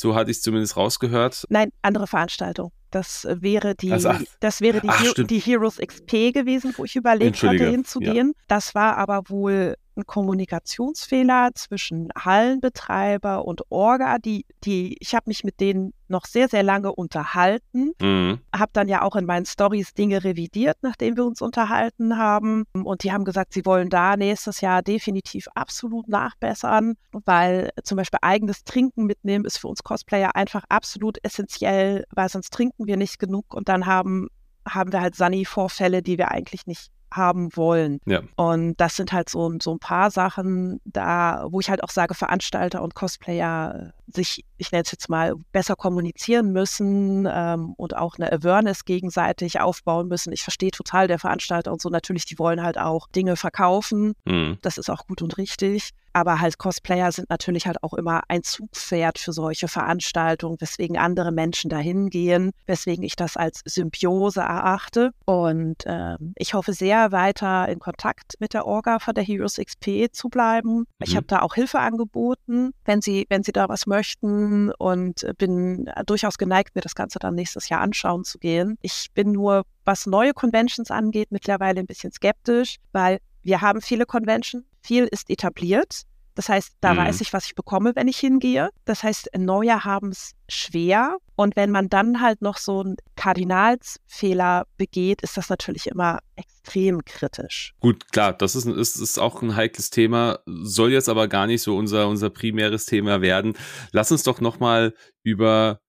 So 0.00 0.14
hatte 0.14 0.30
ich 0.30 0.38
es 0.38 0.42
zumindest 0.42 0.78
rausgehört. 0.78 1.44
Nein, 1.50 1.72
andere 1.82 2.06
Veranstaltung. 2.06 2.72
Das 2.90 3.28
wäre 3.30 3.74
die, 3.74 3.92
also, 3.92 4.10
das 4.40 4.62
wäre 4.62 4.80
die, 4.80 4.88
ach, 4.88 5.12
die 5.14 5.38
Heroes 5.38 5.76
XP 5.76 6.32
gewesen, 6.32 6.72
wo 6.78 6.86
ich 6.86 6.96
überlegt 6.96 7.42
hatte, 7.42 7.68
hinzugehen. 7.68 8.28
Ja. 8.28 8.44
Das 8.48 8.74
war 8.74 8.96
aber 8.96 9.28
wohl 9.28 9.76
ein 9.96 10.06
Kommunikationsfehler 10.06 11.50
zwischen 11.54 12.08
Hallenbetreiber 12.16 13.44
und 13.44 13.62
Orga. 13.70 14.18
Die, 14.18 14.46
die, 14.64 14.96
ich 15.00 15.14
habe 15.14 15.24
mich 15.26 15.44
mit 15.44 15.60
denen 15.60 15.92
noch 16.08 16.24
sehr, 16.26 16.48
sehr 16.48 16.62
lange 16.62 16.92
unterhalten. 16.92 17.92
Mhm. 18.00 18.40
Habe 18.54 18.70
dann 18.72 18.88
ja 18.88 19.02
auch 19.02 19.16
in 19.16 19.26
meinen 19.26 19.46
Stories 19.46 19.94
Dinge 19.94 20.24
revidiert, 20.24 20.78
nachdem 20.82 21.16
wir 21.16 21.24
uns 21.24 21.40
unterhalten 21.40 22.18
haben. 22.18 22.64
Und 22.72 23.04
die 23.04 23.12
haben 23.12 23.24
gesagt, 23.24 23.52
sie 23.52 23.64
wollen 23.64 23.90
da 23.90 24.16
nächstes 24.16 24.60
Jahr 24.60 24.82
definitiv 24.82 25.46
absolut 25.54 26.08
nachbessern, 26.08 26.94
weil 27.12 27.70
zum 27.84 27.96
Beispiel 27.96 28.18
eigenes 28.22 28.64
Trinken 28.64 29.06
mitnehmen 29.06 29.44
ist 29.44 29.58
für 29.58 29.68
uns 29.68 29.82
Cosplayer 29.82 30.34
einfach 30.34 30.64
absolut 30.68 31.18
essentiell, 31.22 32.04
weil 32.10 32.28
sonst 32.28 32.52
trinken 32.52 32.86
wir 32.86 32.96
nicht 32.96 33.18
genug 33.18 33.54
und 33.54 33.68
dann 33.68 33.86
haben 33.86 34.28
haben 34.68 34.92
wir 34.92 35.00
halt 35.00 35.16
Sunny-Vorfälle, 35.16 36.02
die 36.02 36.18
wir 36.18 36.30
eigentlich 36.30 36.66
nicht 36.66 36.92
haben 37.12 37.56
wollen. 37.56 38.00
Ja. 38.06 38.22
Und 38.36 38.80
das 38.80 38.96
sind 38.96 39.12
halt 39.12 39.28
so, 39.28 39.52
so 39.60 39.72
ein 39.72 39.78
paar 39.78 40.10
Sachen 40.10 40.80
da, 40.84 41.46
wo 41.50 41.60
ich 41.60 41.70
halt 41.70 41.82
auch 41.82 41.90
sage, 41.90 42.14
Veranstalter 42.14 42.82
und 42.82 42.94
Cosplayer 42.94 43.92
sich, 44.06 44.44
ich 44.60 44.72
nenne 44.72 44.82
es 44.82 44.92
jetzt 44.92 45.08
mal, 45.08 45.34
besser 45.52 45.74
kommunizieren 45.74 46.52
müssen 46.52 47.26
ähm, 47.30 47.74
und 47.76 47.96
auch 47.96 48.16
eine 48.16 48.30
Awareness 48.30 48.84
gegenseitig 48.84 49.60
aufbauen 49.60 50.08
müssen. 50.08 50.32
Ich 50.32 50.42
verstehe 50.42 50.70
total 50.70 51.08
der 51.08 51.18
Veranstalter 51.18 51.72
und 51.72 51.80
so 51.80 51.88
natürlich, 51.88 52.26
die 52.26 52.38
wollen 52.38 52.62
halt 52.62 52.78
auch 52.78 53.08
Dinge 53.08 53.36
verkaufen. 53.36 54.14
Mhm. 54.24 54.58
Das 54.62 54.78
ist 54.78 54.90
auch 54.90 55.06
gut 55.06 55.22
und 55.22 55.38
richtig. 55.38 55.90
Aber 56.12 56.40
halt 56.40 56.58
Cosplayer 56.58 57.12
sind 57.12 57.30
natürlich 57.30 57.66
halt 57.66 57.82
auch 57.82 57.94
immer 57.94 58.22
ein 58.28 58.42
Zugpferd 58.42 59.18
für 59.18 59.32
solche 59.32 59.68
Veranstaltungen, 59.68 60.56
weswegen 60.60 60.98
andere 60.98 61.30
Menschen 61.30 61.70
dahin 61.70 62.10
gehen, 62.10 62.50
weswegen 62.66 63.04
ich 63.04 63.14
das 63.16 63.36
als 63.36 63.60
Symbiose 63.64 64.40
erachte. 64.40 65.12
Und 65.24 65.84
ähm, 65.86 66.32
ich 66.36 66.54
hoffe 66.54 66.72
sehr, 66.72 67.12
weiter 67.12 67.68
in 67.68 67.78
Kontakt 67.78 68.34
mit 68.40 68.54
der 68.54 68.66
Orga 68.66 68.98
von 68.98 69.14
der 69.14 69.22
Heroes 69.22 69.56
XP 69.56 70.12
zu 70.12 70.28
bleiben. 70.28 70.78
Mhm. 70.78 70.86
Ich 71.04 71.16
habe 71.16 71.26
da 71.26 71.42
auch 71.42 71.54
Hilfe 71.54 71.78
angeboten, 71.78 72.72
wenn 72.84 73.00
Sie, 73.00 73.26
wenn 73.28 73.42
Sie 73.44 73.52
da 73.52 73.68
was 73.68 73.86
möchten 73.86 74.49
und 74.78 75.26
bin 75.38 75.90
durchaus 76.06 76.38
geneigt, 76.38 76.74
mir 76.74 76.82
das 76.82 76.94
Ganze 76.94 77.18
dann 77.18 77.34
nächstes 77.34 77.68
Jahr 77.68 77.80
anschauen 77.80 78.24
zu 78.24 78.38
gehen. 78.38 78.78
Ich 78.82 79.08
bin 79.14 79.32
nur, 79.32 79.64
was 79.84 80.06
neue 80.06 80.32
Conventions 80.32 80.90
angeht, 80.90 81.28
mittlerweile 81.30 81.80
ein 81.80 81.86
bisschen 81.86 82.12
skeptisch, 82.12 82.76
weil 82.92 83.18
wir 83.42 83.60
haben 83.60 83.80
viele 83.80 84.06
Conventions, 84.06 84.64
viel 84.82 85.04
ist 85.04 85.30
etabliert. 85.30 86.02
Das 86.34 86.48
heißt, 86.48 86.74
da 86.80 86.94
mhm. 86.94 86.98
weiß 86.98 87.20
ich, 87.20 87.32
was 87.32 87.46
ich 87.46 87.54
bekomme, 87.54 87.92
wenn 87.96 88.08
ich 88.08 88.18
hingehe. 88.18 88.70
Das 88.84 89.02
heißt, 89.02 89.30
Neue 89.36 89.84
haben 89.84 90.10
es 90.10 90.32
schwer. 90.48 91.16
Und 91.40 91.56
wenn 91.56 91.70
man 91.70 91.88
dann 91.88 92.20
halt 92.20 92.42
noch 92.42 92.58
so 92.58 92.80
einen 92.80 92.96
Kardinalsfehler 93.16 94.66
begeht, 94.76 95.22
ist 95.22 95.38
das 95.38 95.48
natürlich 95.48 95.86
immer 95.86 96.18
extrem 96.36 97.02
kritisch. 97.06 97.72
Gut, 97.80 98.12
klar, 98.12 98.34
das 98.34 98.54
ist, 98.54 98.66
ist, 98.66 99.00
ist 99.00 99.18
auch 99.18 99.40
ein 99.40 99.56
heikles 99.56 99.88
Thema, 99.88 100.40
soll 100.44 100.92
jetzt 100.92 101.08
aber 101.08 101.28
gar 101.28 101.46
nicht 101.46 101.62
so 101.62 101.78
unser, 101.78 102.08
unser 102.08 102.28
primäres 102.28 102.84
Thema 102.84 103.22
werden. 103.22 103.54
Lass 103.90 104.12
uns 104.12 104.22
doch 104.22 104.42
nochmal 104.42 104.92
über 105.22 105.80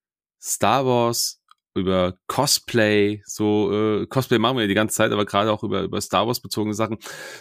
Star 0.41 0.85
Wars 0.85 1.43
über 1.75 2.17
Cosplay, 2.27 3.21
so 3.25 3.73
äh, 3.73 4.07
Cosplay 4.07 4.39
machen 4.39 4.55
wir 4.55 4.61
ja 4.61 4.67
die 4.69 4.73
ganze 4.73 4.95
Zeit, 4.95 5.11
aber 5.11 5.25
gerade 5.25 5.51
auch 5.51 5.63
über, 5.63 5.81
über 5.81 5.99
Star 5.99 6.27
Wars 6.27 6.39
bezogene 6.39 6.75
Sachen. 6.75 6.97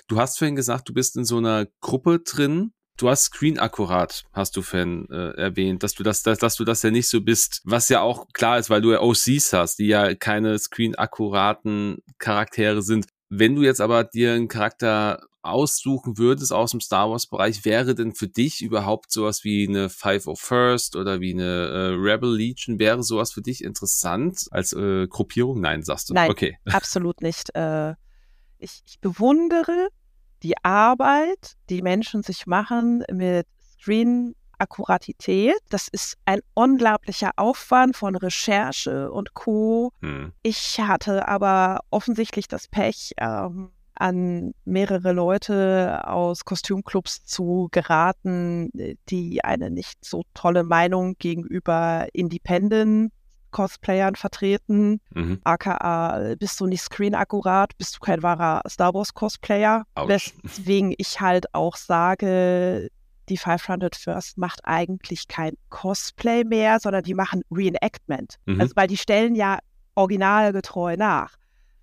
Du 0.09 0.19
hast 0.19 0.37
vorhin 0.37 0.57
gesagt, 0.57 0.89
du 0.89 0.95
bist 0.95 1.17
in 1.17 1.25
so 1.25 1.37
einer 1.37 1.67
Gruppe 1.81 2.19
drin. 2.19 2.73
Du 3.01 3.09
hast 3.09 3.25
Screen 3.25 3.59
akkurat, 3.59 4.25
hast 4.35 4.59
du 4.59 4.63
vorhin 4.63 5.09
äh, 5.11 5.31
erwähnt, 5.31 5.83
dass 5.83 5.95
du 5.95 6.03
das, 6.03 6.23
dass, 6.23 6.37
dass 6.37 6.57
du 6.57 6.65
das 6.65 6.83
ja 6.83 6.91
nicht 6.91 7.09
so 7.09 7.23
bist, 7.23 7.63
was 7.65 7.89
ja 7.89 8.03
auch 8.03 8.29
klar 8.35 8.59
ist, 8.59 8.69
weil 8.69 8.83
du 8.83 8.93
ja 8.93 9.01
OCs 9.01 9.55
hast, 9.55 9.79
die 9.79 9.87
ja 9.87 10.15
keine 10.15 10.59
Screen 10.59 10.95
akkuraten 10.97 12.03
Charaktere 12.19 12.83
sind. 12.83 13.07
Wenn 13.31 13.55
du 13.55 13.63
jetzt 13.63 13.81
aber 13.81 14.05
dir 14.05 14.35
einen 14.35 14.49
Charakter 14.49 15.23
aussuchen 15.41 16.19
würdest 16.19 16.53
aus 16.53 16.73
dem 16.73 16.83
Star 16.83 17.11
Wars 17.11 17.27
Bereich, 17.27 17.65
wäre 17.65 17.95
denn 17.95 18.15
für 18.15 18.29
dich 18.29 18.61
überhaupt 18.61 19.11
sowas 19.11 19.45
wie 19.45 19.67
eine 19.67 19.89
Five 19.89 20.27
of 20.27 20.39
First 20.39 20.95
oder 20.95 21.21
wie 21.21 21.33
eine 21.33 21.69
äh, 21.69 21.95
Rebel 21.95 22.37
Legion, 22.37 22.79
wäre 22.79 23.03
sowas 23.03 23.33
für 23.33 23.41
dich 23.41 23.65
interessant 23.65 24.47
als 24.51 24.75
äh, 24.75 25.07
Gruppierung? 25.09 25.63
Nein, 25.63 25.83
sagst 25.83 26.11
du. 26.11 26.13
Nein, 26.13 26.31
okay. 26.31 26.59
absolut 26.67 27.23
nicht. 27.23 27.55
Äh, 27.55 27.95
ich, 28.59 28.83
ich 28.85 29.01
bewundere 29.01 29.89
die 30.43 30.55
Arbeit, 30.63 31.57
die 31.69 31.83
Menschen 31.83 32.23
sich 32.23 32.47
machen 32.47 33.05
mit 33.11 33.47
Screen 33.73 34.35
Akkuratität. 34.59 35.57
Das 35.71 35.89
ist 35.89 36.19
ein 36.27 36.41
unglaublicher 36.55 37.31
Aufwand 37.37 37.97
von 37.97 38.15
Recherche 38.15 39.11
und 39.11 39.35
Co. 39.35 39.93
Hm. 40.03 40.33
Ich 40.43 40.79
hatte 40.81 41.29
aber 41.29 41.81
offensichtlich 41.91 42.47
das 42.47 42.69
Pech, 42.69 43.13
ähm, 43.19 43.71
an 44.01 44.55
mehrere 44.65 45.13
Leute 45.13 46.09
aus 46.09 46.47
Kostümclubs 46.47 47.25
zu 47.27 47.69
geraten, 47.71 48.71
die 49.11 49.45
eine 49.45 49.71
nicht 49.71 50.03
so 50.03 50.23
tolle 50.33 50.65
Meinung 50.65 51.17
gegenüber 51.19 52.09
Independent 52.15 53.13
Cosplayern 53.51 54.17
vertreten. 54.17 55.01
Mhm. 55.15 55.41
AKA, 55.45 56.35
bist 56.39 56.61
du 56.61 56.67
nicht 56.67 56.83
screen-akkurat, 56.83 57.77
bist 57.79 57.97
du 57.97 58.01
kein 58.01 58.23
wahrer 58.23 58.63
Star 58.69 58.95
Wars 58.95 59.15
Cosplayer. 59.15 59.85
Weswegen 59.97 60.95
ich 60.99 61.21
halt 61.21 61.55
auch 61.55 61.77
sage, 61.77 62.89
die 63.29 63.37
500 63.37 63.97
First 63.97 64.37
macht 64.37 64.61
eigentlich 64.65 65.29
kein 65.29 65.55
Cosplay 65.69 66.45
mehr, 66.45 66.81
sondern 66.81 67.05
die 67.05 67.15
machen 67.15 67.43
Reenactment. 67.51 68.37
Mhm. 68.47 68.61
Also, 68.61 68.77
weil 68.77 68.89
die 68.89 68.97
stellen 68.97 69.35
ja 69.35 69.59
originalgetreu 69.95 70.97
nach. 70.97 71.35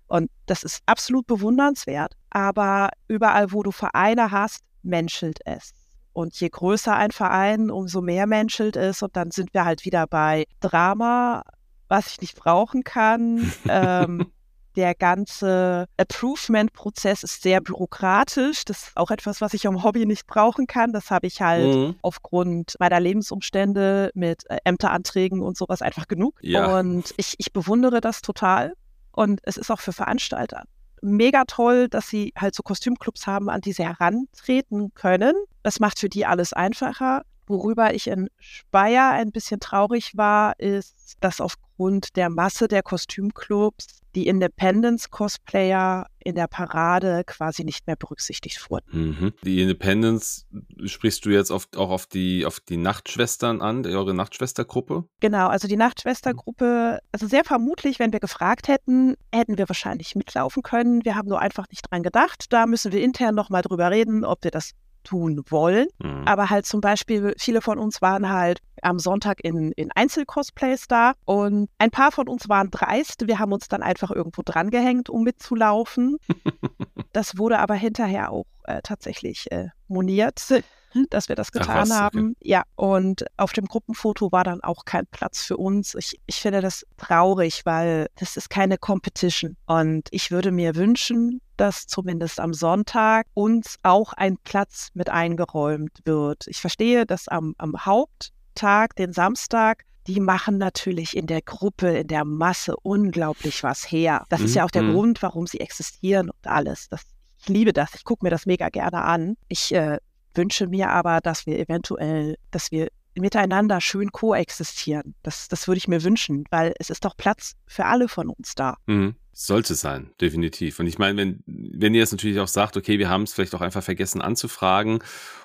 Und 0.06 0.30
das 0.46 0.62
ist 0.62 0.82
absolut 0.86 1.26
bewundernswert. 1.26 2.14
Aber 2.30 2.90
überall, 3.08 3.52
wo 3.52 3.62
du 3.62 3.72
Vereine 3.72 4.30
hast, 4.30 4.62
menschelt 4.82 5.40
es. 5.44 5.72
Und 6.12 6.38
je 6.40 6.48
größer 6.48 6.96
ein 6.96 7.10
Verein, 7.10 7.70
umso 7.70 8.00
mehr 8.00 8.26
menschelt 8.26 8.76
es. 8.76 9.02
Und 9.02 9.16
dann 9.16 9.30
sind 9.30 9.54
wir 9.54 9.64
halt 9.64 9.84
wieder 9.84 10.06
bei 10.06 10.46
Drama, 10.60 11.42
was 11.88 12.06
ich 12.08 12.20
nicht 12.20 12.36
brauchen 12.36 12.84
kann. 12.84 13.52
ähm, 13.68 14.30
der 14.76 14.94
ganze 14.94 15.86
Approvement-Prozess 15.96 17.24
ist 17.24 17.42
sehr 17.42 17.60
bürokratisch. 17.60 18.64
Das 18.64 18.84
ist 18.84 18.96
auch 18.96 19.10
etwas, 19.10 19.40
was 19.40 19.52
ich 19.54 19.66
am 19.66 19.82
Hobby 19.82 20.06
nicht 20.06 20.26
brauchen 20.26 20.68
kann. 20.68 20.92
Das 20.92 21.10
habe 21.10 21.26
ich 21.26 21.42
halt 21.42 21.74
mhm. 21.74 21.96
aufgrund 22.02 22.76
meiner 22.78 23.00
Lebensumstände 23.00 24.12
mit 24.14 24.48
äh, 24.48 24.58
Ämteranträgen 24.64 25.40
und 25.40 25.56
sowas 25.56 25.82
einfach 25.82 26.06
genug. 26.06 26.38
Ja. 26.42 26.78
Und 26.78 27.12
ich, 27.16 27.34
ich 27.38 27.52
bewundere 27.52 28.00
das 28.00 28.22
total. 28.22 28.74
Und 29.10 29.40
es 29.42 29.56
ist 29.56 29.70
auch 29.70 29.80
für 29.80 29.92
Veranstalter 29.92 30.62
mega 31.02 31.44
toll, 31.44 31.88
dass 31.88 32.08
sie 32.08 32.32
halt 32.36 32.54
so 32.54 32.62
Kostümclubs 32.62 33.26
haben, 33.26 33.48
an 33.48 33.60
die 33.60 33.72
sie 33.72 33.84
herantreten 33.84 34.92
können. 34.94 35.34
Das 35.62 35.80
macht 35.80 35.98
für 35.98 36.08
die 36.08 36.26
alles 36.26 36.52
einfacher. 36.52 37.22
Worüber 37.46 37.94
ich 37.94 38.08
in 38.08 38.28
Speyer 38.38 39.10
ein 39.10 39.32
bisschen 39.32 39.60
traurig 39.60 40.16
war, 40.16 40.58
ist, 40.58 41.16
dass 41.20 41.40
aufgrund 41.40 41.67
aufgrund 41.78 42.16
der 42.16 42.28
Masse 42.28 42.66
der 42.66 42.82
Kostümclubs 42.82 44.00
die 44.14 44.26
Independence-Cosplayer 44.26 46.06
in 46.18 46.34
der 46.34 46.48
Parade 46.48 47.22
quasi 47.24 47.62
nicht 47.62 47.86
mehr 47.86 47.94
berücksichtigt 47.94 48.68
wurden. 48.68 48.86
Mhm. 48.90 49.32
Die 49.44 49.62
Independence 49.62 50.46
sprichst 50.86 51.24
du 51.24 51.30
jetzt 51.30 51.52
auf, 51.52 51.68
auch 51.76 51.90
auf 51.90 52.06
die, 52.06 52.44
auf 52.44 52.58
die 52.58 52.78
Nachtschwestern 52.78 53.60
an, 53.60 53.86
eure 53.86 54.14
Nachtschwestergruppe? 54.14 55.04
Genau, 55.20 55.46
also 55.46 55.68
die 55.68 55.76
Nachtschwestergruppe, 55.76 56.98
also 57.12 57.28
sehr 57.28 57.44
vermutlich, 57.44 58.00
wenn 58.00 58.12
wir 58.12 58.20
gefragt 58.20 58.66
hätten, 58.66 59.14
hätten 59.32 59.56
wir 59.56 59.68
wahrscheinlich 59.68 60.16
mitlaufen 60.16 60.64
können. 60.64 61.04
Wir 61.04 61.14
haben 61.14 61.28
nur 61.28 61.40
einfach 61.40 61.66
nicht 61.70 61.88
dran 61.88 62.02
gedacht. 62.02 62.46
Da 62.52 62.66
müssen 62.66 62.90
wir 62.90 63.00
intern 63.00 63.36
nochmal 63.36 63.62
drüber 63.62 63.90
reden, 63.92 64.24
ob 64.24 64.42
wir 64.42 64.50
das 64.50 64.72
tun 65.08 65.42
wollen. 65.48 65.88
Mhm. 65.98 66.22
Aber 66.26 66.50
halt 66.50 66.66
zum 66.66 66.80
Beispiel, 66.80 67.34
viele 67.38 67.62
von 67.62 67.78
uns 67.78 68.02
waren 68.02 68.28
halt 68.28 68.60
am 68.82 68.98
Sonntag 68.98 69.42
in, 69.42 69.72
in 69.72 69.90
Einzelcosplays 69.92 70.86
da 70.86 71.14
und 71.24 71.68
ein 71.78 71.90
paar 71.90 72.12
von 72.12 72.28
uns 72.28 72.48
waren 72.48 72.70
dreist. 72.70 73.26
Wir 73.26 73.38
haben 73.38 73.52
uns 73.52 73.68
dann 73.68 73.82
einfach 73.82 74.10
irgendwo 74.10 74.42
drangehängt, 74.44 75.08
um 75.08 75.24
mitzulaufen. 75.24 76.18
das 77.12 77.38
wurde 77.38 77.58
aber 77.58 77.74
hinterher 77.74 78.30
auch 78.30 78.46
äh, 78.64 78.80
tatsächlich 78.82 79.50
äh, 79.50 79.68
moniert 79.88 80.40
dass 81.10 81.28
wir 81.28 81.36
das 81.36 81.52
getan 81.52 81.76
Ach, 81.76 81.82
was, 81.82 81.90
haben. 81.90 82.36
Okay. 82.38 82.50
Ja, 82.50 82.62
und 82.76 83.24
auf 83.36 83.52
dem 83.52 83.66
Gruppenfoto 83.66 84.32
war 84.32 84.44
dann 84.44 84.62
auch 84.62 84.84
kein 84.84 85.06
Platz 85.06 85.42
für 85.42 85.56
uns. 85.56 85.94
Ich, 85.94 86.20
ich 86.26 86.36
finde 86.36 86.60
das 86.60 86.86
traurig, 86.96 87.62
weil 87.64 88.08
das 88.16 88.36
ist 88.36 88.50
keine 88.50 88.78
Competition. 88.78 89.56
Und 89.66 90.08
ich 90.10 90.30
würde 90.30 90.50
mir 90.50 90.74
wünschen, 90.74 91.40
dass 91.56 91.86
zumindest 91.86 92.40
am 92.40 92.54
Sonntag 92.54 93.26
uns 93.34 93.76
auch 93.82 94.12
ein 94.12 94.38
Platz 94.44 94.88
mit 94.94 95.10
eingeräumt 95.10 95.98
wird. 96.04 96.46
Ich 96.46 96.60
verstehe, 96.60 97.04
dass 97.04 97.28
am, 97.28 97.54
am 97.58 97.84
Haupttag, 97.84 98.94
den 98.96 99.12
Samstag, 99.12 99.84
die 100.06 100.20
machen 100.20 100.56
natürlich 100.56 101.16
in 101.16 101.26
der 101.26 101.42
Gruppe, 101.42 101.98
in 101.98 102.06
der 102.06 102.24
Masse 102.24 102.74
unglaublich 102.82 103.62
was 103.62 103.90
her. 103.90 104.24
Das 104.30 104.40
mhm. 104.40 104.46
ist 104.46 104.54
ja 104.54 104.64
auch 104.64 104.70
der 104.70 104.82
mhm. 104.82 104.94
Grund, 104.94 105.22
warum 105.22 105.46
sie 105.46 105.60
existieren 105.60 106.30
und 106.30 106.46
alles. 106.46 106.88
Das, 106.88 107.02
ich 107.40 107.48
liebe 107.48 107.72
das. 107.72 107.94
Ich 107.94 108.04
gucke 108.04 108.24
mir 108.24 108.30
das 108.30 108.46
mega 108.46 108.70
gerne 108.70 109.02
an. 109.02 109.36
Ich 109.48 109.74
äh, 109.74 109.98
wünsche 110.34 110.66
mir 110.66 110.90
aber, 110.90 111.20
dass 111.20 111.46
wir 111.46 111.58
eventuell, 111.58 112.36
dass 112.50 112.70
wir 112.70 112.88
miteinander 113.14 113.80
schön 113.80 114.12
koexistieren. 114.12 115.14
Das, 115.22 115.48
das 115.48 115.66
würde 115.66 115.78
ich 115.78 115.88
mir 115.88 116.02
wünschen, 116.02 116.44
weil 116.50 116.74
es 116.78 116.90
ist 116.90 117.04
doch 117.04 117.16
Platz 117.16 117.54
für 117.66 117.86
alle 117.86 118.08
von 118.08 118.28
uns 118.28 118.54
da. 118.54 118.76
Mhm. 118.86 119.16
Sollte 119.32 119.76
sein, 119.76 120.10
definitiv. 120.20 120.80
Und 120.80 120.88
ich 120.88 120.98
meine, 120.98 121.16
wenn, 121.16 121.42
wenn 121.46 121.94
ihr 121.94 122.00
jetzt 122.00 122.10
natürlich 122.10 122.40
auch 122.40 122.48
sagt, 122.48 122.76
okay, 122.76 122.98
wir 122.98 123.08
haben 123.08 123.22
es 123.22 123.32
vielleicht 123.32 123.54
auch 123.54 123.60
einfach 123.60 123.84
vergessen 123.84 124.20
anzufragen 124.20 124.98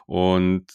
und 0.07 0.65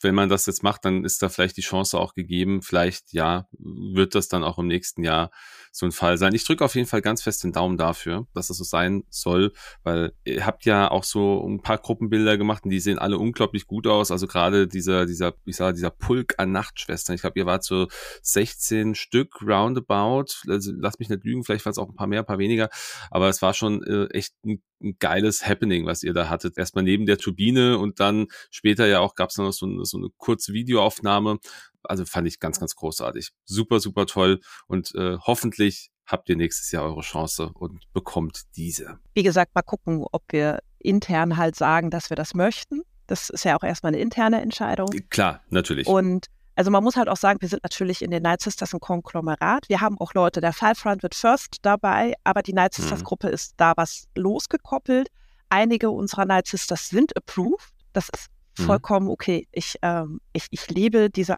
wenn 0.00 0.14
man 0.14 0.28
das 0.28 0.46
jetzt 0.46 0.62
macht, 0.62 0.84
dann 0.84 1.04
ist 1.04 1.20
da 1.20 1.28
vielleicht 1.28 1.56
die 1.56 1.62
Chance 1.62 1.98
auch 1.98 2.14
gegeben, 2.14 2.62
vielleicht 2.62 3.12
ja, 3.12 3.48
wird 3.58 4.14
das 4.14 4.28
dann 4.28 4.44
auch 4.44 4.58
im 4.58 4.68
nächsten 4.68 5.02
Jahr 5.02 5.32
so 5.72 5.86
ein 5.86 5.92
Fall 5.92 6.18
sein. 6.18 6.34
Ich 6.34 6.44
drücke 6.44 6.64
auf 6.64 6.74
jeden 6.74 6.86
Fall 6.86 7.00
ganz 7.00 7.22
fest 7.22 7.44
den 7.44 7.52
Daumen 7.52 7.78
dafür, 7.78 8.26
dass 8.34 8.48
das 8.48 8.56
so 8.56 8.64
sein 8.64 9.04
soll, 9.08 9.52
weil 9.82 10.12
ihr 10.24 10.44
habt 10.44 10.64
ja 10.64 10.90
auch 10.90 11.04
so 11.04 11.46
ein 11.46 11.62
paar 11.62 11.78
Gruppenbilder 11.78 12.36
gemacht 12.36 12.64
und 12.64 12.70
die 12.70 12.80
sehen 12.80 12.98
alle 12.98 13.18
unglaublich 13.18 13.66
gut 13.66 13.86
aus. 13.86 14.10
Also 14.10 14.26
gerade 14.26 14.66
dieser, 14.66 15.06
dieser, 15.06 15.34
ich 15.44 15.56
sage, 15.56 15.74
dieser 15.74 15.90
Pulk 15.90 16.34
an 16.38 16.52
Nachtschwestern. 16.52 17.14
Ich 17.14 17.20
glaube, 17.20 17.38
ihr 17.38 17.46
wart 17.46 17.64
so 17.64 17.88
16 18.22 18.94
Stück 18.94 19.42
roundabout. 19.42 20.26
Also 20.48 20.72
lass 20.76 20.98
mich 20.98 21.08
nicht 21.08 21.24
lügen, 21.24 21.44
vielleicht 21.44 21.64
waren 21.64 21.72
es 21.72 21.78
auch 21.78 21.88
ein 21.88 21.96
paar 21.96 22.06
mehr, 22.06 22.20
ein 22.20 22.26
paar 22.26 22.38
weniger. 22.38 22.68
Aber 23.10 23.28
es 23.28 23.40
war 23.42 23.54
schon 23.54 23.82
äh, 23.84 24.06
echt 24.12 24.34
ein 24.44 24.62
ein 24.82 24.96
geiles 24.98 25.46
Happening, 25.46 25.86
was 25.86 26.02
ihr 26.02 26.12
da 26.12 26.28
hattet. 26.28 26.58
Erstmal 26.58 26.84
neben 26.84 27.06
der 27.06 27.18
Turbine 27.18 27.78
und 27.78 28.00
dann 28.00 28.26
später 28.50 28.86
ja 28.86 29.00
auch 29.00 29.14
gab 29.14 29.30
es 29.30 29.36
noch 29.36 29.52
so 29.52 29.66
eine, 29.66 29.84
so 29.84 29.98
eine 29.98 30.08
kurze 30.16 30.52
Videoaufnahme. 30.52 31.38
Also 31.84 32.04
fand 32.04 32.28
ich 32.28 32.40
ganz, 32.40 32.60
ganz 32.60 32.74
großartig. 32.74 33.30
Super, 33.44 33.80
super 33.80 34.06
toll 34.06 34.40
und 34.66 34.94
äh, 34.94 35.16
hoffentlich 35.18 35.90
habt 36.06 36.28
ihr 36.28 36.36
nächstes 36.36 36.70
Jahr 36.72 36.84
eure 36.84 37.02
Chance 37.02 37.50
und 37.54 37.84
bekommt 37.92 38.42
diese. 38.56 38.98
Wie 39.14 39.22
gesagt, 39.22 39.54
mal 39.54 39.62
gucken, 39.62 40.04
ob 40.10 40.24
wir 40.30 40.60
intern 40.78 41.36
halt 41.36 41.56
sagen, 41.56 41.90
dass 41.90 42.10
wir 42.10 42.16
das 42.16 42.34
möchten. 42.34 42.82
Das 43.06 43.30
ist 43.30 43.44
ja 43.44 43.56
auch 43.56 43.62
erstmal 43.62 43.92
eine 43.92 44.00
interne 44.00 44.40
Entscheidung. 44.40 44.88
Klar, 45.10 45.42
natürlich. 45.50 45.86
Und 45.86 46.26
also 46.60 46.70
man 46.70 46.84
muss 46.84 46.96
halt 46.96 47.08
auch 47.08 47.16
sagen, 47.16 47.40
wir 47.40 47.48
sind 47.48 47.62
natürlich 47.62 48.02
in 48.02 48.10
den 48.10 48.22
Night 48.22 48.42
Sisters 48.42 48.74
ein 48.74 48.80
Konglomerat. 48.80 49.68
Wir 49.68 49.80
haben 49.80 49.98
auch 49.98 50.14
Leute, 50.14 50.40
der 50.40 50.52
Five 50.52 50.78
Front 50.78 51.02
wird 51.02 51.14
First 51.14 51.56
dabei, 51.62 52.14
aber 52.24 52.42
die 52.42 52.52
Night 52.52 52.74
Sisters 52.74 53.00
mhm. 53.00 53.04
Gruppe 53.04 53.28
ist 53.28 53.54
da 53.56 53.72
was 53.76 54.08
losgekoppelt. 54.14 55.08
Einige 55.48 55.90
unserer 55.90 56.26
Night 56.26 56.46
Sisters 56.46 56.88
sind 56.88 57.16
approved. 57.16 57.72
Das 57.92 58.10
ist 58.14 58.28
mhm. 58.58 58.64
vollkommen 58.64 59.08
okay. 59.08 59.48
Ich, 59.52 59.76
ähm, 59.82 60.20
ich, 60.32 60.48
ich 60.50 60.68
liebe 60.68 61.08
diese 61.08 61.36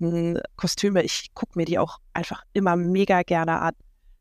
akkuraten 0.00 0.40
Kostüme. 0.56 1.02
Ich 1.02 1.32
gucke 1.34 1.58
mir 1.58 1.64
die 1.64 1.78
auch 1.78 1.98
einfach 2.12 2.42
immer 2.52 2.76
mega 2.76 3.22
gerne 3.22 3.60
an. 3.60 3.74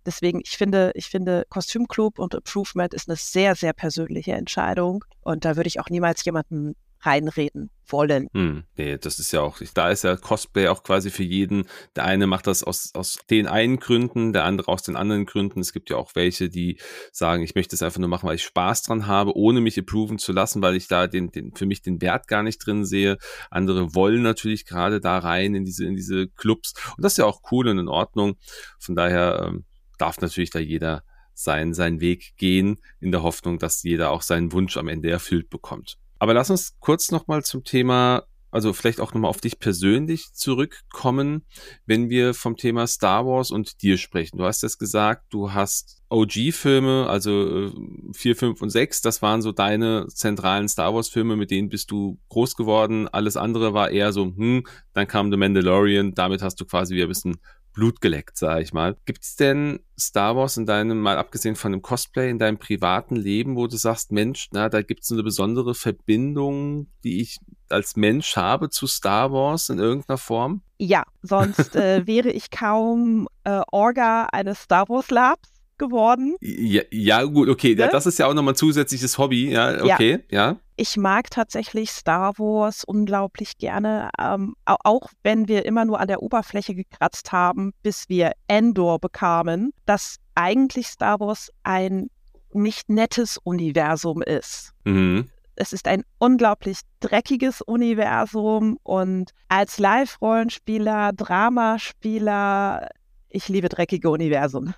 Deswegen, 0.06 0.42
ich 0.42 0.58
finde, 0.58 0.92
ich 0.94 1.08
finde, 1.08 1.46
Kostümclub 1.50 2.20
und 2.20 2.36
Approvement 2.36 2.94
ist 2.94 3.10
eine 3.10 3.18
sehr, 3.18 3.56
sehr 3.56 3.74
persönliche 3.74 4.34
Entscheidung. 4.34 5.04
Und 5.22 5.46
da 5.46 5.56
würde 5.56 5.68
ich 5.68 5.80
auch 5.80 5.90
niemals 5.90 6.24
jemanden 6.26 6.76
reinreden 7.06 7.70
wollen. 7.88 8.28
Hm, 8.34 8.64
nee, 8.78 8.98
das 8.98 9.20
ist 9.20 9.32
ja 9.32 9.42
auch, 9.42 9.60
da 9.74 9.90
ist 9.90 10.04
ja 10.04 10.16
Cosplay 10.16 10.68
auch 10.68 10.84
quasi 10.84 11.12
für 11.12 11.24
jeden. 11.24 11.68
Der 11.96 12.06
eine 12.06 12.28
macht 12.28 12.48
das 12.48 12.64
aus, 12.64 12.92
aus 12.96 13.20
den 13.30 13.48
einen 13.48 13.80
Gründen, 13.80 14.34
der 14.34 14.44
andere 14.44 14.68
aus 14.70 14.84
den 14.84 14.96
anderen 14.96 15.26
Gründen. 15.26 15.60
Es 15.60 15.74
gibt 15.74 15.90
ja 15.90 15.98
auch 15.98 16.16
welche, 16.16 16.50
die 16.50 16.80
sagen, 17.12 17.44
ich 17.44 17.56
möchte 17.56 17.76
es 17.76 17.84
einfach 17.84 18.00
nur 18.00 18.10
machen, 18.10 18.28
weil 18.28 18.36
ich 18.36 18.44
Spaß 18.44 18.84
dran 18.84 19.08
habe, 19.08 19.36
ohne 19.36 19.62
mich 19.62 19.80
approven 19.80 20.18
zu 20.18 20.32
lassen, 20.32 20.62
weil 20.62 20.76
ich 20.76 20.88
da 20.88 21.08
den, 21.08 21.32
den, 21.32 21.54
für 21.54 21.66
mich 21.66 21.82
den 21.82 22.02
Wert 22.02 22.28
gar 22.28 22.44
nicht 22.44 22.66
drin 22.66 22.86
sehe. 22.86 23.18
Andere 23.50 23.94
wollen 23.94 24.22
natürlich 24.22 24.66
gerade 24.66 25.00
da 25.00 25.20
rein 25.20 25.56
in 25.56 25.66
diese, 25.66 25.86
in 25.86 25.96
diese 25.96 26.28
Clubs. 26.28 26.74
Und 26.98 27.04
das 27.04 27.14
ist 27.14 27.18
ja 27.18 27.26
auch 27.26 27.42
cool 27.52 27.68
und 27.68 27.80
in 27.80 27.88
Ordnung. 27.88 28.38
Von 28.80 28.96
daher 28.96 29.46
ähm, 29.48 29.66
darf 29.98 30.20
natürlich 30.22 30.50
da 30.50 30.60
jeder 30.60 31.04
sein, 31.36 31.74
seinen 31.74 32.00
Weg 32.00 32.34
gehen, 32.38 32.80
in 33.00 33.12
der 33.12 33.22
Hoffnung, 33.22 33.60
dass 33.60 33.84
jeder 33.84 34.12
auch 34.12 34.22
seinen 34.22 34.52
Wunsch 34.54 34.78
am 34.78 34.88
Ende 34.88 35.10
erfüllt 35.10 35.50
bekommt. 35.50 35.98
Aber 36.26 36.34
lass 36.34 36.50
uns 36.50 36.74
kurz 36.80 37.12
nochmal 37.12 37.44
zum 37.44 37.64
Thema, 37.64 38.24
also 38.50 38.74
vielleicht 38.74 39.00
auch 39.00 39.14
nochmal 39.14 39.30
auf 39.30 39.42
dich 39.42 39.60
persönlich 39.60 40.34
zurückkommen, 40.34 41.46
wenn 41.86 42.10
wir 42.10 42.34
vom 42.34 42.58
Thema 42.58 42.88
Star 42.88 43.28
Wars 43.28 43.52
und 43.52 43.84
dir 43.84 44.00
sprechen. 44.00 44.40
Du 44.40 44.44
hast 44.44 44.64
jetzt 44.64 44.80
gesagt, 44.80 45.26
du 45.30 45.54
hast 45.54 46.02
OG-Filme, 46.10 47.06
also 47.08 47.72
4, 48.14 48.32
äh, 48.32 48.34
5 48.34 48.60
und 48.60 48.72
6, 48.72 49.02
das 49.02 49.22
waren 49.22 49.44
so 49.44 49.52
deine 49.52 50.08
zentralen 50.08 50.68
Star 50.68 50.96
Wars-Filme, 50.96 51.36
mit 51.36 51.52
denen 51.52 51.70
bist 51.70 51.92
du 51.92 52.18
groß 52.30 52.56
geworden. 52.56 53.08
Alles 53.08 53.38
andere 53.38 53.76
war 53.76 53.92
eher 53.92 54.12
so, 54.12 54.26
hm, 54.26 54.66
dann 54.94 55.08
kam 55.08 55.30
The 55.30 55.38
Mandalorian, 55.38 56.16
damit 56.16 56.42
hast 56.42 56.60
du 56.60 56.66
quasi 56.66 56.96
wieder 56.96 57.06
ein 57.06 57.10
bisschen 57.10 57.38
Blut 57.76 58.02
geleckt, 58.02 58.38
sag 58.38 58.62
ich 58.62 58.74
mal. 58.74 58.96
Gibt's 59.06 59.36
denn 59.36 59.80
Star 60.00 60.36
Wars 60.36 60.58
in 60.58 60.66
deinem, 60.66 61.00
mal 61.00 61.18
abgesehen 61.18 61.56
von 61.56 61.74
dem 61.74 61.82
Cosplay, 61.82 62.30
in 62.30 62.40
deinem 62.40 62.58
privaten 62.58 63.16
Leben, 63.16 63.56
wo 63.56 63.68
du 63.68 63.78
sagst, 63.78 64.12
Mensch, 64.12 64.48
na, 64.52 64.70
da 64.70 64.82
gibt's 64.82 65.12
eine 65.12 65.22
besondere 65.22 65.76
Verbindung, 65.76 66.88
die 67.04 67.22
ich 67.22 67.40
als 67.70 67.96
Mensch 67.96 68.36
habe 68.36 68.70
zu 68.70 68.88
Star 68.88 69.32
Wars 69.32 69.70
in 69.70 69.78
irgendeiner 69.78 70.18
Form? 70.18 70.62
Ja, 70.80 71.04
sonst 71.22 71.76
äh, 71.76 72.08
wäre 72.08 72.32
ich 72.32 72.50
kaum 72.50 73.28
äh, 73.44 73.62
Orga 73.72 74.28
eines 74.32 74.64
Star 74.64 74.90
Wars 74.90 75.12
Labs 75.12 75.55
geworden. 75.78 76.36
Ja, 76.42 76.82
ja 76.92 77.24
gut, 77.24 77.50
okay, 77.50 77.76
ne? 77.76 77.90
das 77.92 78.06
ist 78.06 78.20
ja 78.20 78.28
auch 78.28 78.34
nochmal 78.34 78.54
ein 78.54 78.58
zusätzliches 78.58 79.18
Hobby, 79.18 79.52
ja, 79.52 79.84
okay, 79.84 80.24
ja. 80.30 80.50
ja. 80.52 80.58
Ich 80.78 80.98
mag 80.98 81.30
tatsächlich 81.30 81.92
Star 81.92 82.34
Wars 82.38 82.84
unglaublich 82.84 83.58
gerne, 83.58 84.10
ähm, 84.20 84.56
auch 84.66 85.10
wenn 85.24 85.48
wir 85.48 85.66
immer 85.66 85.86
nur 85.86 86.00
an 86.00 86.08
der 86.08 86.22
Oberfläche 86.22 86.76
gekratzt 86.76 87.32
haben, 87.32 87.72
bis 87.82 88.10
wir 88.10 88.34
Endor 88.48 89.00
bekamen, 89.00 89.72
dass 89.86 90.18
eigentlich 90.36 90.88
Star 90.88 91.20
Wars 91.20 91.50
ein 91.64 92.10
nicht 92.54 92.90
nettes 92.90 93.38
Universum 93.44 94.22
ist. 94.22 94.72
Mhm. 94.84 95.30
Es 95.56 95.72
ist 95.72 95.88
ein 95.88 96.04
unglaublich 96.18 96.80
dreckiges 97.00 97.62
Universum 97.62 98.78
und 98.84 99.32
als 99.48 99.80
Live-Rollenspieler, 99.80 101.14
Dramaspieler, 101.14 102.90
ich 103.30 103.48
liebe 103.48 103.70
dreckige 103.70 104.10
Universen. 104.10 104.74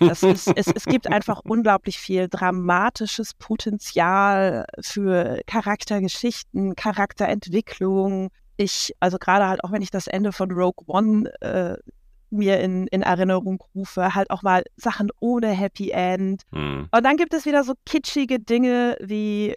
Ist, 0.00 0.22
es, 0.22 0.46
es, 0.46 0.84
gibt 0.84 1.06
einfach 1.06 1.40
unglaublich 1.44 1.98
viel 1.98 2.28
dramatisches 2.28 3.34
Potenzial 3.34 4.66
für 4.80 5.40
Charaktergeschichten, 5.46 6.76
Charakterentwicklung. 6.76 8.30
Ich, 8.56 8.94
also 9.00 9.18
gerade 9.18 9.48
halt 9.48 9.64
auch 9.64 9.72
wenn 9.72 9.82
ich 9.82 9.90
das 9.90 10.06
Ende 10.06 10.32
von 10.32 10.50
Rogue 10.50 10.84
One 10.86 11.30
äh, 11.40 11.76
mir 12.30 12.60
in, 12.60 12.86
in 12.88 13.02
Erinnerung 13.02 13.62
rufe, 13.74 14.14
halt 14.14 14.30
auch 14.30 14.42
mal 14.42 14.64
Sachen 14.76 15.10
ohne 15.20 15.48
Happy 15.48 15.90
End. 15.90 16.42
Mhm. 16.50 16.88
Und 16.90 17.04
dann 17.04 17.16
gibt 17.16 17.34
es 17.34 17.44
wieder 17.44 17.62
so 17.62 17.74
kitschige 17.84 18.40
Dinge 18.40 18.96
wie 19.00 19.54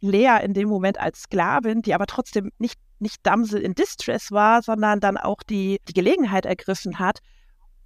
Lea 0.00 0.38
in 0.42 0.54
dem 0.54 0.68
Moment 0.68 0.98
als 0.98 1.22
Sklavin, 1.22 1.82
die 1.82 1.94
aber 1.94 2.06
trotzdem 2.06 2.50
nicht, 2.58 2.78
nicht 2.98 3.18
Damsel 3.22 3.60
in 3.60 3.74
Distress 3.74 4.32
war, 4.32 4.62
sondern 4.62 5.00
dann 5.00 5.16
auch 5.16 5.42
die, 5.42 5.78
die 5.88 5.94
Gelegenheit 5.94 6.46
ergriffen 6.46 6.98
hat, 6.98 7.20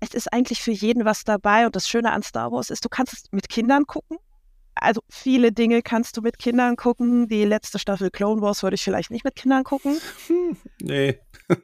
es 0.02 0.14
ist 0.14 0.32
eigentlich 0.32 0.60
für 0.60 0.72
jeden 0.72 1.04
was 1.04 1.24
dabei. 1.24 1.64
Und 1.64 1.76
das 1.76 1.88
Schöne 1.88 2.12
an 2.12 2.22
Star 2.22 2.50
Wars 2.50 2.70
ist, 2.70 2.84
du 2.84 2.88
kannst 2.88 3.12
es 3.12 3.24
mit 3.30 3.48
Kindern 3.48 3.86
gucken. 3.86 4.18
Also 4.74 5.00
viele 5.08 5.52
Dinge 5.52 5.82
kannst 5.82 6.16
du 6.16 6.22
mit 6.22 6.38
Kindern 6.38 6.76
gucken. 6.76 7.28
Die 7.28 7.44
letzte 7.44 7.78
Staffel 7.78 8.10
Clone 8.10 8.42
Wars 8.42 8.62
würde 8.62 8.74
ich 8.74 8.82
vielleicht 8.82 9.10
nicht 9.12 9.24
mit 9.24 9.36
Kindern 9.36 9.62
gucken. 9.62 9.98
nee. 10.82 11.20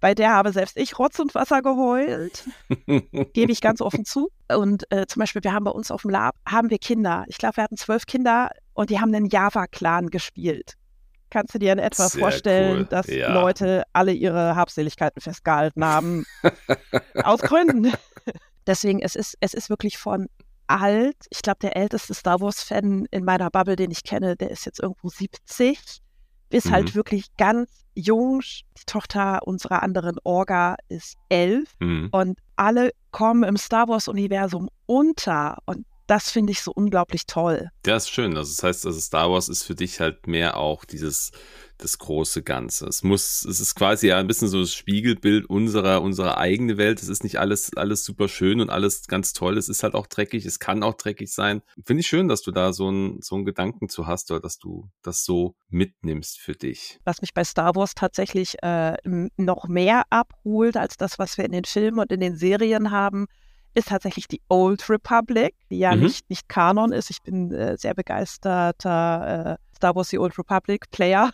Bei 0.00 0.14
der 0.14 0.30
habe 0.30 0.52
selbst 0.52 0.76
ich 0.76 0.96
Rotz 0.98 1.18
und 1.18 1.34
Wasser 1.34 1.62
geheult. 1.62 2.44
Gebe 3.32 3.50
ich 3.50 3.60
ganz 3.60 3.80
offen 3.80 4.04
zu. 4.04 4.30
Und 4.54 4.84
äh, 4.92 5.06
zum 5.06 5.20
Beispiel, 5.20 5.42
wir 5.42 5.52
haben 5.52 5.64
bei 5.64 5.72
uns 5.72 5.90
auf 5.90 6.02
dem 6.02 6.10
Lab, 6.10 6.36
haben 6.46 6.70
wir 6.70 6.78
Kinder. 6.78 7.24
Ich 7.26 7.38
glaube, 7.38 7.56
wir 7.56 7.64
hatten 7.64 7.76
zwölf 7.76 8.06
Kinder 8.06 8.50
und 8.74 8.90
die 8.90 9.00
haben 9.00 9.12
einen 9.12 9.26
Java-Clan 9.26 10.10
gespielt. 10.10 10.74
Kannst 11.30 11.54
du 11.54 11.58
dir 11.58 11.72
in 11.72 11.78
etwa 11.78 12.08
Sehr 12.08 12.20
vorstellen, 12.20 12.78
cool. 12.78 12.86
dass 12.86 13.06
ja. 13.06 13.32
Leute 13.32 13.84
alle 13.92 14.12
ihre 14.12 14.56
Habseligkeiten 14.56 15.20
festgehalten 15.20 15.84
haben? 15.84 16.24
Aus 17.22 17.40
Gründen. 17.40 17.92
Deswegen, 18.66 19.00
es 19.00 19.14
ist, 19.14 19.36
es 19.40 19.54
ist 19.54 19.70
wirklich 19.70 19.98
von 19.98 20.28
alt. 20.66 21.16
Ich 21.30 21.42
glaube, 21.42 21.58
der 21.60 21.76
älteste 21.76 22.14
Star 22.14 22.40
Wars-Fan 22.40 23.06
in 23.10 23.24
meiner 23.24 23.50
Bubble, 23.50 23.76
den 23.76 23.90
ich 23.90 24.04
kenne, 24.04 24.36
der 24.36 24.50
ist 24.50 24.66
jetzt 24.66 24.80
irgendwo 24.80 25.08
70. 25.08 26.00
Bis 26.50 26.64
halt 26.64 26.72
mhm. 26.72 26.74
halt 26.74 26.94
wirklich 26.94 27.36
ganz 27.36 27.70
jung. 27.94 28.40
Die 28.40 28.84
Tochter 28.86 29.46
unserer 29.46 29.82
anderen 29.82 30.16
Orga 30.24 30.76
ist 30.88 31.16
elf. 31.28 31.74
Mhm. 31.80 32.08
Und 32.10 32.38
alle 32.56 32.90
kommen 33.10 33.42
im 33.42 33.56
Star 33.56 33.88
Wars-Universum 33.88 34.68
unter. 34.86 35.58
Und 35.66 35.86
das 36.08 36.30
finde 36.30 36.52
ich 36.52 36.62
so 36.62 36.72
unglaublich 36.72 37.26
toll. 37.26 37.70
Ja, 37.86 37.96
ist 37.96 38.10
schön. 38.10 38.36
Also 38.36 38.50
das 38.50 38.62
heißt, 38.62 38.86
also 38.86 38.98
Star 38.98 39.30
Wars 39.30 39.48
ist 39.48 39.62
für 39.62 39.74
dich 39.74 40.00
halt 40.00 40.26
mehr 40.26 40.56
auch 40.56 40.84
dieses 40.84 41.30
das 41.78 41.98
große 41.98 42.42
Ganze. 42.42 42.86
Es 42.86 43.04
muss, 43.04 43.44
es 43.44 43.60
ist 43.60 43.74
quasi 43.76 44.08
ja 44.08 44.18
ein 44.18 44.26
bisschen 44.26 44.48
so 44.48 44.60
das 44.60 44.74
Spiegelbild 44.74 45.48
unserer, 45.48 46.02
unserer 46.02 46.36
eigenen 46.36 46.76
Welt. 46.76 47.00
Es 47.00 47.08
ist 47.08 47.22
nicht 47.22 47.38
alles, 47.38 47.70
alles 47.76 48.04
super 48.04 48.28
schön 48.28 48.60
und 48.60 48.68
alles 48.68 49.06
ganz 49.06 49.32
toll. 49.32 49.56
Es 49.56 49.68
ist 49.68 49.84
halt 49.84 49.94
auch 49.94 50.08
dreckig. 50.08 50.44
Es 50.44 50.58
kann 50.58 50.82
auch 50.82 50.94
dreckig 50.94 51.32
sein. 51.32 51.62
Finde 51.86 52.00
ich 52.00 52.08
schön, 52.08 52.26
dass 52.26 52.42
du 52.42 52.50
da 52.50 52.72
so 52.72 52.88
einen, 52.88 53.22
so 53.22 53.36
einen 53.36 53.44
Gedanken 53.44 53.88
zu 53.88 54.06
hast 54.06 54.30
oder 54.30 54.40
dass 54.40 54.58
du 54.58 54.90
das 55.02 55.24
so 55.24 55.54
mitnimmst 55.68 56.40
für 56.40 56.54
dich. 56.54 56.98
Was 57.04 57.20
mich 57.20 57.32
bei 57.32 57.44
Star 57.44 57.76
Wars 57.76 57.94
tatsächlich 57.94 58.56
äh, 58.62 58.96
noch 59.36 59.68
mehr 59.68 60.02
abholt 60.10 60.76
als 60.76 60.96
das, 60.96 61.18
was 61.18 61.38
wir 61.38 61.44
in 61.44 61.52
den 61.52 61.64
Filmen 61.64 62.00
und 62.00 62.10
in 62.10 62.20
den 62.20 62.36
Serien 62.36 62.90
haben, 62.90 63.26
ist 63.78 63.88
tatsächlich 63.88 64.28
die 64.28 64.40
Old 64.48 64.88
Republic, 64.90 65.54
die 65.70 65.78
ja 65.78 65.94
mhm. 65.94 66.02
nicht, 66.02 66.28
nicht 66.28 66.48
Kanon 66.48 66.92
ist. 66.92 67.10
Ich 67.10 67.22
bin 67.22 67.52
äh, 67.52 67.76
sehr 67.76 67.94
begeisterter 67.94 69.58
äh, 69.58 69.76
Star 69.76 69.94
Wars 69.94 70.08
The 70.08 70.18
Old 70.18 70.38
Republic 70.38 70.90
Player. 70.90 71.30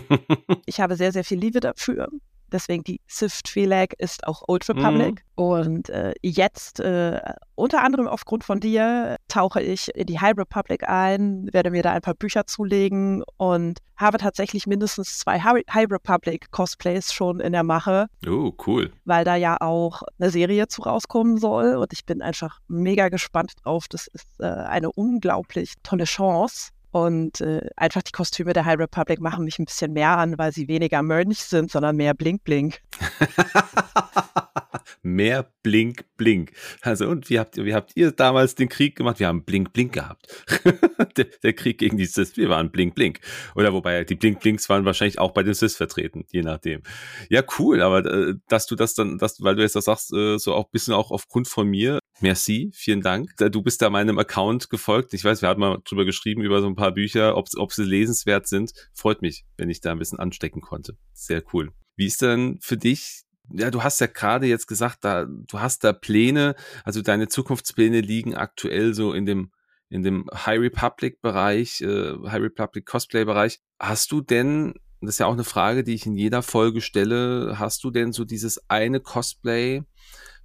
ich 0.66 0.80
habe 0.80 0.96
sehr, 0.96 1.12
sehr 1.12 1.24
viel 1.24 1.38
Liebe 1.38 1.60
dafür. 1.60 2.08
Deswegen 2.52 2.84
die 2.84 3.00
Sith 3.06 3.40
Twi'lek 3.44 3.92
ist 3.98 4.26
auch 4.26 4.42
Old 4.48 4.68
Republic. 4.68 5.24
Mhm. 5.36 5.44
Und 5.44 5.88
äh, 5.90 6.14
jetzt, 6.22 6.80
äh, 6.80 7.20
unter 7.54 7.82
anderem 7.82 8.08
aufgrund 8.08 8.44
von 8.44 8.60
dir, 8.60 9.16
tauche 9.28 9.60
ich 9.60 9.94
in 9.94 10.06
die 10.06 10.18
High 10.18 10.36
Republic 10.36 10.88
ein, 10.88 11.48
werde 11.52 11.70
mir 11.70 11.82
da 11.82 11.92
ein 11.92 12.00
paar 12.00 12.14
Bücher 12.14 12.46
zulegen 12.46 13.22
und 13.36 13.80
habe 13.96 14.18
tatsächlich 14.18 14.66
mindestens 14.66 15.18
zwei 15.18 15.40
High 15.40 15.90
Republic 15.90 16.50
Cosplays 16.50 17.12
schon 17.12 17.40
in 17.40 17.52
der 17.52 17.64
Mache. 17.64 18.06
Oh, 18.26 18.52
cool. 18.66 18.92
Weil 19.04 19.24
da 19.24 19.36
ja 19.36 19.56
auch 19.60 20.02
eine 20.18 20.30
Serie 20.30 20.68
zu 20.68 20.82
rauskommen 20.82 21.38
soll. 21.38 21.76
Und 21.76 21.92
ich 21.92 22.04
bin 22.04 22.22
einfach 22.22 22.58
mega 22.68 23.08
gespannt 23.08 23.52
drauf. 23.64 23.86
Das 23.88 24.06
ist 24.06 24.40
äh, 24.40 24.46
eine 24.46 24.92
unglaublich 24.92 25.74
tolle 25.82 26.04
Chance. 26.04 26.70
Und 26.96 27.42
äh, 27.42 27.60
einfach 27.76 28.02
die 28.02 28.10
Kostüme 28.10 28.54
der 28.54 28.64
High 28.64 28.78
Republic 28.78 29.20
machen 29.20 29.44
mich 29.44 29.58
ein 29.58 29.66
bisschen 29.66 29.92
mehr 29.92 30.16
an, 30.16 30.38
weil 30.38 30.50
sie 30.50 30.66
weniger 30.66 31.02
Mönch 31.02 31.40
sind, 31.40 31.70
sondern 31.70 31.94
mehr 31.94 32.14
Blink 32.14 32.42
Blink. 32.42 32.80
mehr 35.02 35.52
Blink 35.62 36.06
Blink. 36.16 36.52
Also 36.80 37.08
und 37.08 37.28
wie 37.28 37.38
habt 37.38 37.58
ihr, 37.58 37.66
wie 37.66 37.74
habt 37.74 37.92
ihr 37.96 38.12
damals 38.12 38.54
den 38.54 38.70
Krieg 38.70 38.96
gemacht? 38.96 39.20
Wir 39.20 39.26
haben 39.26 39.44
Blink 39.44 39.74
Blink 39.74 39.92
gehabt. 39.92 40.26
der, 41.18 41.26
der, 41.42 41.52
Krieg 41.52 41.76
gegen 41.76 41.98
die 41.98 42.06
Sis, 42.06 42.38
wir 42.38 42.48
waren 42.48 42.70
Blink 42.70 42.94
Blink. 42.94 43.20
Oder 43.54 43.74
wobei 43.74 44.04
die 44.04 44.14
Blink 44.14 44.40
Blinks 44.40 44.70
waren 44.70 44.86
wahrscheinlich 44.86 45.18
auch 45.18 45.32
bei 45.32 45.42
den 45.42 45.52
Sis 45.52 45.76
vertreten, 45.76 46.24
je 46.32 46.40
nachdem. 46.40 46.82
Ja, 47.28 47.42
cool, 47.58 47.82
aber 47.82 48.06
äh, 48.06 48.36
dass 48.48 48.66
du 48.66 48.74
das 48.74 48.94
dann, 48.94 49.18
dass, 49.18 49.42
weil 49.42 49.54
du 49.54 49.60
jetzt 49.60 49.76
das 49.76 49.84
sagst, 49.84 50.14
äh, 50.14 50.38
so 50.38 50.54
auch 50.54 50.64
ein 50.64 50.72
bisschen 50.72 50.94
auch 50.94 51.10
aufgrund 51.10 51.46
von 51.46 51.68
mir, 51.68 51.98
Merci, 52.20 52.70
vielen 52.72 53.02
Dank. 53.02 53.36
Du 53.36 53.62
bist 53.62 53.82
da 53.82 53.90
meinem 53.90 54.18
Account 54.18 54.70
gefolgt. 54.70 55.12
Ich 55.12 55.22
weiß, 55.22 55.42
wir 55.42 55.48
hatten 55.48 55.60
mal 55.60 55.78
drüber 55.84 56.06
geschrieben, 56.06 56.42
über 56.42 56.62
so 56.62 56.66
ein 56.66 56.74
paar 56.74 56.92
Bücher, 56.92 57.36
ob, 57.36 57.48
ob 57.56 57.72
sie 57.72 57.84
lesenswert 57.84 58.46
sind. 58.46 58.72
Freut 58.94 59.20
mich, 59.20 59.44
wenn 59.58 59.68
ich 59.68 59.80
da 59.82 59.92
ein 59.92 59.98
bisschen 59.98 60.18
anstecken 60.18 60.62
konnte. 60.62 60.96
Sehr 61.12 61.42
cool. 61.52 61.72
Wie 61.96 62.06
ist 62.06 62.22
denn 62.22 62.58
für 62.60 62.76
dich 62.76 63.26
ja, 63.50 63.70
du 63.70 63.82
hast 63.82 64.00
ja 64.00 64.06
gerade 64.06 64.46
jetzt 64.46 64.66
gesagt, 64.66 65.04
da, 65.04 65.24
du 65.24 65.60
hast 65.60 65.84
da 65.84 65.92
Pläne, 65.92 66.56
also 66.84 67.02
deine 67.02 67.28
Zukunftspläne 67.28 68.00
liegen 68.00 68.34
aktuell 68.34 68.94
so 68.94 69.12
in 69.12 69.26
dem, 69.26 69.52
in 69.88 70.02
dem 70.02 70.26
High 70.34 70.58
Republic 70.58 71.20
Bereich, 71.20 71.80
äh, 71.80 72.14
High 72.26 72.42
Republic 72.42 72.86
Cosplay 72.86 73.24
Bereich. 73.24 73.60
Hast 73.78 74.10
du 74.10 74.20
denn, 74.20 74.74
das 75.00 75.14
ist 75.14 75.18
ja 75.18 75.26
auch 75.26 75.34
eine 75.34 75.44
Frage, 75.44 75.84
die 75.84 75.94
ich 75.94 76.06
in 76.06 76.16
jeder 76.16 76.42
Folge 76.42 76.80
stelle, 76.80 77.56
hast 77.58 77.84
du 77.84 77.90
denn 77.90 78.12
so 78.12 78.24
dieses 78.24 78.68
eine 78.68 79.00
Cosplay, 79.00 79.82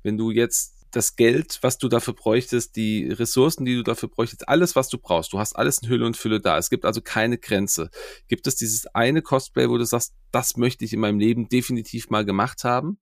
wenn 0.04 0.18
du 0.18 0.30
jetzt 0.30 0.81
das 0.92 1.16
Geld, 1.16 1.60
was 1.62 1.78
du 1.78 1.88
dafür 1.88 2.14
bräuchtest, 2.14 2.76
die 2.76 3.08
Ressourcen, 3.10 3.66
die 3.66 3.76
du 3.76 3.84
dafür 3.84 4.10
bräuchtest, 4.10 4.48
alles, 4.48 4.76
was 4.76 4.90
du 4.90 4.98
brauchst. 4.98 5.34
Du 5.34 5.40
hast 5.40 5.54
alles 5.56 5.80
in 5.82 5.90
Hülle 5.90 6.06
und 6.06 6.18
Fülle 6.18 6.40
da. 6.40 6.58
Es 6.58 6.70
gibt 6.70 6.86
also 6.86 7.02
keine 7.02 7.38
Grenze. 7.38 7.90
Gibt 8.28 8.48
es 8.48 8.56
dieses 8.56 8.88
eine 8.88 9.22
Cosplay, 9.22 9.70
wo 9.70 9.78
du 9.78 9.86
sagst, 9.86 10.14
das 10.32 10.58
möchte 10.58 10.86
ich 10.86 10.94
in 10.94 11.00
meinem 11.00 11.20
Leben 11.20 11.50
definitiv 11.50 12.10
mal 12.10 12.26
gemacht 12.26 12.64
haben? 12.64 13.00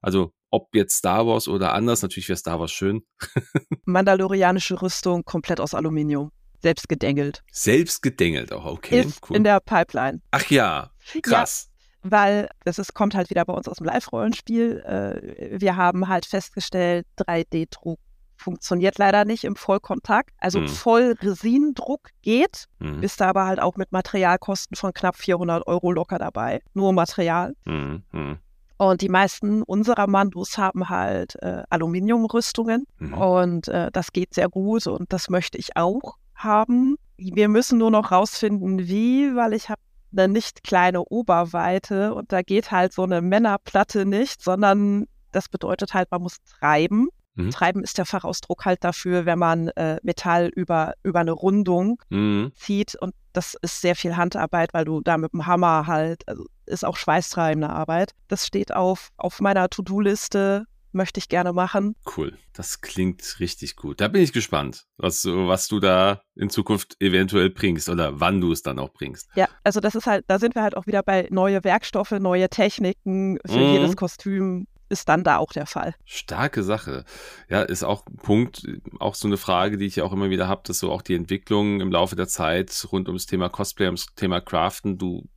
Also 0.00 0.32
ob 0.50 0.74
jetzt 0.74 0.96
Star 0.96 1.26
Wars 1.26 1.48
oder 1.48 1.74
anders, 1.74 2.02
natürlich 2.02 2.28
wäre 2.28 2.38
Star 2.38 2.60
Wars 2.60 2.72
schön. 2.72 3.02
Mandalorianische 3.84 4.80
Rüstung 4.80 5.24
komplett 5.24 5.60
aus 5.60 5.74
Aluminium. 5.74 6.32
Selbst 6.62 6.88
gedengelt. 6.88 7.42
Selbst 7.50 8.02
gedengelt 8.02 8.52
auch, 8.52 8.66
okay. 8.66 9.00
Ist 9.00 9.20
cool. 9.30 9.36
in 9.36 9.44
der 9.44 9.60
Pipeline. 9.60 10.20
Ach 10.30 10.44
ja, 10.50 10.90
krass. 11.22 11.64
Ja 11.64 11.69
weil 12.02 12.48
das 12.64 12.78
ist, 12.78 12.94
kommt 12.94 13.14
halt 13.14 13.30
wieder 13.30 13.44
bei 13.44 13.52
uns 13.52 13.68
aus 13.68 13.78
dem 13.78 13.86
Live-Rollenspiel. 13.86 14.80
Äh, 14.80 15.60
wir 15.60 15.76
haben 15.76 16.08
halt 16.08 16.26
festgestellt, 16.26 17.06
3D-Druck 17.18 17.98
funktioniert 18.40 18.98
leider 18.98 19.24
nicht 19.24 19.44
im 19.44 19.54
Vollkontakt. 19.54 20.30
Also 20.38 20.60
mhm. 20.60 20.68
Vollresinendruck 20.68 22.08
geht, 22.22 22.66
mhm. 22.78 23.00
bist 23.00 23.20
da 23.20 23.28
aber 23.28 23.44
halt 23.46 23.60
auch 23.60 23.76
mit 23.76 23.92
Materialkosten 23.92 24.76
von 24.76 24.92
knapp 24.92 25.16
400 25.16 25.66
Euro 25.66 25.92
locker 25.92 26.18
dabei. 26.18 26.60
Nur 26.74 26.92
Material. 26.92 27.54
Mhm. 27.64 28.02
mhm. 28.12 28.38
Und 28.78 29.02
die 29.02 29.10
meisten 29.10 29.62
unserer 29.62 30.06
Mandos 30.06 30.56
haben 30.56 30.88
halt 30.88 31.36
äh, 31.42 31.64
Aluminiumrüstungen 31.68 32.86
mhm. 32.98 33.12
und 33.12 33.68
äh, 33.68 33.90
das 33.92 34.10
geht 34.10 34.32
sehr 34.32 34.48
gut 34.48 34.86
und 34.86 35.12
das 35.12 35.28
möchte 35.28 35.58
ich 35.58 35.76
auch 35.76 36.16
haben. 36.34 36.96
Wir 37.18 37.50
müssen 37.50 37.76
nur 37.76 37.90
noch 37.90 38.10
rausfinden, 38.10 38.88
wie, 38.88 39.36
weil 39.36 39.52
ich 39.52 39.68
habe 39.68 39.82
eine 40.12 40.28
nicht 40.28 40.64
kleine 40.64 41.02
Oberweite 41.02 42.14
und 42.14 42.32
da 42.32 42.42
geht 42.42 42.70
halt 42.70 42.92
so 42.92 43.02
eine 43.02 43.20
Männerplatte 43.20 44.06
nicht, 44.06 44.42
sondern 44.42 45.06
das 45.32 45.48
bedeutet 45.48 45.94
halt, 45.94 46.10
man 46.10 46.22
muss 46.22 46.38
treiben. 46.42 47.08
Mhm. 47.34 47.50
Treiben 47.50 47.84
ist 47.84 47.98
der 47.98 48.06
Fachausdruck 48.06 48.64
halt 48.64 48.82
dafür, 48.82 49.26
wenn 49.26 49.38
man 49.38 49.68
äh, 49.68 49.98
Metall 50.02 50.50
über, 50.54 50.94
über 51.02 51.20
eine 51.20 51.32
Rundung 51.32 52.02
mhm. 52.08 52.52
zieht 52.54 52.96
und 52.96 53.14
das 53.32 53.54
ist 53.62 53.80
sehr 53.80 53.94
viel 53.94 54.16
Handarbeit, 54.16 54.74
weil 54.74 54.84
du 54.84 55.00
da 55.00 55.16
mit 55.16 55.32
dem 55.32 55.46
Hammer 55.46 55.86
halt, 55.86 56.26
also 56.26 56.46
ist 56.66 56.84
auch 56.84 56.96
schweißtreibende 56.96 57.70
Arbeit. 57.70 58.12
Das 58.28 58.46
steht 58.46 58.74
auf, 58.74 59.10
auf 59.16 59.40
meiner 59.40 59.68
To-Do-Liste 59.68 60.66
möchte 60.92 61.18
ich 61.18 61.28
gerne 61.28 61.52
machen. 61.52 61.94
Cool, 62.16 62.36
das 62.52 62.80
klingt 62.80 63.36
richtig 63.40 63.76
gut. 63.76 64.00
Da 64.00 64.08
bin 64.08 64.22
ich 64.22 64.32
gespannt, 64.32 64.86
was, 64.96 65.24
was 65.24 65.68
du 65.68 65.80
da 65.80 66.22
in 66.34 66.50
Zukunft 66.50 66.96
eventuell 67.00 67.50
bringst 67.50 67.88
oder 67.88 68.20
wann 68.20 68.40
du 68.40 68.52
es 68.52 68.62
dann 68.62 68.78
auch 68.78 68.92
bringst. 68.92 69.28
Ja, 69.34 69.48
also 69.64 69.80
das 69.80 69.94
ist 69.94 70.06
halt, 70.06 70.24
da 70.28 70.38
sind 70.38 70.54
wir 70.54 70.62
halt 70.62 70.76
auch 70.76 70.86
wieder 70.86 71.02
bei 71.02 71.28
neue 71.30 71.64
Werkstoffe, 71.64 72.12
neue 72.12 72.48
Techniken 72.48 73.38
für 73.46 73.58
mhm. 73.58 73.72
jedes 73.72 73.96
Kostüm 73.96 74.66
ist 74.90 75.08
dann 75.08 75.24
da 75.24 75.38
auch 75.38 75.52
der 75.52 75.66
Fall. 75.66 75.94
Starke 76.04 76.62
Sache. 76.62 77.04
Ja, 77.48 77.62
ist 77.62 77.84
auch 77.84 78.04
ein 78.06 78.16
Punkt, 78.16 78.66
auch 78.98 79.14
so 79.14 79.28
eine 79.28 79.36
Frage, 79.36 79.78
die 79.78 79.86
ich 79.86 80.02
auch 80.02 80.12
immer 80.12 80.30
wieder 80.30 80.48
habe, 80.48 80.62
dass 80.64 80.80
so 80.80 80.90
auch 80.90 81.02
die 81.02 81.14
Entwicklung 81.14 81.80
im 81.80 81.92
Laufe 81.92 82.16
der 82.16 82.26
Zeit 82.26 82.86
rund 82.90 83.08
ums 83.08 83.26
Thema 83.26 83.48
Cosplay, 83.48 83.86
ums 83.86 84.06
Thema 84.16 84.40
Craften, 84.40 84.98
du 84.98 85.28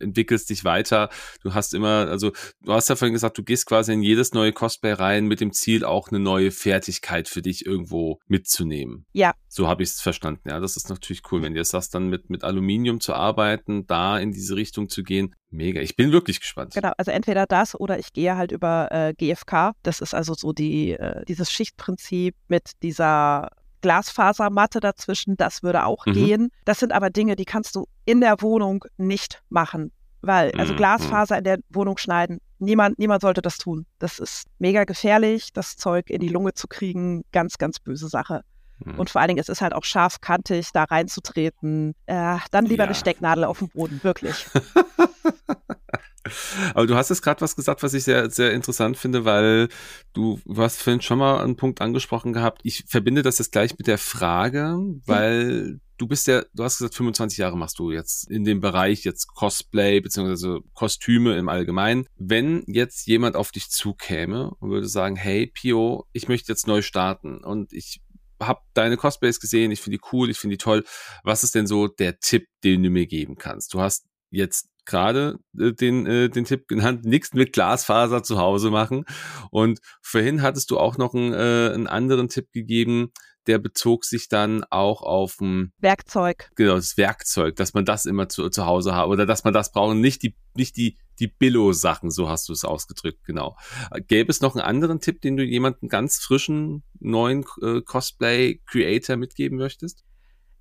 entwickelst 0.00 0.50
dich 0.50 0.64
weiter. 0.64 1.08
Du 1.42 1.54
hast 1.54 1.74
immer, 1.74 2.08
also 2.08 2.32
du 2.62 2.72
hast 2.72 2.88
ja 2.88 2.96
vorhin 2.96 3.14
gesagt, 3.14 3.38
du 3.38 3.42
gehst 3.42 3.66
quasi 3.66 3.92
in 3.92 4.02
jedes 4.02 4.32
neue 4.32 4.52
Cosplay 4.52 4.92
rein 4.92 5.26
mit 5.26 5.40
dem 5.40 5.52
Ziel, 5.52 5.84
auch 5.84 6.08
eine 6.08 6.20
neue 6.20 6.50
Fertigkeit 6.50 7.28
für 7.28 7.42
dich 7.42 7.66
irgendwo 7.66 8.18
mitzunehmen. 8.26 9.06
Ja. 9.12 9.34
So 9.48 9.68
habe 9.68 9.82
ich 9.82 9.90
es 9.90 10.00
verstanden. 10.00 10.48
Ja, 10.48 10.60
das 10.60 10.76
ist 10.76 10.88
natürlich 10.88 11.22
cool, 11.30 11.42
wenn 11.42 11.54
du 11.54 11.60
jetzt 11.60 11.70
sagst, 11.70 11.94
dann 11.94 12.08
mit, 12.08 12.28
mit 12.30 12.42
Aluminium 12.44 13.00
zu 13.00 13.14
arbeiten, 13.14 13.86
da 13.86 14.18
in 14.18 14.32
diese 14.32 14.56
Richtung 14.56 14.88
zu 14.88 15.02
gehen. 15.02 15.34
Mega. 15.50 15.80
Ich 15.80 15.94
bin 15.94 16.10
wirklich 16.10 16.40
gespannt. 16.40 16.74
Genau, 16.74 16.92
also 16.98 17.12
entweder 17.12 17.46
das 17.46 17.78
oder 17.78 17.98
ich 17.98 18.12
gehe 18.12 18.36
halt 18.36 18.50
über 18.50 18.88
äh, 18.90 19.14
GFK. 19.14 19.72
Das 19.84 20.00
ist 20.00 20.12
also 20.12 20.34
so 20.34 20.52
die, 20.52 20.92
äh, 20.92 21.24
dieses 21.26 21.52
Schichtprinzip 21.52 22.34
mit 22.48 22.72
dieser 22.82 23.50
Glasfasermatte 23.84 24.80
dazwischen, 24.80 25.36
das 25.36 25.62
würde 25.62 25.84
auch 25.84 26.06
mhm. 26.06 26.12
gehen. 26.14 26.48
Das 26.64 26.80
sind 26.80 26.90
aber 26.90 27.10
Dinge, 27.10 27.36
die 27.36 27.44
kannst 27.44 27.76
du 27.76 27.84
in 28.06 28.22
der 28.22 28.40
Wohnung 28.40 28.86
nicht 28.96 29.42
machen. 29.50 29.92
Weil, 30.22 30.52
also 30.52 30.72
mhm. 30.72 30.78
Glasfaser 30.78 31.36
in 31.36 31.44
der 31.44 31.58
Wohnung 31.68 31.98
schneiden, 31.98 32.38
niemand, 32.58 32.98
niemand 32.98 33.20
sollte 33.20 33.42
das 33.42 33.58
tun. 33.58 33.84
Das 33.98 34.18
ist 34.18 34.46
mega 34.58 34.84
gefährlich, 34.84 35.52
das 35.52 35.76
Zeug 35.76 36.08
in 36.08 36.22
die 36.22 36.30
Lunge 36.30 36.54
zu 36.54 36.66
kriegen, 36.66 37.24
ganz, 37.30 37.58
ganz 37.58 37.78
böse 37.78 38.08
Sache. 38.08 38.40
Mhm. 38.78 38.98
Und 38.98 39.10
vor 39.10 39.20
allen 39.20 39.28
Dingen, 39.28 39.40
es 39.40 39.48
ist 39.48 39.60
halt 39.60 39.72
auch 39.72 39.84
scharfkantig, 39.84 40.70
da 40.72 40.84
reinzutreten. 40.84 41.94
Äh, 42.06 42.38
dann 42.50 42.66
lieber 42.66 42.84
ja. 42.84 42.86
eine 42.86 42.94
Stecknadel 42.94 43.44
auf 43.44 43.58
dem 43.58 43.68
Boden, 43.68 44.00
wirklich. 44.02 44.46
Aber 46.74 46.86
du 46.86 46.94
hast 46.94 47.10
jetzt 47.10 47.22
gerade 47.22 47.40
was 47.42 47.54
gesagt, 47.54 47.82
was 47.82 47.92
ich 47.92 48.04
sehr, 48.04 48.30
sehr 48.30 48.52
interessant 48.52 48.96
finde, 48.96 49.24
weil 49.24 49.68
du, 50.14 50.40
du 50.46 50.56
hast 50.56 50.82
vorhin 50.82 51.02
schon 51.02 51.18
mal 51.18 51.42
einen 51.42 51.56
Punkt 51.56 51.80
angesprochen 51.80 52.32
gehabt. 52.32 52.60
Ich 52.64 52.84
verbinde 52.88 53.22
das 53.22 53.38
jetzt 53.38 53.52
gleich 53.52 53.76
mit 53.76 53.86
der 53.86 53.98
Frage, 53.98 54.78
weil 55.04 55.80
du 55.98 56.06
bist 56.06 56.26
ja, 56.26 56.42
du 56.54 56.64
hast 56.64 56.78
gesagt, 56.78 56.94
25 56.94 57.38
Jahre 57.38 57.56
machst 57.56 57.78
du 57.78 57.90
jetzt 57.90 58.30
in 58.30 58.44
dem 58.44 58.60
Bereich 58.60 59.04
jetzt 59.04 59.28
Cosplay 59.28 60.00
beziehungsweise 60.00 60.60
Kostüme 60.72 61.36
im 61.36 61.48
Allgemeinen. 61.48 62.06
Wenn 62.16 62.64
jetzt 62.66 63.06
jemand 63.06 63.36
auf 63.36 63.52
dich 63.52 63.68
zukäme 63.70 64.50
und 64.58 64.70
würde 64.70 64.88
sagen, 64.88 65.16
hey 65.16 65.46
Pio, 65.46 66.06
ich 66.12 66.28
möchte 66.28 66.50
jetzt 66.50 66.66
neu 66.66 66.82
starten 66.82 67.44
und 67.44 67.72
ich 67.72 68.00
habe 68.46 68.60
deine 68.74 68.96
Cosplays 68.96 69.40
gesehen, 69.40 69.70
ich 69.70 69.80
finde 69.80 69.98
die 69.98 70.04
cool, 70.12 70.30
ich 70.30 70.38
finde 70.38 70.54
die 70.54 70.62
toll. 70.62 70.84
Was 71.22 71.44
ist 71.44 71.54
denn 71.54 71.66
so 71.66 71.88
der 71.88 72.18
Tipp, 72.18 72.46
den 72.62 72.82
du 72.82 72.90
mir 72.90 73.06
geben 73.06 73.36
kannst? 73.36 73.74
Du 73.74 73.80
hast 73.80 74.06
jetzt 74.30 74.68
gerade 74.86 75.38
äh, 75.58 75.72
den, 75.72 76.06
äh, 76.06 76.28
den 76.28 76.44
Tipp 76.44 76.68
genannt, 76.68 77.04
nichts 77.04 77.32
mit 77.32 77.52
Glasfaser 77.52 78.22
zu 78.22 78.38
Hause 78.38 78.70
machen. 78.70 79.04
Und 79.50 79.80
vorhin 80.02 80.42
hattest 80.42 80.70
du 80.70 80.78
auch 80.78 80.98
noch 80.98 81.14
einen, 81.14 81.32
äh, 81.32 81.72
einen 81.74 81.86
anderen 81.86 82.28
Tipp 82.28 82.52
gegeben, 82.52 83.12
der 83.46 83.58
bezog 83.58 84.04
sich 84.04 84.28
dann 84.28 84.64
auch 84.64 85.02
auf 85.02 85.40
ein 85.40 85.72
Werkzeug. 85.78 86.50
Genau, 86.56 86.76
das 86.76 86.96
Werkzeug, 86.96 87.56
dass 87.56 87.74
man 87.74 87.84
das 87.84 88.06
immer 88.06 88.28
zu, 88.28 88.48
zu 88.50 88.66
Hause 88.66 88.94
hat 88.94 89.08
oder 89.08 89.26
dass 89.26 89.44
man 89.44 89.52
das 89.52 89.72
braucht, 89.72 89.96
nicht 89.96 90.22
die, 90.22 90.36
nicht 90.54 90.76
die, 90.76 90.98
die 91.18 91.28
Billo-Sachen, 91.28 92.10
so 92.10 92.28
hast 92.28 92.48
du 92.48 92.52
es 92.52 92.64
ausgedrückt, 92.64 93.24
genau. 93.24 93.56
Gäbe 94.08 94.30
es 94.30 94.40
noch 94.40 94.54
einen 94.54 94.64
anderen 94.64 95.00
Tipp, 95.00 95.20
den 95.20 95.36
du 95.36 95.44
jemanden 95.44 95.88
ganz 95.88 96.18
frischen, 96.18 96.82
neuen 96.98 97.44
äh, 97.62 97.80
Cosplay-Creator 97.82 99.16
mitgeben 99.16 99.58
möchtest? 99.58 100.04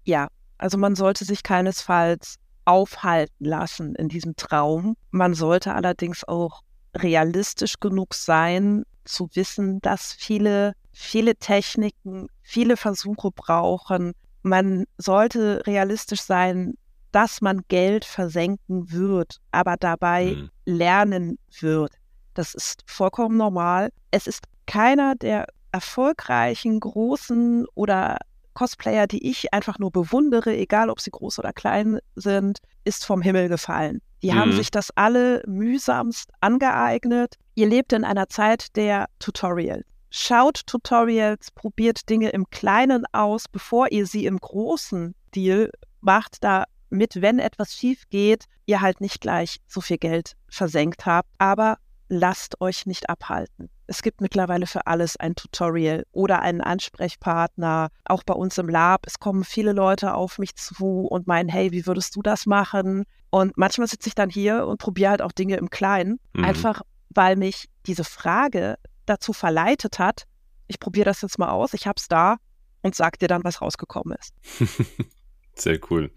Ja, 0.03 0.27
also 0.57 0.77
man 0.77 0.95
sollte 0.95 1.25
sich 1.25 1.43
keinesfalls 1.43 2.38
aufhalten 2.65 3.45
lassen 3.45 3.95
in 3.95 4.09
diesem 4.09 4.36
Traum. 4.36 4.95
Man 5.11 5.34
sollte 5.34 5.73
allerdings 5.73 6.23
auch 6.23 6.61
realistisch 6.95 7.79
genug 7.79 8.13
sein, 8.13 8.84
zu 9.05 9.29
wissen, 9.34 9.79
dass 9.81 10.13
viele, 10.13 10.73
viele 10.94 11.36
Techniken, 11.36 12.28
viele 12.41 12.78
Versuche 12.78 13.32
brauchen. 13.32 14.14
Man 14.44 14.86
sollte 14.98 15.64
realistisch 15.66 16.22
sein, 16.22 16.76
dass 17.12 17.41
man 17.41 17.62
Geld 17.68 18.06
versenken 18.06 18.91
wird, 18.91 19.38
aber 19.52 19.76
dabei 19.78 20.36
mhm. 20.36 20.50
lernen 20.66 21.38
wird. 21.60 21.94
Das 22.34 22.54
ist 22.56 22.84
vollkommen 22.88 23.38
normal. 23.38 23.89
Es 24.12 24.28
ist 24.28 24.46
keiner 24.66 25.16
der 25.16 25.48
erfolgreichen, 25.72 26.80
großen 26.80 27.66
oder 27.76 28.18
Cosplayer, 28.54 29.08
die 29.08 29.28
ich 29.28 29.54
einfach 29.54 29.80
nur 29.80 29.91
bewundere, 29.91 30.56
egal 30.56 30.89
ob 30.89 31.00
sie 31.00 31.12
groß 31.12 31.39
oder 31.39 31.54
klein 31.54 32.00
sind, 32.16 32.60
ist 32.84 33.06
vom 33.06 33.22
Himmel 33.22 33.50
gefallen. 33.50 34.00
Die 34.22 34.32
mhm. 34.32 34.36
haben 34.36 34.52
sich 34.54 34.72
das 34.72 34.89
alle 34.96 35.44
mühsamst 35.48 36.32
angeeignet. 36.39 37.36
Ihr 37.56 37.68
lebt 37.68 37.94
in 37.94 38.04
einer 38.04 38.30
Zeit 38.30 38.76
der 38.76 39.08
Tutorials. 39.20 39.84
Schaut 40.16 40.68
Tutorials, 40.68 41.49
probiert 41.49 42.07
Dinge 42.07 42.30
im 42.30 42.47
Kleinen 42.51 43.03
aus, 43.14 43.47
bevor 43.47 43.91
ihr 43.91 44.05
sie 44.05 44.28
im 44.28 44.38
großen 44.38 45.16
Deal 45.34 45.72
macht, 46.01 46.43
damit, 46.43 46.70
wenn 47.16 47.39
etwas 47.39 47.74
schief 47.74 48.03
geht, 48.11 48.45
ihr 48.68 48.82
halt 48.82 49.01
nicht 49.01 49.22
gleich 49.22 49.57
so 49.66 49.82
viel 49.82 49.97
Geld 49.97 50.34
versenkt 50.47 51.07
habt. 51.07 51.30
Aber 51.39 51.80
lasst 52.09 52.61
euch 52.61 52.86
nicht 52.86 53.09
abhalten. 53.09 53.72
Es 53.88 54.03
gibt 54.03 54.22
mittlerweile 54.22 54.68
für 54.68 54.86
alles 54.86 55.18
ein 55.18 55.34
Tutorial 55.34 56.05
oder 56.11 56.43
einen 56.43 56.61
Ansprechpartner, 56.61 57.89
auch 58.05 58.22
bei 58.22 58.36
uns 58.36 58.59
im 58.59 58.70
Lab. 58.70 59.07
Es 59.07 59.18
kommen 59.18 59.43
viele 59.43 59.74
Leute 59.74 60.14
auf 60.14 60.38
mich 60.38 60.55
zu 60.55 61.07
und 61.07 61.26
meinen, 61.26 61.49
hey, 61.49 61.72
wie 61.72 61.88
würdest 61.88 62.16
du 62.16 62.22
das 62.22 62.45
machen? 62.45 63.05
Und 63.32 63.57
manchmal 63.57 63.88
sitze 63.88 64.09
ich 64.09 64.16
dann 64.16 64.30
hier 64.30 64.68
und 64.68 64.78
probiere 64.78 65.09
halt 65.09 65.22
auch 65.24 65.32
Dinge 65.32 65.57
im 65.57 65.72
Kleinen, 65.72 66.20
mhm. 66.34 66.45
einfach 66.45 66.84
weil 67.09 67.36
mich 67.36 67.68
diese 67.88 68.03
Frage 68.03 68.78
dazu 69.06 69.34
verleitet 69.34 69.99
hat, 69.99 70.26
ich 70.68 70.80
probiere 70.80 71.06
das 71.06 71.22
jetzt 71.22 71.39
mal 71.39 71.49
aus, 71.49 71.74
ich 71.74 71.88
habe 71.88 71.97
es 71.99 72.08
da 72.08 72.38
und 72.82 72.95
sag 72.95 73.20
dir 73.20 73.28
dann, 73.28 73.43
was 73.43 73.62
rausgekommen 73.62 74.18
ist. 74.18 74.34
Sehr 75.56 75.80
cool. 75.89 76.12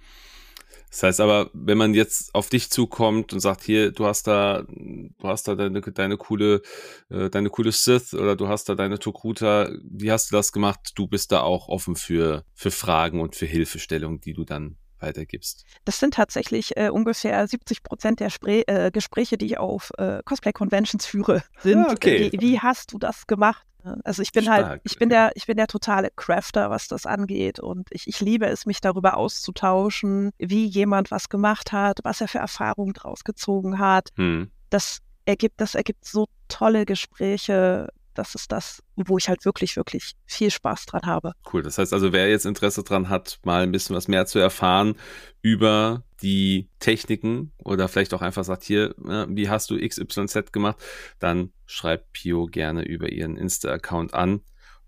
Das 0.90 1.02
heißt 1.02 1.20
aber, 1.20 1.50
wenn 1.52 1.76
man 1.76 1.94
jetzt 1.94 2.34
auf 2.34 2.48
dich 2.48 2.70
zukommt 2.70 3.32
und 3.32 3.40
sagt, 3.40 3.62
hier, 3.62 3.92
du 3.92 4.06
hast 4.06 4.26
da, 4.28 4.64
du 4.66 5.28
hast 5.28 5.46
da 5.48 5.54
deine, 5.54 5.80
deine 5.82 6.16
coole, 6.16 6.62
äh, 7.10 7.28
deine 7.28 7.50
coole 7.50 7.72
Sith 7.72 8.14
oder 8.14 8.36
du 8.36 8.48
hast 8.48 8.68
da 8.68 8.74
deine 8.74 8.98
Tokuta, 8.98 9.68
wie 9.82 10.10
hast 10.10 10.30
du 10.30 10.36
das 10.36 10.52
gemacht? 10.52 10.92
Du 10.94 11.06
bist 11.06 11.32
da 11.32 11.40
auch 11.40 11.68
offen 11.68 11.96
für, 11.96 12.44
für 12.54 12.70
Fragen 12.70 13.20
und 13.20 13.36
für 13.36 13.46
Hilfestellung, 13.46 14.20
die 14.20 14.32
du 14.32 14.44
dann 14.44 14.78
weitergibst? 15.00 15.64
Das 15.84 15.98
sind 15.98 16.14
tatsächlich 16.14 16.76
äh, 16.76 16.88
ungefähr 16.88 17.46
70 17.46 17.82
Prozent 17.82 18.20
der 18.20 18.30
Spre 18.30 18.66
äh, 18.66 18.90
Gespräche, 18.90 19.38
die 19.38 19.46
ich 19.46 19.58
auf 19.58 19.90
äh, 19.98 20.22
Cosplay-Conventions 20.24 21.06
führe, 21.06 21.42
sind. 21.60 21.86
Ah, 21.86 21.92
okay. 21.92 22.30
Wie, 22.32 22.40
wie, 22.40 22.60
hast 22.60 22.92
du 22.92 22.98
das 22.98 23.26
gemacht? 23.26 23.64
Also 24.04 24.22
ich 24.22 24.32
bin 24.32 24.48
halt, 24.48 24.60
Stark. 24.60 24.70
halt, 24.70 24.82
ich 24.84 24.98
bin 24.98 25.08
der, 25.08 25.30
ich 25.34 25.46
bin 25.46 25.56
der 25.56 25.68
totale 25.68 26.10
Crafter, 26.14 26.70
was 26.70 26.88
das 26.88 27.06
angeht. 27.06 27.60
Und 27.60 27.88
ich, 27.90 28.08
ich 28.08 28.20
liebe 28.20 28.46
es, 28.46 28.66
mich 28.66 28.80
darüber 28.80 29.16
auszutauschen, 29.16 30.32
wie 30.38 30.66
jemand 30.66 31.10
was 31.10 31.28
gemacht 31.28 31.72
hat, 31.72 32.00
was 32.02 32.20
er 32.20 32.28
für 32.28 32.38
Erfahrungen 32.38 32.94
draus 32.94 33.22
gezogen 33.24 33.78
hat. 33.78 34.10
Hm. 34.16 34.50
Das 34.70 34.98
ergibt, 35.24 35.60
das 35.60 35.74
ergibt 35.74 36.04
so 36.04 36.26
tolle 36.48 36.86
Gespräche. 36.86 37.88
Das 38.16 38.34
ist 38.34 38.50
das, 38.50 38.82
wo 38.96 39.18
ich 39.18 39.28
halt 39.28 39.44
wirklich, 39.44 39.76
wirklich 39.76 40.14
viel 40.24 40.50
Spaß 40.50 40.86
dran 40.86 41.02
habe. 41.04 41.32
Cool. 41.52 41.62
Das 41.62 41.78
heißt 41.78 41.92
also, 41.92 42.12
wer 42.12 42.28
jetzt 42.28 42.46
Interesse 42.46 42.82
dran 42.82 43.08
hat, 43.08 43.38
mal 43.44 43.62
ein 43.62 43.72
bisschen 43.72 43.94
was 43.94 44.08
mehr 44.08 44.26
zu 44.26 44.38
erfahren 44.38 44.96
über 45.42 46.02
die 46.22 46.70
Techniken 46.80 47.52
oder 47.58 47.88
vielleicht 47.88 48.14
auch 48.14 48.22
einfach 48.22 48.44
sagt, 48.44 48.64
hier, 48.64 48.94
wie 48.98 49.48
hast 49.48 49.70
du 49.70 49.78
XYZ 49.78 50.50
gemacht, 50.50 50.76
dann 51.18 51.52
schreibt 51.66 52.12
Pio 52.12 52.46
gerne 52.46 52.82
über 52.84 53.12
ihren 53.12 53.36
Insta-Account 53.36 54.14
an 54.14 54.40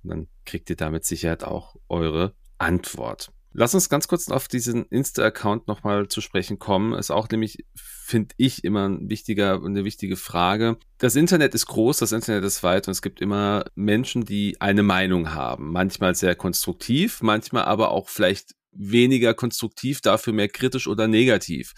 und 0.03 0.11
dann 0.11 0.29
kriegt 0.45 0.71
ihr 0.71 0.77
da 0.77 0.91
mit 0.91 1.05
Sicherheit 1.05 1.45
auch 1.45 1.77
eure 1.89 2.35
Antwort. 2.57 3.31
Lass 3.53 3.75
uns 3.75 3.89
ganz 3.89 4.09
kurz 4.09 4.31
auf 4.31 4.47
diesen 4.47 4.85
Insta-Account 4.87 5.69
nochmal 5.69 6.09
zu 6.09 6.21
sprechen 6.21 6.59
kommen. 6.59 6.93
Ist 6.93 7.11
auch 7.11 7.29
nämlich, 7.29 7.65
finde 7.75 8.35
ich, 8.37 8.63
immer 8.63 8.89
ein 8.89 9.09
wichtiger, 9.09 9.63
eine 9.65 9.85
wichtige 9.85 10.17
Frage. 10.17 10.77
Das 10.99 11.17
Internet 11.17 11.55
ist 11.55 11.67
groß, 11.67 11.99
das 11.99 12.13
Internet 12.13 12.45
ist 12.45 12.63
weit 12.63 12.89
und 12.89 12.93
es 12.93 13.03
gibt 13.03 13.21
immer 13.21 13.65
Menschen, 13.75 14.25
die 14.25 14.61
eine 14.61 14.83
Meinung 14.83 15.35
haben. 15.35 15.73
Manchmal 15.73 16.15
sehr 16.15 16.35
konstruktiv, 16.35 17.23
manchmal 17.23 17.65
aber 17.65 17.91
auch 17.91 18.09
vielleicht 18.09 18.53
weniger 18.73 19.35
konstruktiv, 19.35 20.03
dafür 20.03 20.33
mehr 20.33 20.49
kritisch 20.49 20.87
oder 20.87 21.09
negativ. 21.09 21.73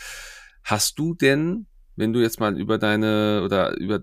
Hast 0.65 0.99
du 0.99 1.15
denn, 1.15 1.67
wenn 1.97 2.13
du 2.13 2.21
jetzt 2.21 2.41
mal 2.41 2.59
über 2.59 2.79
deine 2.79 3.43
oder 3.45 3.79
über 3.79 4.03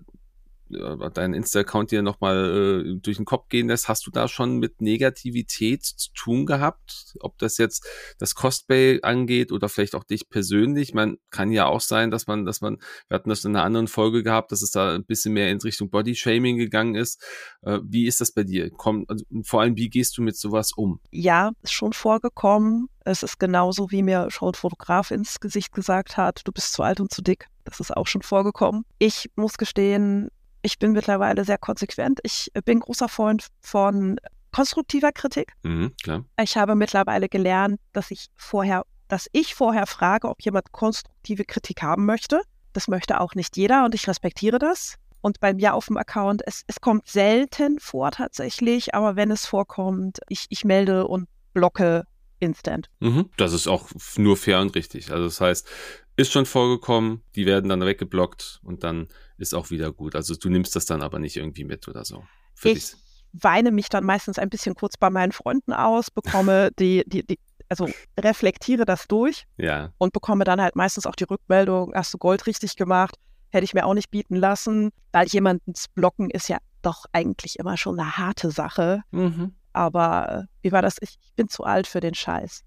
deinen 0.70 1.34
Insta-Account 1.34 1.92
dir 1.92 2.02
nochmal 2.02 2.86
äh, 2.86 3.00
durch 3.00 3.18
den 3.18 3.26
Kopf 3.26 3.50
gehen 3.50 3.68
lässt, 3.68 3.88
hast 3.88 4.06
du 4.06 4.12
da 4.12 4.28
schon 4.28 4.58
mit 4.58 4.82
Negativität 4.82 5.84
zu 5.86 6.12
tun 6.14 6.46
gehabt? 6.46 7.16
Ob 7.20 7.38
das 7.38 7.58
jetzt 7.58 7.86
das 8.20 8.36
Cosplay 8.36 9.02
angeht 9.02 9.52
oder 9.52 9.70
vielleicht 9.70 9.96
auch 9.96 10.04
dich 10.04 10.30
persönlich? 10.30 10.94
Man 10.94 11.18
kann 11.30 11.52
ja 11.52 11.66
auch 11.66 11.82
sein, 11.82 12.12
dass 12.12 12.28
man, 12.28 12.46
dass 12.46 12.62
man, 12.62 12.78
wir 13.08 13.16
hatten 13.16 13.30
das 13.30 13.46
in 13.46 13.56
einer 13.56 13.66
anderen 13.66 13.88
Folge 13.88 14.24
gehabt, 14.24 14.52
dass 14.52 14.62
es 14.62 14.72
da 14.72 14.96
ein 14.96 15.06
bisschen 15.06 15.34
mehr 15.34 15.50
in 15.50 15.60
Richtung 15.60 15.90
Body-Shaming 15.90 16.58
gegangen 16.58 16.96
ist. 16.96 17.24
Äh, 17.62 17.80
wie 17.84 18.08
ist 18.08 18.22
das 18.22 18.32
bei 18.32 18.44
dir? 18.44 18.70
Komm, 18.72 19.06
also, 19.08 19.26
vor 19.44 19.62
allem, 19.62 19.76
wie 19.78 19.90
gehst 19.90 20.18
du 20.18 20.22
mit 20.22 20.38
sowas 20.38 20.72
um? 20.76 21.00
Ja, 21.12 21.52
ist 21.62 21.74
schon 21.74 21.94
vorgekommen. 21.94 22.90
Es 23.06 23.24
ist 23.24 23.40
genauso, 23.40 23.90
wie 23.92 24.04
mir 24.04 24.30
schon 24.32 24.54
Fotograf 24.54 25.12
ins 25.12 25.40
Gesicht 25.40 25.72
gesagt 25.72 26.18
hat, 26.18 26.42
du 26.44 26.52
bist 26.52 26.74
zu 26.74 26.84
alt 26.84 27.00
und 27.00 27.12
zu 27.12 27.22
dick. 27.22 27.48
Das 27.64 27.80
ist 27.80 27.96
auch 27.96 28.08
schon 28.08 28.22
vorgekommen. 28.22 28.86
Ich 29.00 29.30
muss 29.36 29.58
gestehen, 29.58 30.30
ich 30.62 30.80
bin 30.80 30.92
mittlerweile 30.92 31.46
sehr 31.46 31.58
konsequent. 31.58 32.20
Ich 32.24 32.52
bin 32.66 32.80
großer 32.80 33.10
Freund 33.10 33.48
von 33.62 34.20
konstruktiver 34.52 35.12
Kritik. 35.12 35.54
Mhm, 35.64 35.94
ich 36.42 36.58
habe 36.58 36.76
mittlerweile 36.76 37.30
gelernt, 37.30 37.80
dass 37.94 38.12
ich 38.12 38.28
vorher, 38.36 38.86
dass 39.08 39.28
ich 39.32 39.56
vorher 39.56 39.86
frage, 39.86 40.30
ob 40.30 40.42
jemand 40.42 40.72
konstruktive 40.72 41.46
Kritik 41.46 41.82
haben 41.82 42.06
möchte. 42.06 42.42
Das 42.74 42.88
möchte 42.88 43.20
auch 43.22 43.36
nicht 43.36 43.58
jeder 43.58 43.86
und 43.86 43.96
ich 43.96 44.08
respektiere 44.08 44.60
das. 44.60 44.96
Und 45.22 45.40
bei 45.40 45.54
mir 45.54 45.74
auf 45.74 45.88
dem 45.88 45.98
Account, 45.98 46.42
es, 46.46 46.64
es 46.68 46.80
kommt 46.80 47.08
selten 47.08 47.80
vor 47.80 48.12
tatsächlich, 48.12 48.94
aber 48.96 49.16
wenn 49.16 49.32
es 49.32 49.46
vorkommt, 49.46 50.20
ich, 50.30 50.46
ich 50.50 50.64
melde 50.64 51.08
und 51.08 51.28
blocke 51.54 52.06
instant. 52.40 52.90
Mhm, 53.00 53.30
das 53.38 53.54
ist 53.54 53.68
auch 53.68 53.90
nur 54.16 54.38
fair 54.38 54.62
und 54.62 54.76
richtig. 54.76 55.12
Also 55.12 55.26
das 55.26 55.42
heißt, 55.42 55.68
ist 56.16 56.32
schon 56.32 56.46
vorgekommen, 56.46 57.24
die 57.36 57.46
werden 57.46 57.70
dann 57.70 57.82
weggeblockt 57.82 58.60
und 58.64 58.84
dann 58.84 59.08
ist 59.38 59.54
auch 59.54 59.70
wieder 59.70 59.92
gut. 59.92 60.16
Also 60.16 60.36
du 60.36 60.50
nimmst 60.50 60.76
das 60.76 60.86
dann 60.86 61.02
aber 61.02 61.20
nicht 61.20 61.38
irgendwie 61.38 61.64
mit 61.64 61.88
oder 61.88 62.06
so. 62.06 62.24
Für 62.56 62.70
ich 62.70 62.92
dich. 62.92 62.96
weine 63.34 63.72
mich 63.72 63.90
dann 63.90 64.04
meistens 64.04 64.40
ein 64.40 64.50
bisschen 64.50 64.76
kurz 64.76 64.98
bei 64.98 65.10
meinen 65.10 65.32
Freunden 65.32 65.74
aus, 65.74 66.12
bekomme 66.12 66.72
die, 66.80 67.04
die, 67.08 67.26
die, 67.26 67.40
also 67.70 67.90
reflektiere 68.20 68.86
das 68.86 69.08
durch 69.08 69.46
ja. 69.58 69.92
und 69.98 70.14
bekomme 70.14 70.44
dann 70.44 70.62
halt 70.62 70.76
meistens 70.76 71.06
auch 71.06 71.16
die 71.16 71.26
Rückmeldung, 71.26 71.94
hast 71.94 72.14
du 72.14 72.18
Gold 72.18 72.48
richtig 72.48 72.76
gemacht, 72.76 73.16
hätte 73.50 73.66
ich 73.66 73.74
mir 73.74 73.86
auch 73.86 73.94
nicht 73.94 74.12
bieten 74.12 74.36
lassen, 74.36 74.92
weil 75.12 75.28
jemanden 75.28 75.76
zu 75.76 75.88
blocken 75.94 76.30
ist 76.30 76.50
ja 76.50 76.58
doch 76.82 77.06
eigentlich 77.12 77.60
immer 77.60 77.78
schon 77.78 78.00
eine 78.00 78.18
harte 78.18 78.52
Sache. 78.52 79.04
Mhm. 79.12 79.54
Aber 79.78 80.30
äh, 80.30 80.44
wie 80.64 80.72
war 80.72 80.82
das? 80.82 80.98
Ich, 81.02 81.18
ich 81.22 81.34
bin 81.36 81.48
zu 81.50 81.64
alt 81.64 81.86
für 81.86 82.00
den 82.00 82.16
Scheiß. 82.16 82.64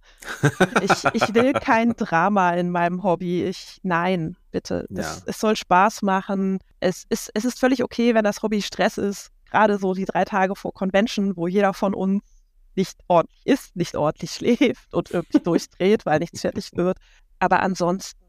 ich, 0.81 1.05
ich 1.13 1.35
will 1.35 1.53
kein 1.61 1.95
Drama 1.97 2.53
in 2.53 2.71
meinem 2.71 3.03
Hobby. 3.03 3.45
Ich, 3.45 3.81
nein, 3.83 4.37
bitte. 4.53 4.87
Ja. 4.91 5.17
Es 5.27 5.41
soll 5.41 5.57
Spaß 5.57 6.03
machen. 6.03 6.61
Es 6.79 7.05
ist, 7.09 7.31
es 7.35 7.45
ist 7.45 7.59
völlig 7.59 7.83
okay, 7.83 8.15
wenn 8.15 8.25
das 8.25 8.43
Hobby 8.43 8.63
Stress 8.63 8.97
ist. 8.97 9.31
Gerade 9.51 9.79
so 9.79 9.95
die 9.95 10.05
drei 10.05 10.25
Tage 10.25 10.55
vor 10.55 10.73
Convention, 10.73 11.37
wo 11.37 11.49
jeder 11.49 11.75
von 11.75 11.95
uns 11.95 12.23
nicht 12.77 12.97
ordentlich 13.09 13.45
isst, 13.45 13.77
nicht 13.77 13.97
ordentlich 13.97 14.31
schläft 14.31 14.95
und 14.95 15.11
irgendwie 15.11 15.41
durchdreht, 15.45 16.07
weil 16.07 16.21
nichts 16.21 16.41
fertig 16.41 16.71
wird. 16.75 16.99
Aber 17.41 17.61
ansonsten, 17.61 18.21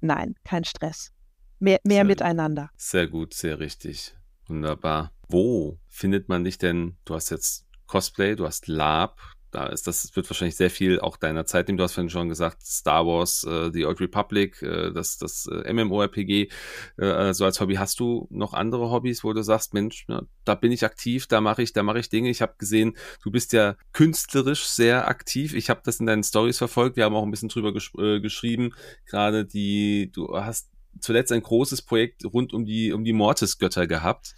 nein, 0.00 0.34
kein 0.44 0.64
Stress. 0.64 1.12
Mehr, 1.58 1.80
mehr 1.84 2.04
miteinander. 2.04 2.70
Sehr 2.76 3.06
gut, 3.06 3.34
sehr 3.34 3.58
richtig. 3.58 4.14
Wunderbar. 4.46 5.12
Wo 5.28 5.78
findet 5.88 6.28
man 6.28 6.44
dich 6.44 6.58
denn? 6.58 6.96
Du 7.04 7.14
hast 7.14 7.30
jetzt 7.30 7.65
Cosplay, 7.86 8.36
du 8.36 8.46
hast 8.46 8.66
Lab, 8.68 9.20
da 9.56 9.66
ist 9.68 9.86
das 9.86 10.14
wird 10.14 10.28
wahrscheinlich 10.28 10.56
sehr 10.56 10.70
viel 10.70 11.00
auch 11.00 11.16
deiner 11.16 11.46
Zeit 11.46 11.66
nehmen. 11.66 11.78
Du 11.78 11.84
hast 11.84 11.94
vorhin 11.94 12.10
schon 12.10 12.28
gesagt, 12.28 12.62
Star 12.62 13.06
Wars, 13.06 13.42
äh, 13.44 13.70
The 13.72 13.86
Old 13.86 14.00
Republic, 14.00 14.60
äh, 14.60 14.92
das, 14.92 15.16
das 15.16 15.46
äh, 15.46 15.72
MMORPG, 15.72 16.50
äh, 16.98 17.32
so 17.32 17.44
als 17.46 17.58
Hobby. 17.60 17.76
Hast 17.76 17.98
du 17.98 18.26
noch 18.30 18.52
andere 18.52 18.90
Hobbys, 18.90 19.24
wo 19.24 19.32
du 19.32 19.42
sagst, 19.42 19.72
Mensch, 19.72 20.04
ja, 20.08 20.22
da 20.44 20.56
bin 20.56 20.72
ich 20.72 20.84
aktiv, 20.84 21.26
da 21.26 21.40
mache 21.40 21.62
ich, 21.62 21.72
da 21.72 21.82
mache 21.82 22.00
ich 22.00 22.10
Dinge. 22.10 22.28
Ich 22.28 22.42
habe 22.42 22.54
gesehen, 22.58 22.96
du 23.22 23.30
bist 23.30 23.54
ja 23.54 23.76
künstlerisch 23.92 24.64
sehr 24.64 25.08
aktiv. 25.08 25.54
Ich 25.54 25.70
habe 25.70 25.80
das 25.84 26.00
in 26.00 26.06
deinen 26.06 26.24
Stories 26.24 26.58
verfolgt. 26.58 26.96
Wir 26.96 27.04
haben 27.04 27.14
auch 27.14 27.24
ein 27.24 27.30
bisschen 27.30 27.48
drüber 27.48 27.72
gesch 27.72 27.92
äh, 27.98 28.20
geschrieben. 28.20 28.74
Gerade 29.06 29.46
die, 29.46 30.10
du 30.12 30.36
hast 30.36 30.68
zuletzt 31.00 31.32
ein 31.32 31.42
großes 31.42 31.82
Projekt 31.82 32.24
rund 32.24 32.52
um 32.52 32.64
die, 32.64 32.92
um 32.92 33.04
die 33.04 33.12
Mortis-Götter 33.12 33.86
gehabt. 33.86 34.34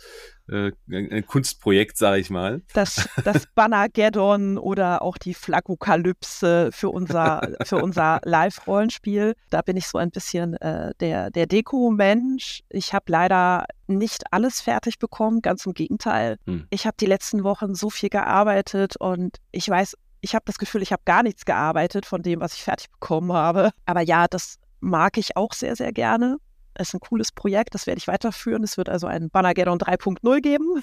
Äh, 0.50 0.72
ein 0.90 1.26
Kunstprojekt, 1.26 1.98
sage 1.98 2.20
ich 2.20 2.30
mal. 2.30 2.62
Das, 2.72 3.08
das 3.24 3.44
Bannergeddon 3.54 4.58
oder 4.58 5.02
auch 5.02 5.18
die 5.18 5.34
Flagokalypse 5.34 6.70
für 6.72 6.90
unser, 6.90 7.56
für 7.64 7.76
unser 7.76 8.20
Live-Rollenspiel. 8.24 9.34
Da 9.50 9.62
bin 9.62 9.76
ich 9.76 9.88
so 9.88 9.98
ein 9.98 10.10
bisschen 10.10 10.54
äh, 10.54 10.92
der, 11.00 11.30
der 11.30 11.46
Deko-Mensch. 11.46 12.62
Ich 12.70 12.94
habe 12.94 13.04
leider 13.08 13.66
nicht 13.86 14.32
alles 14.32 14.60
fertig 14.60 14.98
bekommen, 14.98 15.42
ganz 15.42 15.66
im 15.66 15.74
Gegenteil. 15.74 16.36
Hm. 16.46 16.66
Ich 16.70 16.86
habe 16.86 16.96
die 16.98 17.06
letzten 17.06 17.44
Wochen 17.44 17.74
so 17.74 17.90
viel 17.90 18.08
gearbeitet 18.08 18.96
und 18.96 19.38
ich 19.50 19.68
weiß, 19.68 19.96
ich 20.20 20.34
habe 20.34 20.44
das 20.46 20.58
Gefühl, 20.58 20.82
ich 20.82 20.92
habe 20.92 21.02
gar 21.04 21.22
nichts 21.22 21.44
gearbeitet 21.44 22.06
von 22.06 22.22
dem, 22.22 22.40
was 22.40 22.54
ich 22.54 22.62
fertig 22.62 22.90
bekommen 22.90 23.32
habe. 23.32 23.70
Aber 23.86 24.00
ja, 24.00 24.26
das 24.28 24.58
mag 24.80 25.16
ich 25.18 25.36
auch 25.36 25.52
sehr, 25.52 25.76
sehr 25.76 25.92
gerne. 25.92 26.38
Es 26.80 26.88
ist 26.88 26.94
ein 26.94 27.00
cooles 27.00 27.32
Projekt, 27.32 27.74
das 27.74 27.86
werde 27.86 27.98
ich 27.98 28.06
weiterführen. 28.06 28.62
Es 28.62 28.76
wird 28.76 28.88
also 28.88 29.06
ein 29.06 29.30
Bannergeddon 29.30 29.78
3.0 29.78 30.40
geben. 30.40 30.82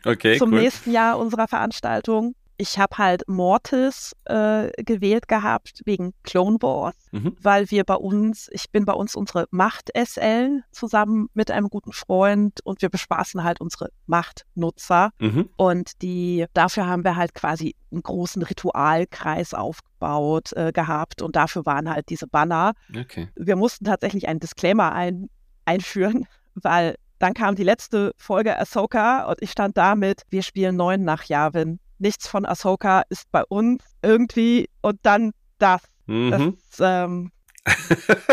okay. 0.04 0.38
Zum 0.38 0.52
cool. 0.52 0.60
nächsten 0.60 0.90
Jahr 0.90 1.18
unserer 1.18 1.46
Veranstaltung 1.46 2.34
ich 2.56 2.78
habe 2.78 2.98
halt 2.98 3.22
Mortis 3.26 4.14
äh, 4.26 4.70
gewählt 4.82 5.28
gehabt 5.28 5.82
wegen 5.84 6.14
Clone 6.22 6.58
Wars, 6.60 6.94
mhm. 7.12 7.36
weil 7.40 7.70
wir 7.70 7.84
bei 7.84 7.96
uns, 7.96 8.48
ich 8.52 8.70
bin 8.70 8.84
bei 8.84 8.92
uns 8.92 9.16
unsere 9.16 9.46
Macht-SL 9.50 10.62
zusammen 10.70 11.28
mit 11.34 11.50
einem 11.50 11.68
guten 11.68 11.92
Freund 11.92 12.60
und 12.64 12.82
wir 12.82 12.88
bespaßen 12.88 13.42
halt 13.42 13.60
unsere 13.60 13.90
Machtnutzer. 14.06 15.10
Mhm. 15.18 15.48
Und 15.56 16.02
die, 16.02 16.46
dafür 16.54 16.86
haben 16.86 17.04
wir 17.04 17.16
halt 17.16 17.34
quasi 17.34 17.74
einen 17.90 18.02
großen 18.02 18.42
Ritualkreis 18.42 19.54
aufgebaut 19.54 20.52
äh, 20.52 20.72
gehabt 20.72 21.22
und 21.22 21.36
dafür 21.36 21.66
waren 21.66 21.90
halt 21.90 22.08
diese 22.08 22.26
Banner. 22.26 22.72
Okay. 22.96 23.28
Wir 23.34 23.56
mussten 23.56 23.84
tatsächlich 23.84 24.28
einen 24.28 24.40
Disclaimer 24.40 24.92
ein, 24.92 25.28
einführen, 25.64 26.26
weil 26.54 26.96
dann 27.18 27.34
kam 27.34 27.54
die 27.54 27.62
letzte 27.62 28.12
Folge 28.16 28.58
Ahsoka 28.58 29.24
und 29.24 29.40
ich 29.40 29.50
stand 29.50 29.76
damit, 29.76 30.22
wir 30.30 30.42
spielen 30.42 30.76
neun 30.76 31.04
nach 31.04 31.24
Yavin 31.24 31.78
nichts 31.98 32.28
von 32.28 32.46
Ahsoka 32.46 33.02
ist 33.08 33.30
bei 33.30 33.44
uns 33.44 33.82
irgendwie 34.02 34.68
und 34.82 34.98
dann 35.02 35.32
das. 35.58 35.82
Mhm. 36.06 36.56
das 36.70 36.80
ähm, 36.80 37.30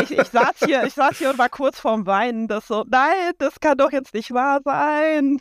ich, 0.01 0.11
ich, 0.11 0.27
saß 0.27 0.57
hier, 0.65 0.83
ich 0.83 0.93
saß 0.93 1.17
hier 1.17 1.29
und 1.29 1.37
war 1.37 1.49
kurz 1.49 1.79
vorm 1.79 2.05
Weinen, 2.05 2.47
das 2.47 2.67
so, 2.67 2.83
nein, 2.89 3.31
das 3.37 3.59
kann 3.59 3.77
doch 3.77 3.91
jetzt 3.91 4.13
nicht 4.13 4.33
wahr 4.33 4.59
sein. 4.63 5.39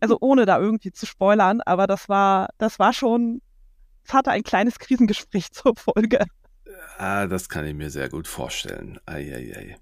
also 0.00 0.18
ohne 0.20 0.46
da 0.46 0.58
irgendwie 0.58 0.92
zu 0.92 1.06
spoilern, 1.06 1.60
aber 1.62 1.86
das 1.86 2.08
war, 2.08 2.48
das 2.58 2.78
war 2.78 2.92
schon, 2.92 3.42
es 4.04 4.12
hatte 4.12 4.30
ein 4.30 4.44
kleines 4.44 4.78
Krisengespräch 4.78 5.50
zur 5.52 5.74
Folge. 5.76 6.24
Ah, 6.98 7.26
das 7.26 7.48
kann 7.48 7.66
ich 7.66 7.74
mir 7.74 7.90
sehr 7.90 8.08
gut 8.08 8.28
vorstellen. 8.28 8.98
Eieiei. 9.06 9.76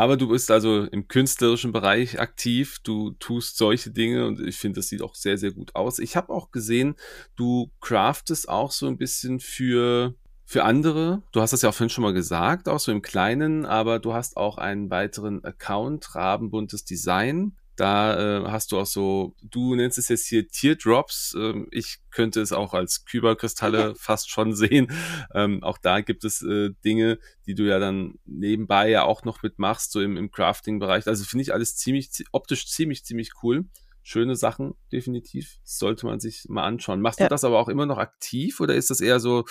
Aber 0.00 0.16
du 0.16 0.28
bist 0.28 0.50
also 0.50 0.84
im 0.84 1.08
künstlerischen 1.08 1.72
Bereich 1.72 2.18
aktiv, 2.18 2.78
du 2.82 3.10
tust 3.18 3.58
solche 3.58 3.90
Dinge 3.90 4.26
und 4.26 4.40
ich 4.40 4.56
finde, 4.56 4.80
das 4.80 4.88
sieht 4.88 5.02
auch 5.02 5.14
sehr, 5.14 5.36
sehr 5.36 5.50
gut 5.50 5.74
aus. 5.74 5.98
Ich 5.98 6.16
habe 6.16 6.32
auch 6.32 6.52
gesehen, 6.52 6.94
du 7.36 7.70
craftest 7.82 8.48
auch 8.48 8.72
so 8.72 8.86
ein 8.86 8.96
bisschen 8.96 9.40
für, 9.40 10.14
für 10.46 10.64
andere. 10.64 11.22
Du 11.32 11.42
hast 11.42 11.52
das 11.52 11.60
ja 11.60 11.68
auch 11.68 11.74
vorhin 11.74 11.90
schon 11.90 12.00
mal 12.00 12.14
gesagt, 12.14 12.66
auch 12.66 12.80
so 12.80 12.90
im 12.90 13.02
Kleinen, 13.02 13.66
aber 13.66 13.98
du 13.98 14.14
hast 14.14 14.38
auch 14.38 14.56
einen 14.56 14.88
weiteren 14.88 15.44
Account, 15.44 16.14
Rabenbuntes 16.14 16.86
Design. 16.86 17.58
Da 17.80 18.40
äh, 18.42 18.44
hast 18.50 18.72
du 18.72 18.78
auch 18.78 18.84
so, 18.84 19.34
du 19.42 19.74
nennst 19.74 19.96
es 19.96 20.10
jetzt 20.10 20.26
hier 20.26 20.46
Teardrops. 20.46 21.34
Ähm, 21.34 21.66
ich 21.70 22.00
könnte 22.10 22.42
es 22.42 22.52
auch 22.52 22.74
als 22.74 23.06
Kyberkristalle 23.06 23.94
fast 23.98 24.28
schon 24.28 24.54
sehen. 24.54 24.92
Ähm, 25.34 25.62
auch 25.62 25.78
da 25.78 26.02
gibt 26.02 26.24
es 26.24 26.42
äh, 26.42 26.72
Dinge, 26.84 27.18
die 27.46 27.54
du 27.54 27.62
ja 27.62 27.78
dann 27.78 28.16
nebenbei 28.26 28.90
ja 28.90 29.04
auch 29.04 29.24
noch 29.24 29.42
mitmachst, 29.42 29.92
so 29.92 30.02
im, 30.02 30.18
im 30.18 30.30
Crafting-Bereich. 30.30 31.06
Also 31.06 31.24
finde 31.24 31.40
ich 31.40 31.54
alles 31.54 31.74
ziemlich, 31.76 32.10
optisch 32.32 32.68
ziemlich, 32.68 33.02
ziemlich 33.06 33.30
cool. 33.42 33.64
Schöne 34.02 34.36
Sachen, 34.36 34.74
definitiv. 34.92 35.56
sollte 35.64 36.04
man 36.04 36.20
sich 36.20 36.44
mal 36.50 36.64
anschauen. 36.64 37.00
Machst 37.00 37.20
ja. 37.20 37.26
du 37.26 37.30
das 37.30 37.44
aber 37.44 37.58
auch 37.58 37.70
immer 37.70 37.86
noch 37.86 37.96
aktiv 37.96 38.60
oder 38.60 38.74
ist 38.74 38.90
das 38.90 39.00
eher 39.00 39.20
so, 39.20 39.46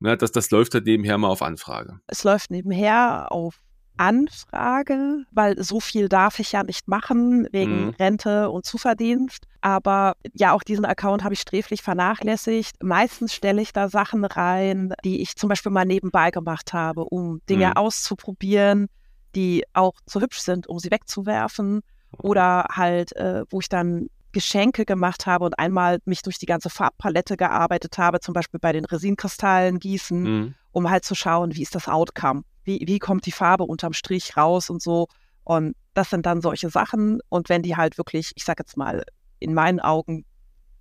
na, 0.00 0.16
dass 0.16 0.32
das 0.32 0.50
läuft 0.50 0.74
halt 0.74 0.86
nebenher 0.86 1.16
mal 1.16 1.28
auf 1.28 1.42
Anfrage? 1.42 2.00
Es 2.08 2.24
läuft 2.24 2.50
nebenher 2.50 3.30
auf 3.30 3.60
Anfrage, 3.98 5.24
weil 5.32 5.62
so 5.62 5.80
viel 5.80 6.08
darf 6.08 6.38
ich 6.38 6.52
ja 6.52 6.62
nicht 6.62 6.88
machen 6.88 7.46
wegen 7.52 7.86
mhm. 7.86 7.90
Rente 7.90 8.50
und 8.50 8.64
Zuverdienst. 8.64 9.46
Aber 9.60 10.14
ja, 10.34 10.52
auch 10.52 10.62
diesen 10.62 10.84
Account 10.84 11.24
habe 11.24 11.34
ich 11.34 11.40
sträflich 11.40 11.82
vernachlässigt. 11.82 12.82
Meistens 12.82 13.34
stelle 13.34 13.60
ich 13.60 13.72
da 13.72 13.88
Sachen 13.88 14.24
rein, 14.24 14.94
die 15.04 15.20
ich 15.20 15.36
zum 15.36 15.48
Beispiel 15.48 15.72
mal 15.72 15.84
nebenbei 15.84 16.30
gemacht 16.30 16.72
habe, 16.72 17.04
um 17.04 17.40
Dinge 17.48 17.66
mhm. 17.66 17.72
auszuprobieren, 17.74 18.88
die 19.34 19.64
auch 19.72 19.94
zu 20.06 20.20
hübsch 20.20 20.40
sind, 20.40 20.66
um 20.68 20.78
sie 20.78 20.90
wegzuwerfen. 20.90 21.82
Oder 22.16 22.66
halt, 22.70 23.14
äh, 23.16 23.44
wo 23.50 23.60
ich 23.60 23.68
dann 23.68 24.08
Geschenke 24.32 24.84
gemacht 24.84 25.26
habe 25.26 25.44
und 25.44 25.58
einmal 25.58 25.98
mich 26.04 26.22
durch 26.22 26.38
die 26.38 26.46
ganze 26.46 26.70
Farbpalette 26.70 27.36
gearbeitet 27.36 27.98
habe, 27.98 28.20
zum 28.20 28.34
Beispiel 28.34 28.60
bei 28.60 28.72
den 28.72 28.84
Resinkristallen 28.84 29.78
gießen, 29.78 30.22
mhm. 30.22 30.54
um 30.72 30.90
halt 30.90 31.04
zu 31.04 31.14
schauen, 31.14 31.54
wie 31.54 31.62
ist 31.62 31.74
das 31.74 31.88
Outcome 31.88 32.44
wie, 32.68 32.80
wie 32.86 32.98
kommt 33.00 33.26
die 33.26 33.32
Farbe 33.32 33.64
unterm 33.64 33.94
Strich 33.94 34.36
raus 34.36 34.70
und 34.70 34.80
so. 34.80 35.08
Und 35.42 35.74
das 35.94 36.10
sind 36.10 36.26
dann 36.26 36.42
solche 36.42 36.68
Sachen. 36.68 37.20
Und 37.28 37.48
wenn 37.48 37.62
die 37.62 37.76
halt 37.76 37.98
wirklich, 37.98 38.32
ich 38.36 38.44
sag 38.44 38.60
jetzt 38.60 38.76
mal, 38.76 39.02
in 39.40 39.54
meinen 39.54 39.80
Augen 39.80 40.24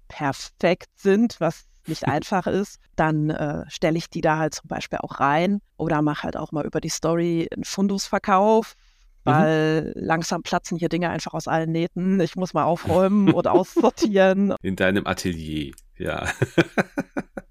perfekt 0.09 0.89
sind, 0.95 1.37
was 1.39 1.63
nicht 1.87 2.05
einfach 2.07 2.45
ist, 2.45 2.79
dann 2.95 3.29
äh, 3.29 3.63
stelle 3.69 3.97
ich 3.97 4.09
die 4.09 4.21
da 4.21 4.37
halt 4.37 4.53
zum 4.53 4.67
Beispiel 4.67 4.99
auch 4.99 5.19
rein 5.19 5.61
oder 5.77 6.01
mache 6.01 6.23
halt 6.23 6.37
auch 6.37 6.51
mal 6.51 6.65
über 6.65 6.81
die 6.81 6.89
Story 6.89 7.47
einen 7.53 7.63
Fundusverkauf, 7.63 8.75
mhm. 9.23 9.31
weil 9.31 9.93
mhm. 9.95 10.03
langsam 10.03 10.43
platzen 10.43 10.77
hier 10.77 10.89
Dinge 10.89 11.09
einfach 11.09 11.33
aus 11.33 11.47
allen 11.47 11.71
Nähten. 11.71 12.19
Ich 12.19 12.35
muss 12.35 12.53
mal 12.53 12.65
aufräumen 12.65 13.31
und 13.31 13.47
aussortieren. 13.47 14.53
In 14.61 14.75
deinem 14.75 15.07
Atelier, 15.07 15.71
ja. 15.97 16.27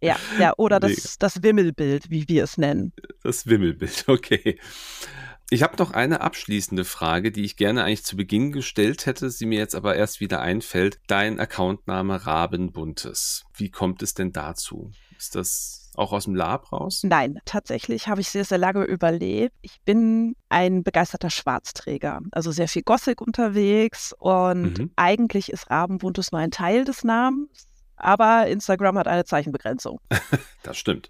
Ja, 0.00 0.16
ja, 0.38 0.52
oder 0.56 0.80
das, 0.80 1.18
das 1.18 1.42
Wimmelbild, 1.42 2.10
wie 2.10 2.28
wir 2.28 2.44
es 2.44 2.56
nennen. 2.56 2.92
Das 3.22 3.46
Wimmelbild, 3.46 4.04
okay. 4.08 4.58
Ich 5.50 5.62
habe 5.62 5.76
noch 5.78 5.92
eine 5.92 6.20
abschließende 6.20 6.84
Frage, 6.84 7.32
die 7.32 7.42
ich 7.44 7.56
gerne 7.56 7.82
eigentlich 7.82 8.04
zu 8.04 8.16
Beginn 8.16 8.52
gestellt 8.52 9.06
hätte, 9.06 9.30
sie 9.30 9.46
mir 9.46 9.58
jetzt 9.58 9.74
aber 9.74 9.96
erst 9.96 10.20
wieder 10.20 10.40
einfällt. 10.42 11.00
Dein 11.06 11.40
Accountname 11.40 12.26
Rabenbuntes. 12.26 13.44
Wie 13.54 13.70
kommt 13.70 14.02
es 14.02 14.12
denn 14.12 14.32
dazu? 14.32 14.92
Ist 15.16 15.34
das 15.34 15.90
auch 15.94 16.12
aus 16.12 16.24
dem 16.24 16.34
Lab 16.34 16.70
raus? 16.70 17.00
Nein, 17.02 17.40
tatsächlich 17.46 18.08
habe 18.08 18.20
ich 18.20 18.28
sehr, 18.28 18.44
sehr 18.44 18.58
lange 18.58 18.84
überlebt. 18.84 19.54
Ich 19.62 19.80
bin 19.84 20.36
ein 20.50 20.84
begeisterter 20.84 21.30
Schwarzträger, 21.30 22.20
also 22.30 22.52
sehr 22.52 22.68
viel 22.68 22.82
Gothic 22.82 23.20
unterwegs 23.20 24.14
und 24.18 24.78
mhm. 24.78 24.90
eigentlich 24.96 25.50
ist 25.50 25.70
Rabenbuntes 25.70 26.30
nur 26.30 26.40
ein 26.40 26.50
Teil 26.50 26.84
des 26.84 27.04
Namens 27.04 27.67
aber 27.98 28.46
Instagram 28.46 28.98
hat 28.98 29.08
eine 29.08 29.24
Zeichenbegrenzung. 29.24 30.00
das 30.62 30.76
stimmt. 30.76 31.08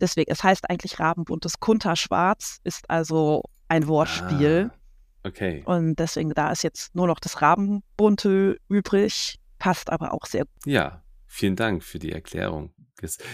Deswegen, 0.00 0.30
es 0.30 0.42
heißt 0.44 0.70
eigentlich 0.70 1.00
Rabenbuntes 1.00 1.60
Kunterschwarz, 1.60 2.60
ist 2.64 2.88
also 2.88 3.42
ein 3.68 3.88
Wortspiel. 3.88 4.70
Ah, 4.72 5.28
okay. 5.28 5.62
Und 5.64 5.96
deswegen, 5.96 6.30
da 6.30 6.50
ist 6.50 6.62
jetzt 6.62 6.94
nur 6.94 7.06
noch 7.06 7.20
das 7.20 7.42
Rabenbunte 7.42 8.58
übrig, 8.68 9.38
passt 9.58 9.90
aber 9.90 10.14
auch 10.14 10.26
sehr 10.26 10.44
gut. 10.44 10.66
Ja, 10.66 11.02
vielen 11.26 11.56
Dank 11.56 11.82
für 11.82 11.98
die 11.98 12.12
Erklärung. 12.12 12.72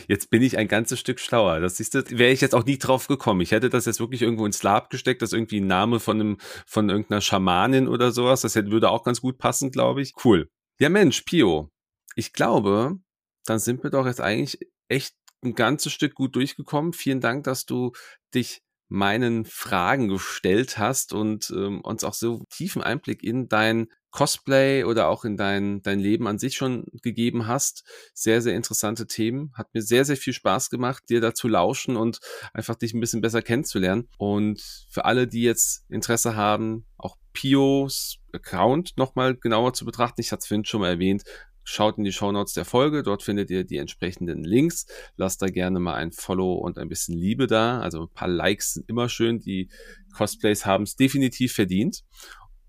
Jetzt 0.08 0.30
bin 0.30 0.42
ich 0.42 0.58
ein 0.58 0.68
ganzes 0.68 1.00
Stück 1.00 1.18
schlauer. 1.18 1.60
Das 1.60 1.80
ist, 1.80 1.94
wäre 1.94 2.32
ich 2.32 2.40
jetzt 2.40 2.54
auch 2.54 2.64
nie 2.64 2.78
drauf 2.78 3.06
gekommen. 3.06 3.40
Ich 3.40 3.50
hätte 3.50 3.70
das 3.70 3.86
jetzt 3.86 4.00
wirklich 4.00 4.22
irgendwo 4.22 4.44
ins 4.44 4.62
Lab 4.62 4.90
gesteckt, 4.90 5.22
das 5.22 5.30
ist 5.30 5.34
irgendwie 5.34 5.60
ein 5.60 5.66
Name 5.66 6.00
von 6.00 6.20
einem, 6.20 6.36
von 6.66 6.90
irgendeiner 6.90 7.20
Schamanin 7.20 7.88
oder 7.88 8.10
sowas. 8.10 8.42
Das 8.42 8.54
hätte, 8.54 8.70
würde 8.70 8.90
auch 8.90 9.04
ganz 9.04 9.20
gut 9.20 9.38
passen, 9.38 9.70
glaube 9.70 10.02
ich. 10.02 10.12
Cool. 10.22 10.50
Ja, 10.78 10.88
Mensch, 10.88 11.22
Pio, 11.22 11.70
ich 12.16 12.32
glaube, 12.32 12.98
dann 13.44 13.58
sind 13.58 13.82
wir 13.82 13.90
doch 13.90 14.06
jetzt 14.06 14.20
eigentlich 14.20 14.58
echt 14.88 15.14
ein 15.42 15.54
ganzes 15.54 15.92
Stück 15.92 16.14
gut 16.14 16.34
durchgekommen. 16.36 16.92
Vielen 16.92 17.20
Dank, 17.20 17.44
dass 17.44 17.66
du 17.66 17.92
dich 18.34 18.62
meinen 18.88 19.44
Fragen 19.44 20.08
gestellt 20.08 20.78
hast 20.78 21.12
und 21.12 21.50
ähm, 21.50 21.80
uns 21.80 22.04
auch 22.04 22.14
so 22.14 22.44
tiefen 22.50 22.82
Einblick 22.82 23.22
in 23.22 23.48
dein 23.48 23.88
Cosplay 24.10 24.84
oder 24.84 25.08
auch 25.08 25.24
in 25.24 25.36
dein, 25.36 25.82
dein 25.82 25.98
Leben 25.98 26.28
an 26.28 26.38
sich 26.38 26.54
schon 26.54 26.84
gegeben 27.02 27.48
hast. 27.48 27.82
Sehr, 28.14 28.40
sehr 28.40 28.54
interessante 28.54 29.08
Themen. 29.08 29.52
Hat 29.54 29.74
mir 29.74 29.82
sehr, 29.82 30.04
sehr 30.04 30.16
viel 30.16 30.32
Spaß 30.32 30.70
gemacht, 30.70 31.02
dir 31.08 31.20
dazu 31.20 31.48
lauschen 31.48 31.96
und 31.96 32.20
einfach 32.52 32.76
dich 32.76 32.94
ein 32.94 33.00
bisschen 33.00 33.22
besser 33.22 33.42
kennenzulernen. 33.42 34.08
Und 34.16 34.62
für 34.88 35.04
alle, 35.04 35.26
die 35.26 35.42
jetzt 35.42 35.84
Interesse 35.88 36.36
haben, 36.36 36.86
auch 36.96 37.16
Pios 37.32 38.18
Account 38.32 38.96
nochmal 38.96 39.34
genauer 39.34 39.72
zu 39.72 39.84
betrachten, 39.84 40.20
ich 40.20 40.30
hatte 40.30 40.42
es 40.42 40.46
vorhin 40.46 40.64
schon 40.64 40.80
mal 40.80 40.90
erwähnt, 40.90 41.24
Schaut 41.64 41.98
in 41.98 42.04
die 42.04 42.12
Shownotes 42.12 42.52
der 42.52 42.64
Folge, 42.64 43.02
dort 43.02 43.22
findet 43.22 43.50
ihr 43.50 43.64
die 43.64 43.78
entsprechenden 43.78 44.44
Links. 44.44 44.86
Lasst 45.16 45.40
da 45.42 45.46
gerne 45.46 45.80
mal 45.80 45.94
ein 45.94 46.12
Follow 46.12 46.54
und 46.54 46.78
ein 46.78 46.88
bisschen 46.88 47.16
Liebe 47.16 47.46
da. 47.46 47.80
Also 47.80 48.02
ein 48.02 48.12
paar 48.12 48.28
Likes 48.28 48.74
sind 48.74 48.88
immer 48.88 49.08
schön. 49.08 49.40
Die 49.40 49.70
Cosplays 50.14 50.66
haben 50.66 50.84
es 50.84 50.96
definitiv 50.96 51.54
verdient. 51.54 52.04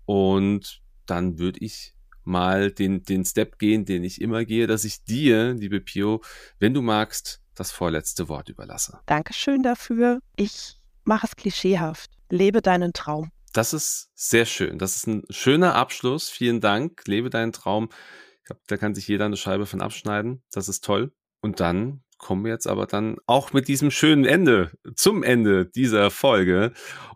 Und 0.06 0.82
dann 1.04 1.38
würde 1.38 1.60
ich 1.60 1.94
mal 2.24 2.72
den, 2.72 3.02
den 3.02 3.24
Step 3.24 3.58
gehen, 3.58 3.84
den 3.84 4.02
ich 4.02 4.20
immer 4.20 4.44
gehe, 4.44 4.66
dass 4.66 4.84
ich 4.84 5.04
dir, 5.04 5.54
liebe 5.54 5.80
Pio, 5.80 6.22
wenn 6.58 6.74
du 6.74 6.82
magst, 6.82 7.40
das 7.54 7.70
vorletzte 7.70 8.28
Wort 8.28 8.48
überlasse. 8.48 8.98
Dankeschön 9.06 9.62
dafür. 9.62 10.20
Ich 10.36 10.76
mache 11.04 11.26
es 11.26 11.36
klischeehaft. 11.36 12.10
Lebe 12.28 12.62
deinen 12.62 12.92
Traum. 12.92 13.30
Das 13.52 13.72
ist 13.72 14.10
sehr 14.14 14.44
schön. 14.44 14.78
Das 14.78 14.96
ist 14.96 15.06
ein 15.06 15.22
schöner 15.30 15.74
Abschluss. 15.74 16.28
Vielen 16.28 16.60
Dank. 16.60 17.02
Lebe 17.06 17.30
deinen 17.30 17.52
Traum. 17.52 17.88
Glaube, 18.46 18.62
da 18.68 18.76
kann 18.76 18.94
sich 18.94 19.06
jeder 19.08 19.26
eine 19.26 19.36
Scheibe 19.36 19.66
von 19.66 19.82
abschneiden. 19.82 20.42
Das 20.52 20.68
ist 20.68 20.84
toll. 20.84 21.12
Und 21.40 21.60
dann 21.60 22.02
kommen 22.16 22.44
wir 22.44 22.52
jetzt 22.52 22.66
aber 22.66 22.86
dann 22.86 23.18
auch 23.26 23.52
mit 23.52 23.68
diesem 23.68 23.90
schönen 23.90 24.24
Ende 24.24 24.70
zum 24.94 25.22
Ende 25.22 25.66
dieser 25.66 26.10
Folge. 26.10 26.72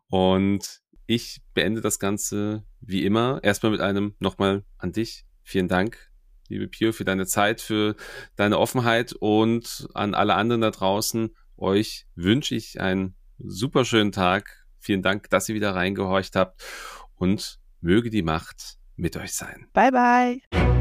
Und 0.09 0.83
ich 1.07 1.41
beende 1.55 1.81
das 1.81 1.99
Ganze 1.99 2.65
wie 2.81 3.05
immer 3.05 3.41
erstmal 3.43 3.73
mit 3.73 3.81
einem 3.81 4.15
nochmal 4.19 4.65
an 4.77 4.93
dich. 4.93 5.25
Vielen 5.43 5.69
Dank, 5.69 6.11
liebe 6.49 6.69
Pio, 6.69 6.93
für 6.93 7.05
deine 7.05 7.27
Zeit, 7.27 7.61
für 7.61 7.97
deine 8.37 8.59
Offenheit 8.59 9.13
und 9.13 9.89
an 9.95 10.15
alle 10.15 10.35
anderen 10.35 10.61
da 10.61 10.71
draußen. 10.71 11.35
Euch 11.57 12.07
wünsche 12.15 12.55
ich 12.55 12.81
einen 12.81 13.15
super 13.39 13.85
schönen 13.85 14.13
Tag. 14.13 14.67
Vielen 14.79 15.03
Dank, 15.03 15.31
dass 15.31 15.49
ihr 15.49 15.55
wieder 15.55 15.75
reingehorcht 15.75 16.37
habt 16.37 16.63
und 17.15 17.61
möge 17.81 18.11
die 18.11 18.23
Macht 18.23 18.79
mit 18.97 19.17
euch 19.17 19.33
sein. 19.33 19.69
Bye 19.73 19.93
bye. 19.93 20.80